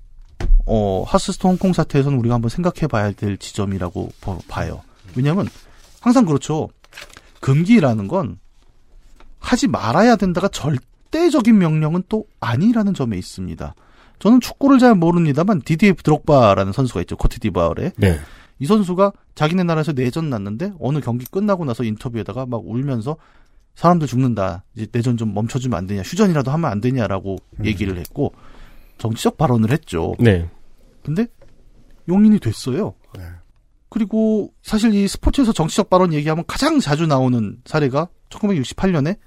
[0.66, 4.82] 어, 하스스톤 홍콩 사태에서는 우리가 한번 생각해 봐야 될 지점이라고 보- 봐요.
[5.14, 5.46] 왜냐하면
[6.00, 6.68] 항상 그렇죠.
[7.40, 8.38] 금기라는 건
[9.38, 13.74] 하지 말아야 된다가 절대적인 명령은 또 아니라는 점에 있습니다.
[14.18, 17.16] 저는 축구를 잘 모릅니다만 디디에 드록바라는 선수가 있죠.
[17.16, 17.92] 코트디바르에.
[17.96, 18.20] 네.
[18.58, 23.16] 이 선수가 자기네 나라에서 내전 났는데 어느 경기 끝나고 나서 인터뷰에다가 막 울면서
[23.74, 24.64] 사람들 죽는다.
[24.76, 26.02] 이제 내전 좀 멈춰주면 안 되냐.
[26.02, 28.34] 휴전이라도 하면 안 되냐라고 얘기를 했고
[28.98, 30.14] 정치적 발언을 했죠.
[30.18, 30.48] 네.
[31.02, 31.26] 근데
[32.08, 32.94] 용인이 됐어요.
[33.16, 33.24] 네.
[33.88, 39.18] 그리고 사실 이 스포츠에서 정치적 발언 얘기하면 가장 자주 나오는 사례가 1968년에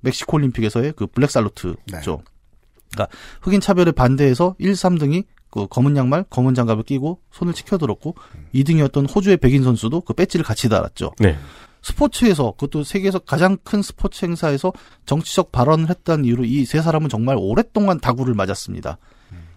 [0.00, 1.76] 멕시코 올림픽에서의 그 블랙 살루트죠.
[1.86, 8.14] 그러니까 흑인 차별에 반대해서 1, 3등이 그 검은 양말, 검은 장갑을 끼고 손을 치켜들었고
[8.54, 11.12] 2등이었던 호주의 백인 선수도 그 배지를 같이 달았죠.
[11.18, 11.36] 네.
[11.82, 14.72] 스포츠에서 그것도 세계에서 가장 큰 스포츠 행사에서
[15.06, 18.98] 정치적 발언을 했다는 이유로 이 세 사람은 정말 오랫동안 다구를 맞았습니다.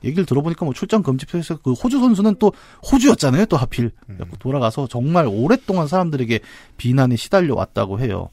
[0.04, 2.52] 얘기를 들어보니까 뭐 출장 금지표에서 그 호주 선수는 또
[2.92, 3.46] 호주였잖아요.
[3.46, 6.40] 또 하필 그래갖고 돌아가서 정말 오랫동안 사람들에게
[6.78, 8.30] 비난에 시달려 왔다고 해요.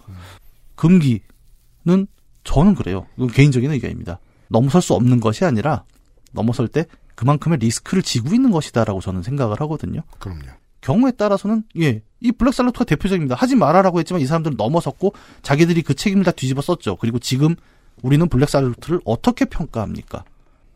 [0.77, 2.07] 금기는
[2.45, 3.07] 저는 그래요.
[3.17, 4.19] 이건 개인적인 의견입니다.
[4.49, 5.85] 넘어설 수 없는 것이 아니라
[6.33, 10.03] 넘어설 때 그만큼의 리스크를 지고 있는 것이다라고 저는 생각을 하거든요.
[10.19, 10.43] 그럼요.
[10.81, 13.35] 경우에 따라서는 예, 이 블랙살루트가 대표적입니다.
[13.35, 16.97] 하지 말아라고 했지만 이 사람들은 넘어섰고 자기들이 그 책임을 다 뒤집어 썼죠.
[16.97, 17.57] 그리고 지금
[18.03, 20.25] 우리는 블랙살루트를 어떻게 평가합니까?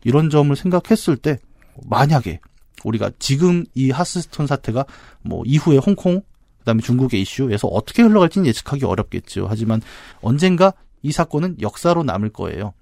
[0.03, 1.39] 이런 점을 생각했을 때
[1.87, 2.39] 만약에
[2.83, 4.85] 우리가 지금 이 하스스톤 사태가
[5.21, 6.21] 뭐 이후에 홍콩
[6.59, 9.47] 그다음에 중국의 이슈에서 어떻게 흘러갈지는 예측하기 어렵겠죠.
[9.49, 9.81] 하지만
[10.21, 12.73] 언젠가 이 사건은 역사로 남을 거예요.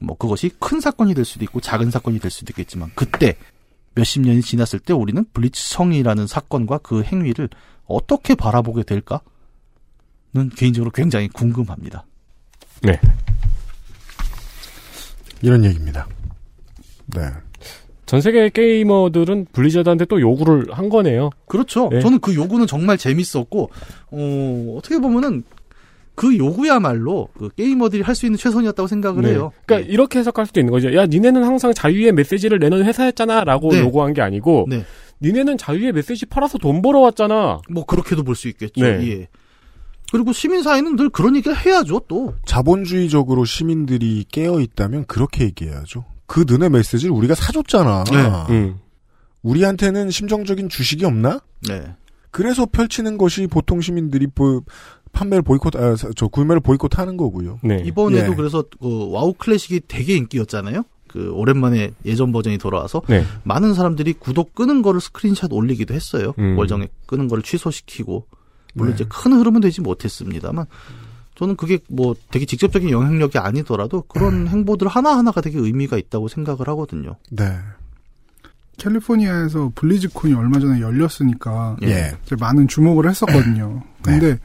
[0.00, 3.36] 뭐 그것이 큰 사건이 될 수도 있고 작은 사건이 될 수도 있겠지만 그때
[3.94, 7.48] 몇십 년이 지났을 때 우리는 블리츠성이라는 사건과 그 행위를
[7.86, 9.20] 어떻게 바라보게 될까는
[10.56, 12.06] 개인적으로 굉장히 궁금합니다.
[12.82, 13.00] 네.
[15.42, 16.06] 이런 얘기입니다.
[17.06, 17.22] 네.
[18.06, 21.30] 전 세계 게이머들은 블리자드한테 또 요구를 한 거네요.
[21.46, 21.88] 그렇죠.
[21.88, 22.00] 네.
[22.00, 23.70] 저는 그 요구는 정말 재밌었고
[24.10, 25.44] 어, 어떻게 보면은
[26.14, 29.52] 그 요구야말로 그 게이머들이 할 수 있는 최선이었다고 생각을 해요.
[29.64, 30.94] 그러니까 이렇게 해석할 수도 있는 거죠.
[30.94, 33.80] 야, 니네는 항상 자유의 메시지를 내는 회사였잖아라고 네.
[33.80, 34.84] 요구한 게 아니고, 네.
[35.22, 37.60] 니네는 자유의 메시지 팔아서 돈 벌어왔잖아.
[37.70, 38.82] 뭐 그렇게도 볼 수 있겠죠.
[38.84, 39.08] 네.
[39.08, 39.28] 예.
[40.10, 42.34] 그리고 시민사회는 늘 그런 얘기를 해야죠, 또.
[42.44, 46.04] 자본주의적으로 시민들이 깨어 있다면 그렇게 얘기해야죠.
[46.26, 48.04] 그 너네 메시지를 우리가 사줬잖아.
[48.10, 48.52] 네.
[48.54, 48.76] 음.
[49.42, 51.40] 우리한테는 심정적인 주식이 없나?
[51.66, 51.82] 네.
[52.30, 54.62] 그래서 펼치는 것이 보통 시민들이 보,
[55.12, 57.58] 판매를 보이콧, 아, 사- 저 구매를 보이콧하는 거고요.
[57.62, 57.82] 네.
[57.84, 58.36] 이번에도 예.
[58.36, 60.84] 그래서 그 와우 클래식이 되게 인기였잖아요.
[61.08, 63.24] 그 오랜만에 예전 버전이 돌아와서 네.
[63.44, 66.32] 많은 사람들이 구독 끄는 거를 스크린샷 올리기도 했어요.
[66.38, 66.56] 음.
[66.56, 68.26] 월정액 끄는 거를 취소시키고
[68.74, 68.94] 물론 네.
[68.94, 70.64] 이제 큰 흐름은 되지 못했습니다만
[71.34, 77.16] 저는 그게 뭐 되게 직접적인 영향력이 아니더라도 그런 행보들 하나하나가 되게 의미가 있다고 생각을 하거든요.
[77.30, 77.44] 네.
[78.78, 82.12] 캘리포니아에서 블리즈콘이 얼마 전에 열렸으니까 예.
[82.24, 83.82] 이제 많은 주목을 했었거든요.
[84.02, 84.38] 근데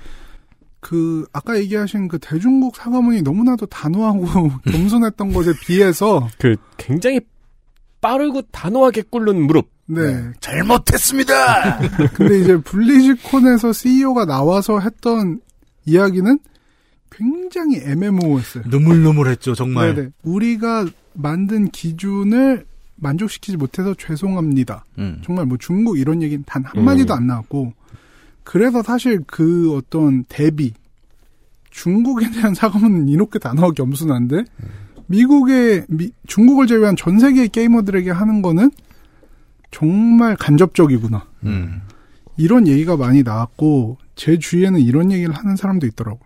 [0.80, 7.20] 그 아까 얘기하신 그 대중국 사과문이 너무나도 단호하고 겸손했던 것에 비해서 그 굉장히
[8.02, 9.70] 빠르고 단호하게 꿇는 무릎.
[9.90, 10.32] 네.
[10.42, 11.80] 잘못했습니다!
[12.14, 15.40] 근데 이제 블리즈콘에서 CEO가 나와서 했던
[15.86, 16.40] 이야기는
[17.10, 18.66] 굉장히 애매모호했어요.
[18.68, 19.96] 느물느물했죠, 정말.
[19.96, 20.10] 네네.
[20.24, 22.66] 우리가 만든 기준을
[22.98, 24.86] 만족시키지 못해서 죄송합니다.
[25.00, 25.22] 음.
[25.24, 27.74] 정말 뭐 중국 이런 얘기는 단 한마디도 안 나왔고,
[28.48, 30.74] 그래서 사실 그 어떤 대비,
[31.70, 34.46] 중국에 대한 사과문은 이렇게 단호하게 겸손한데,
[35.08, 38.72] 미국의, 미- 중국을 제외한 전 세계의 게이머들에게 하는 거는
[39.70, 41.26] 정말 간접적이구나.
[41.44, 41.82] 음.
[42.38, 46.22] 이런 얘기가 많이 나왔고, 제 주위에는 이런 얘기를 하는 사람도 있더라고.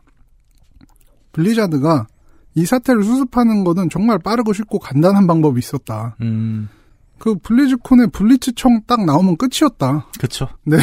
[1.32, 2.06] 블리자드가
[2.54, 6.16] 이 사태를 수습하는 거는 정말 빠르고 쉽고 간단한 방법이 있었다.
[6.22, 6.70] 음.
[7.18, 10.06] 그 블리즈콘의 블리츠청 딱 나오면 끝이었다.
[10.20, 10.50] 그쵸.
[10.66, 10.78] 네.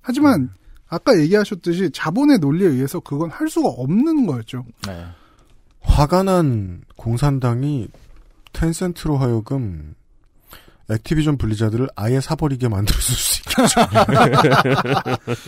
[0.00, 0.50] 하지만
[0.94, 4.64] 아까 얘기하셨듯이 자본의 논리에 의해서 그건 할 수가 없는 거였죠.
[4.86, 5.04] 네.
[5.80, 7.88] 화가 난 공산당이
[8.52, 9.94] 텐센트로 하여금
[10.88, 13.80] 액티비전 블리자드를 아예 사버리게 만들었을 수 있겠죠.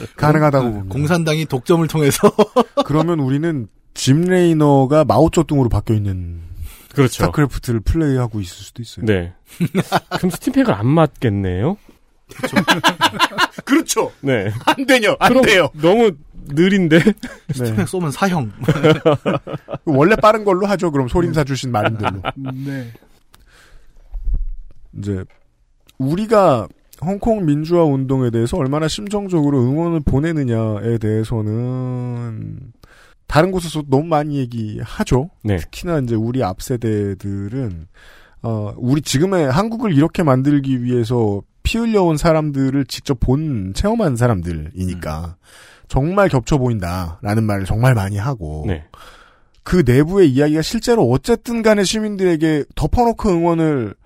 [0.16, 0.92] 가능하다고 봅니다.
[0.92, 2.30] 공산당이 독점을 통해서
[2.84, 6.40] 그러면 우리는 짐 레이너가 마오쩌둥으로 바뀌어 있는
[6.92, 7.12] 그렇죠.
[7.12, 9.06] 스타크래프트를 플레이하고 있을 수도 있어요.
[9.06, 9.32] 네.
[10.16, 11.76] 그럼 스팀팩을 안 맞겠네요?
[13.64, 14.12] 그렇죠.
[14.20, 14.50] 네.
[14.64, 15.16] 안 되냐?
[15.18, 15.68] 안 돼요.
[15.74, 16.12] 너무
[16.48, 16.98] 느린데?
[17.58, 17.86] 네.
[17.86, 18.52] 쏘면 사형.
[19.84, 20.90] 원래 빠른 걸로 하죠.
[20.90, 22.22] 그럼 소림사 주신 말인들로.
[22.64, 22.92] 네.
[24.98, 25.24] 이제
[25.98, 26.68] 우리가
[27.02, 32.72] 홍콩 민주화 운동에 대해서 얼마나 심정적으로 응원을 보내느냐에 대해서는
[33.26, 35.30] 다른 곳에서 너무 많이 얘기하죠.
[35.42, 35.56] 네.
[35.58, 37.88] 특히나 이제 우리 앞 세대들은
[38.42, 45.36] 어 우리 지금의 한국을 이렇게 만들기 위해서 피 흘려온 사람들을 직접 본 체험한 사람들이니까
[45.88, 48.84] 정말 겹쳐 보인다라는 말을 정말 많이 하고 네.
[49.64, 53.96] 그 내부의 이야기가 실제로 어쨌든 간에 시민들에게 덮어놓고 응원을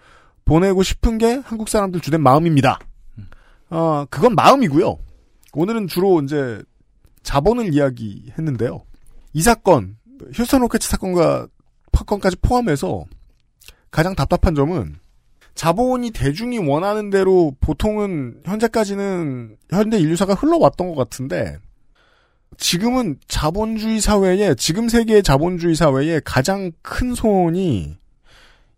[0.47, 2.79] 보내고 싶은 게 한국 사람들 주된 마음입니다.
[3.69, 4.97] 어, 그건 마음이고요.
[5.53, 6.63] 오늘은 주로 이제
[7.23, 8.81] 자본을 이야기했는데요.
[9.35, 9.99] 이 사건,
[10.33, 11.47] 휴스턴 로켓 사건과
[11.93, 13.05] 사건까지 포함해서
[13.91, 14.97] 가장 답답한 점은
[15.61, 21.59] 자본이 대중이 원하는 대로 보통은 현재까지는 현대 인류사가 흘러왔던 것 같은데
[22.57, 27.95] 지금은 자본주의 사회에 지금 세계의 자본주의 사회에 가장 큰 손이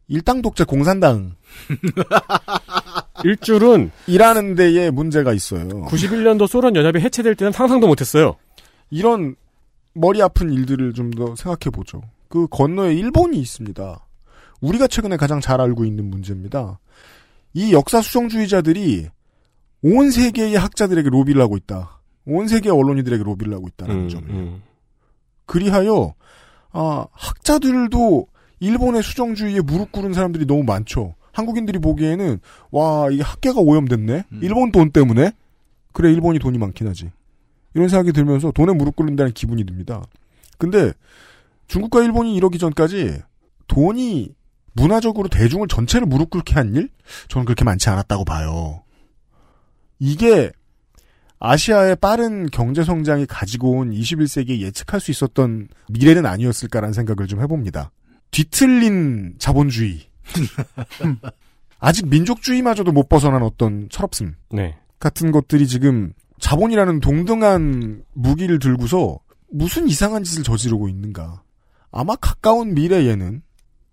[0.08, 1.36] 일당 독재 공산당
[3.22, 5.68] 일줄은 일하는 데에 문제가 있어요.
[5.68, 8.34] 91년도 소련 연합이 해체될 때는 상상도 못했어요.
[8.90, 9.36] 이런
[9.94, 12.02] 머리 아픈 일들을 좀 더 생각해 보죠.
[12.26, 14.04] 그 건너에 일본이 있습니다.
[14.62, 16.78] 우리가 최근에 가장 잘 알고 있는 문제입니다.
[17.52, 19.08] 이 역사 수정주의자들이
[19.82, 22.00] 온 세계의 학자들에게 로비를 하고 있다.
[22.24, 24.40] 온 세계 언론인들에게 로비를 하고 있다는 음, 점이에요.
[24.40, 24.62] 음.
[25.44, 26.14] 그리하여
[26.70, 28.26] 아, 학자들도
[28.60, 31.16] 일본의 수정주의에 무릎 꿇은 사람들이 너무 많죠.
[31.32, 32.38] 한국인들이 보기에는
[32.70, 34.24] 와 이게 학계가 오염됐네.
[34.40, 35.32] 일본 돈 때문에
[35.92, 37.10] 그래 일본이 돈이 많긴 하지.
[37.74, 40.04] 이런 생각이 들면서 돈에 무릎 꿇는다는 기분이 듭니다.
[40.58, 40.92] 근데
[41.66, 43.20] 중국과 일본이 이러기 전까지
[43.66, 44.34] 돈이
[44.74, 46.88] 문화적으로 대중을 전체를 무릎 꿇게 한 일?
[47.28, 48.82] 저는 그렇게 많지 않았다고 봐요.
[49.98, 50.50] 이게
[51.38, 57.90] 아시아의 빠른 경제 성장이 가지고 온 21세기에 예측할 수 있었던 미래는 아니었을까라는 생각을 좀 해봅니다.
[58.30, 60.00] 뒤틀린 자본주의.
[61.80, 64.36] 아직 민족주의마저도 못 벗어난 어떤 철없음.
[64.52, 64.78] 네.
[65.00, 69.18] 같은 것들이 지금 자본이라는 동등한 무기를 들고서
[69.50, 71.42] 무슨 이상한 짓을 저지르고 있는가.
[71.90, 73.42] 아마 가까운 미래에는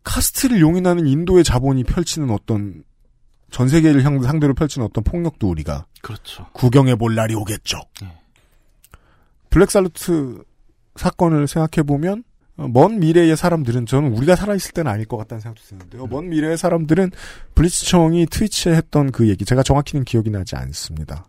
[0.09, 2.83] 카스트를 용인하는 인도의 자본이 펼치는 어떤
[3.51, 6.47] 전 세계를 향- 상대로 펼치는 어떤 폭력도 우리가 그렇죠.
[6.53, 7.79] 구경해 볼 날이 오겠죠.
[9.49, 10.43] 블랙살루트
[10.95, 12.23] 사건을 생각해 보면
[12.57, 16.07] 어, 먼 미래의 사람들은 저는 우리가 살아있을 때는 아닐 것 같다는 생각도 드는데요.
[16.07, 17.11] 먼 미래의 사람들은
[17.55, 21.25] 블리츠청이 트위치에 했던 그 얘기 제가 정확히는 기억이 나지 않습니다.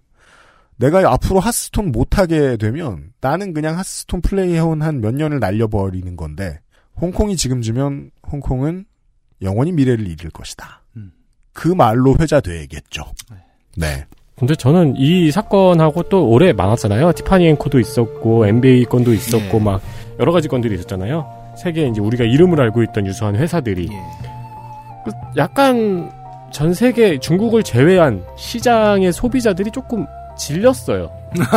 [0.76, 6.60] 내가 앞으로 하스스톤 못하게 되면 나는 그냥 하스스톤 플레이해온 한 몇 년을 날려버리는 건데
[7.00, 8.84] 홍콩이 지금쯤면 홍콩은
[9.42, 10.82] 영원히 미래를 잃을 것이다.
[11.52, 13.04] 그 말로 회자돼야겠죠.
[13.76, 14.06] 네.
[14.36, 17.12] 근데 저는 이 사건하고 또 오래 많았잖아요.
[17.12, 19.62] 티파니 앵커도 있었고 NBA 건도 있었고 예.
[19.62, 19.82] 막
[20.18, 21.54] 여러 가지 건들이 있었잖아요.
[21.58, 23.96] 세계 이제 우리가 이름을 알고 있던 유수한 회사들이 예.
[25.04, 26.10] 그 약간
[26.50, 30.06] 전 세계 중국을 제외한 시장의 소비자들이 조금
[30.38, 31.10] 질렸어요.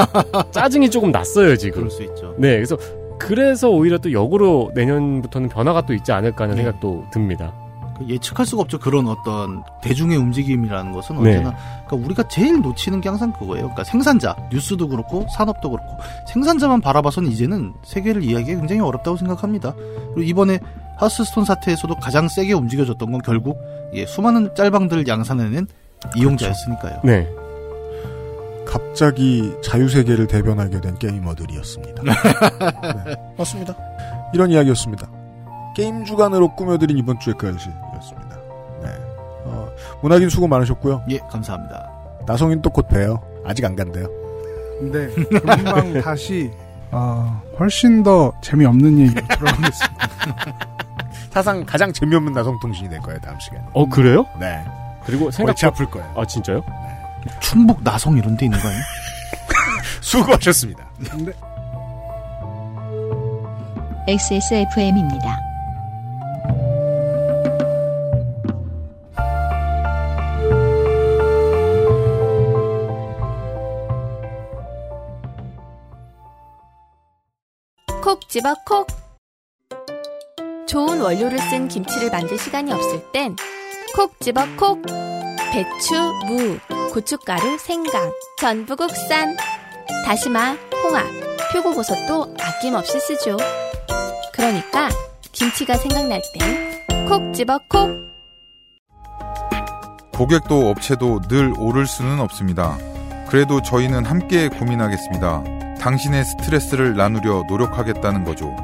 [0.51, 1.75] 짜증이 조금 났어요 지금.
[1.77, 2.35] 그럴 수 있죠.
[2.37, 2.77] 네, 그래서
[3.23, 7.53] 그래서 오히려 또 역으로 내년부터는 변화가 또 있지 않을까 하는 생각도 듭니다.
[7.97, 8.79] 그 예측할 수가 없죠.
[8.79, 11.37] 그런 어떤 대중의 움직임이라는 것은 네.
[11.37, 11.55] 언제나
[11.85, 13.63] 그러니까 우리가 제일 놓치는 게 항상 그거예요.
[13.63, 15.97] 그러니까 생산자, 뉴스도 그렇고 산업도 그렇고
[16.27, 19.73] 생산자만 바라봐서는 이제는 세계를 이해하기가 굉장히 어렵다고 생각합니다.
[20.13, 20.59] 그리고 이번에
[20.97, 23.57] 하스스톤 사태에서도 가장 세게 움직여졌던 건 결국
[23.93, 25.67] 예, 수많은 짤방들을 양산해낸
[26.15, 27.01] 이용자였으니까요.
[27.03, 27.27] 네.
[28.73, 32.01] 갑자기 자유세계를 대변하게 된 게이머들이었습니다.
[33.05, 33.75] 네, 맞습니다.
[34.33, 35.07] 이런 이야기였습니다.
[35.75, 38.35] 게임 주간으로 꾸며드린 이번 주의 그 알실이었습니다.
[38.81, 38.89] 네.
[39.45, 39.69] 어,
[40.01, 41.03] 문학인 수고 많으셨고요.
[41.11, 41.87] 예, 감사합니다.
[42.25, 43.21] 나성인 또 곧 봬요.
[43.45, 44.07] 아직 안 간대요.
[44.79, 46.49] 근데 금방 다시
[46.89, 50.07] 아, 훨씬 더 재미없는 얘기로 들어가겠습니다.
[51.29, 53.61] 사상 가장 재미없는 나성통신이 될 거예요, 다음 시간에.
[53.73, 54.25] 어 그래요?
[54.39, 54.63] 네.
[55.05, 56.11] 그리고 생각 골치 아플 거예요.
[56.15, 56.63] 아 진짜요?
[57.41, 58.83] 충북 나성 이런 데 있는 거 아니에요?
[60.01, 60.83] 수고하셨습니다.
[64.07, 65.39] XSFM입니다.
[78.03, 78.87] 콕 집어 콕.
[80.67, 83.35] 좋은 원료를 쓴 김치를 만들 시간이 없을 땐
[83.95, 84.81] 콕 집어 콕.
[85.51, 85.93] 배추,
[86.25, 86.57] 무,
[86.93, 89.35] 고춧가루, 생강, 전부 국산.
[90.05, 91.03] 다시마, 홍합,
[91.51, 93.35] 표고버섯도 아낌없이 쓰죠.
[94.31, 94.89] 그러니까
[95.31, 97.89] 김치가 생각날 땐 콕 집어 콕.
[100.13, 102.77] 고객도 업체도 늘 오를 수는 없습니다.
[103.27, 105.43] 그래도 저희는 함께 고민하겠습니다.
[105.79, 108.55] 당신의 스트레스를 나누려 노력하겠다는 거죠.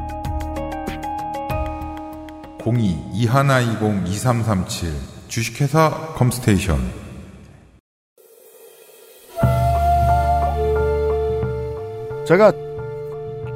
[2.60, 4.94] 02-2120-2337
[5.28, 7.09] 주식회사 컴스테이션
[12.30, 12.54] 제가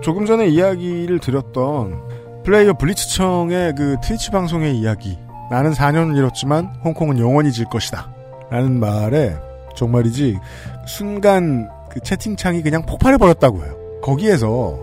[0.01, 5.19] 조금 전에 이야기를 드렸던 플레이어 블리츠청의 그 트위치 방송의 이야기.
[5.51, 8.11] 나는 4년을 잃었지만 홍콩은 영원히 질 것이다.
[8.49, 9.35] 라는 말에
[9.75, 10.39] 정말이지
[10.87, 13.75] 순간 그 채팅창이 그냥 폭발해버렸다고 해요.
[14.01, 14.79] 거기에서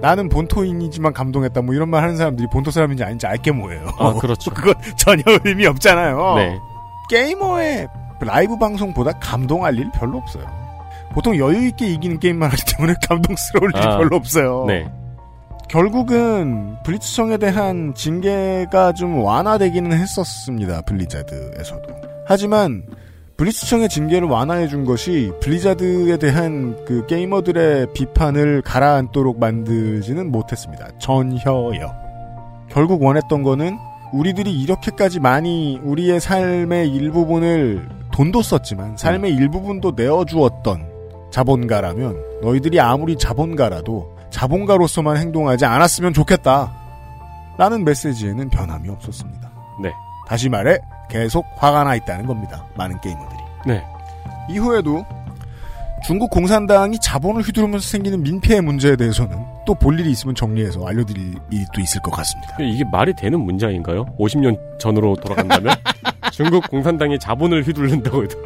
[0.00, 3.88] 나는 본토인이지만 감동했다 뭐 이런 말 하는 사람들이 본토 사람인지 아닌지 알게 뭐예요.
[3.98, 4.52] 아, 그렇죠.
[4.54, 6.34] 그건 전혀 의미 없잖아요.
[6.36, 6.60] 네.
[7.08, 7.88] 게이머의
[8.20, 10.63] 라이브 방송보다 감동할 일 별로 없어요.
[11.14, 14.64] 보통 여유 있게 이기는 게임만 하기 때문에 감동스러울 일이 아, 별로 없어요.
[14.66, 14.90] 네.
[15.68, 20.82] 결국은 블리츠청에 대한 징계가 좀 완화되기는 했었습니다.
[20.82, 21.94] 블리자드에서도.
[22.26, 22.84] 하지만
[23.36, 30.88] 블리츠청의 징계를 완화해 준 것이 블리자드에 대한 그 게이머들의 비판을 가라앉도록 만들지는 못했습니다.
[30.98, 31.92] 전혀요.
[32.70, 33.76] 결국 원했던 거는
[34.12, 40.93] 우리들이 이렇게까지 많이 우리의 삶의 일부분을 돈도 썼지만 삶의 일부분도 내어주었던
[41.34, 46.72] 자본가라면 너희들이 아무리 자본가라도 자본가로서만 행동하지 않았으면 좋겠다.
[47.58, 49.50] 라는 메시지에는 변함이 없었습니다.
[49.82, 49.90] 네.
[50.28, 50.78] 다시 말해
[51.10, 52.64] 계속 화가 나 있다는 겁니다.
[52.76, 53.38] 많은 게이머들이.
[53.66, 53.84] 네.
[54.48, 55.04] 이후에도
[56.06, 59.36] 중국 공산당이 자본을 휘두르면서 생기는 민폐의 문제에 대해서는
[59.66, 61.34] 또 볼 일이 있으면 정리해서 알려드릴
[61.74, 62.56] 또 있을 것 같습니다.
[62.60, 64.04] 이게 말이 되는 문장인가요?
[64.20, 65.74] 50년 전으로 돌아간다면?
[66.30, 68.38] 중국 공산당이 자본을 휘둘른다고 해도.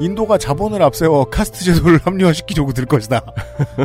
[0.00, 3.20] 인도가 자본을 앞세워 카스트 제도를 합리화시키려고 들 것이다.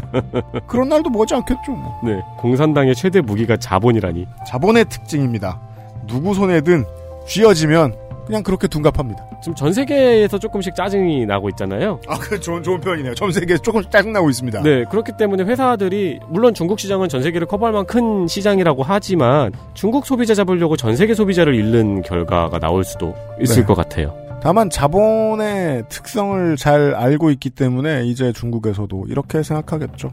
[0.67, 1.71] 그런 날도 머지 않겠죠.
[1.71, 1.99] 뭐.
[2.03, 2.21] 네.
[2.37, 4.25] 공산당의 최대 무기가 자본이라니.
[4.47, 5.59] 자본의 특징입니다.
[6.07, 6.85] 누구 손에든
[7.27, 9.23] 쥐어지면 그냥 그렇게 둔갑합니다.
[9.41, 11.99] 지금 전 세계에서 조금씩 짜증이 나고 있잖아요.
[12.07, 13.13] 아, 그 좋은, 좋은 표현이네요.
[13.13, 14.63] 전 세계에서 조금씩 짜증 나고 있습니다.
[14.63, 20.07] 네, 그렇기 때문에 회사들이 물론 중국 시장은 전 세계를 커버할 만한 큰 시장이라고 하지만 중국
[20.07, 23.63] 소비자 잡으려고 전 세계 소비자를 잃는 결과가 나올 수도 있을 네.
[23.67, 24.24] 것 같아요.
[24.45, 30.11] 다만 자본의 특성을 잘 알고 있기 때문에 이제 중국에서도 이렇게 생각하겠죠.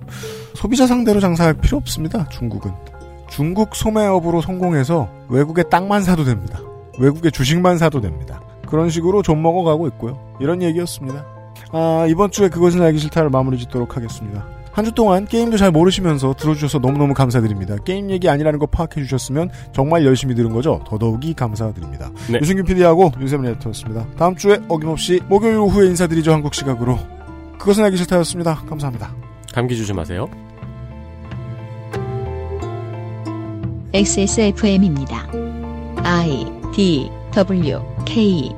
[0.55, 2.27] 소비자 상대로 장사할 필요 없습니다.
[2.31, 2.73] 중국은.
[3.29, 6.63] 중국 소매업으로 성공해서 외국의 땅만 사도 됩니다.
[6.99, 8.41] 외국의 주식만 사도 됩니다.
[8.67, 10.19] 그런 식으로 좀 먹어가고 있고요.
[10.41, 11.27] 이런 얘기였습니다.
[11.71, 14.47] 아, 이번 주에 그것은 알기 싫다를 마무리 짓도록 하겠습니다.
[14.73, 17.77] 한 주 동안 게임도 잘 모르시면서 들어주셔서 너무너무 감사드립니다.
[17.85, 20.83] 게임 얘기 아니라는 거 파악해 주셨으면 정말 열심히 들은 거죠.
[20.89, 22.11] 더더욱이 감사드립니다.
[22.31, 22.39] 네.
[22.41, 24.07] 유승균 PD하고 윤세민 에디터였습니다.
[24.17, 26.33] 다음 주에 어김없이 목요일 오후에 인사드리죠.
[26.33, 26.99] 한국 시각으로.
[27.59, 28.63] 그것은 알기 싫다였습니다.
[28.69, 29.15] 감사합니다.
[29.53, 30.27] 감기 조심하세요.
[33.93, 35.29] XSFM입니다.
[36.03, 38.51] I D W K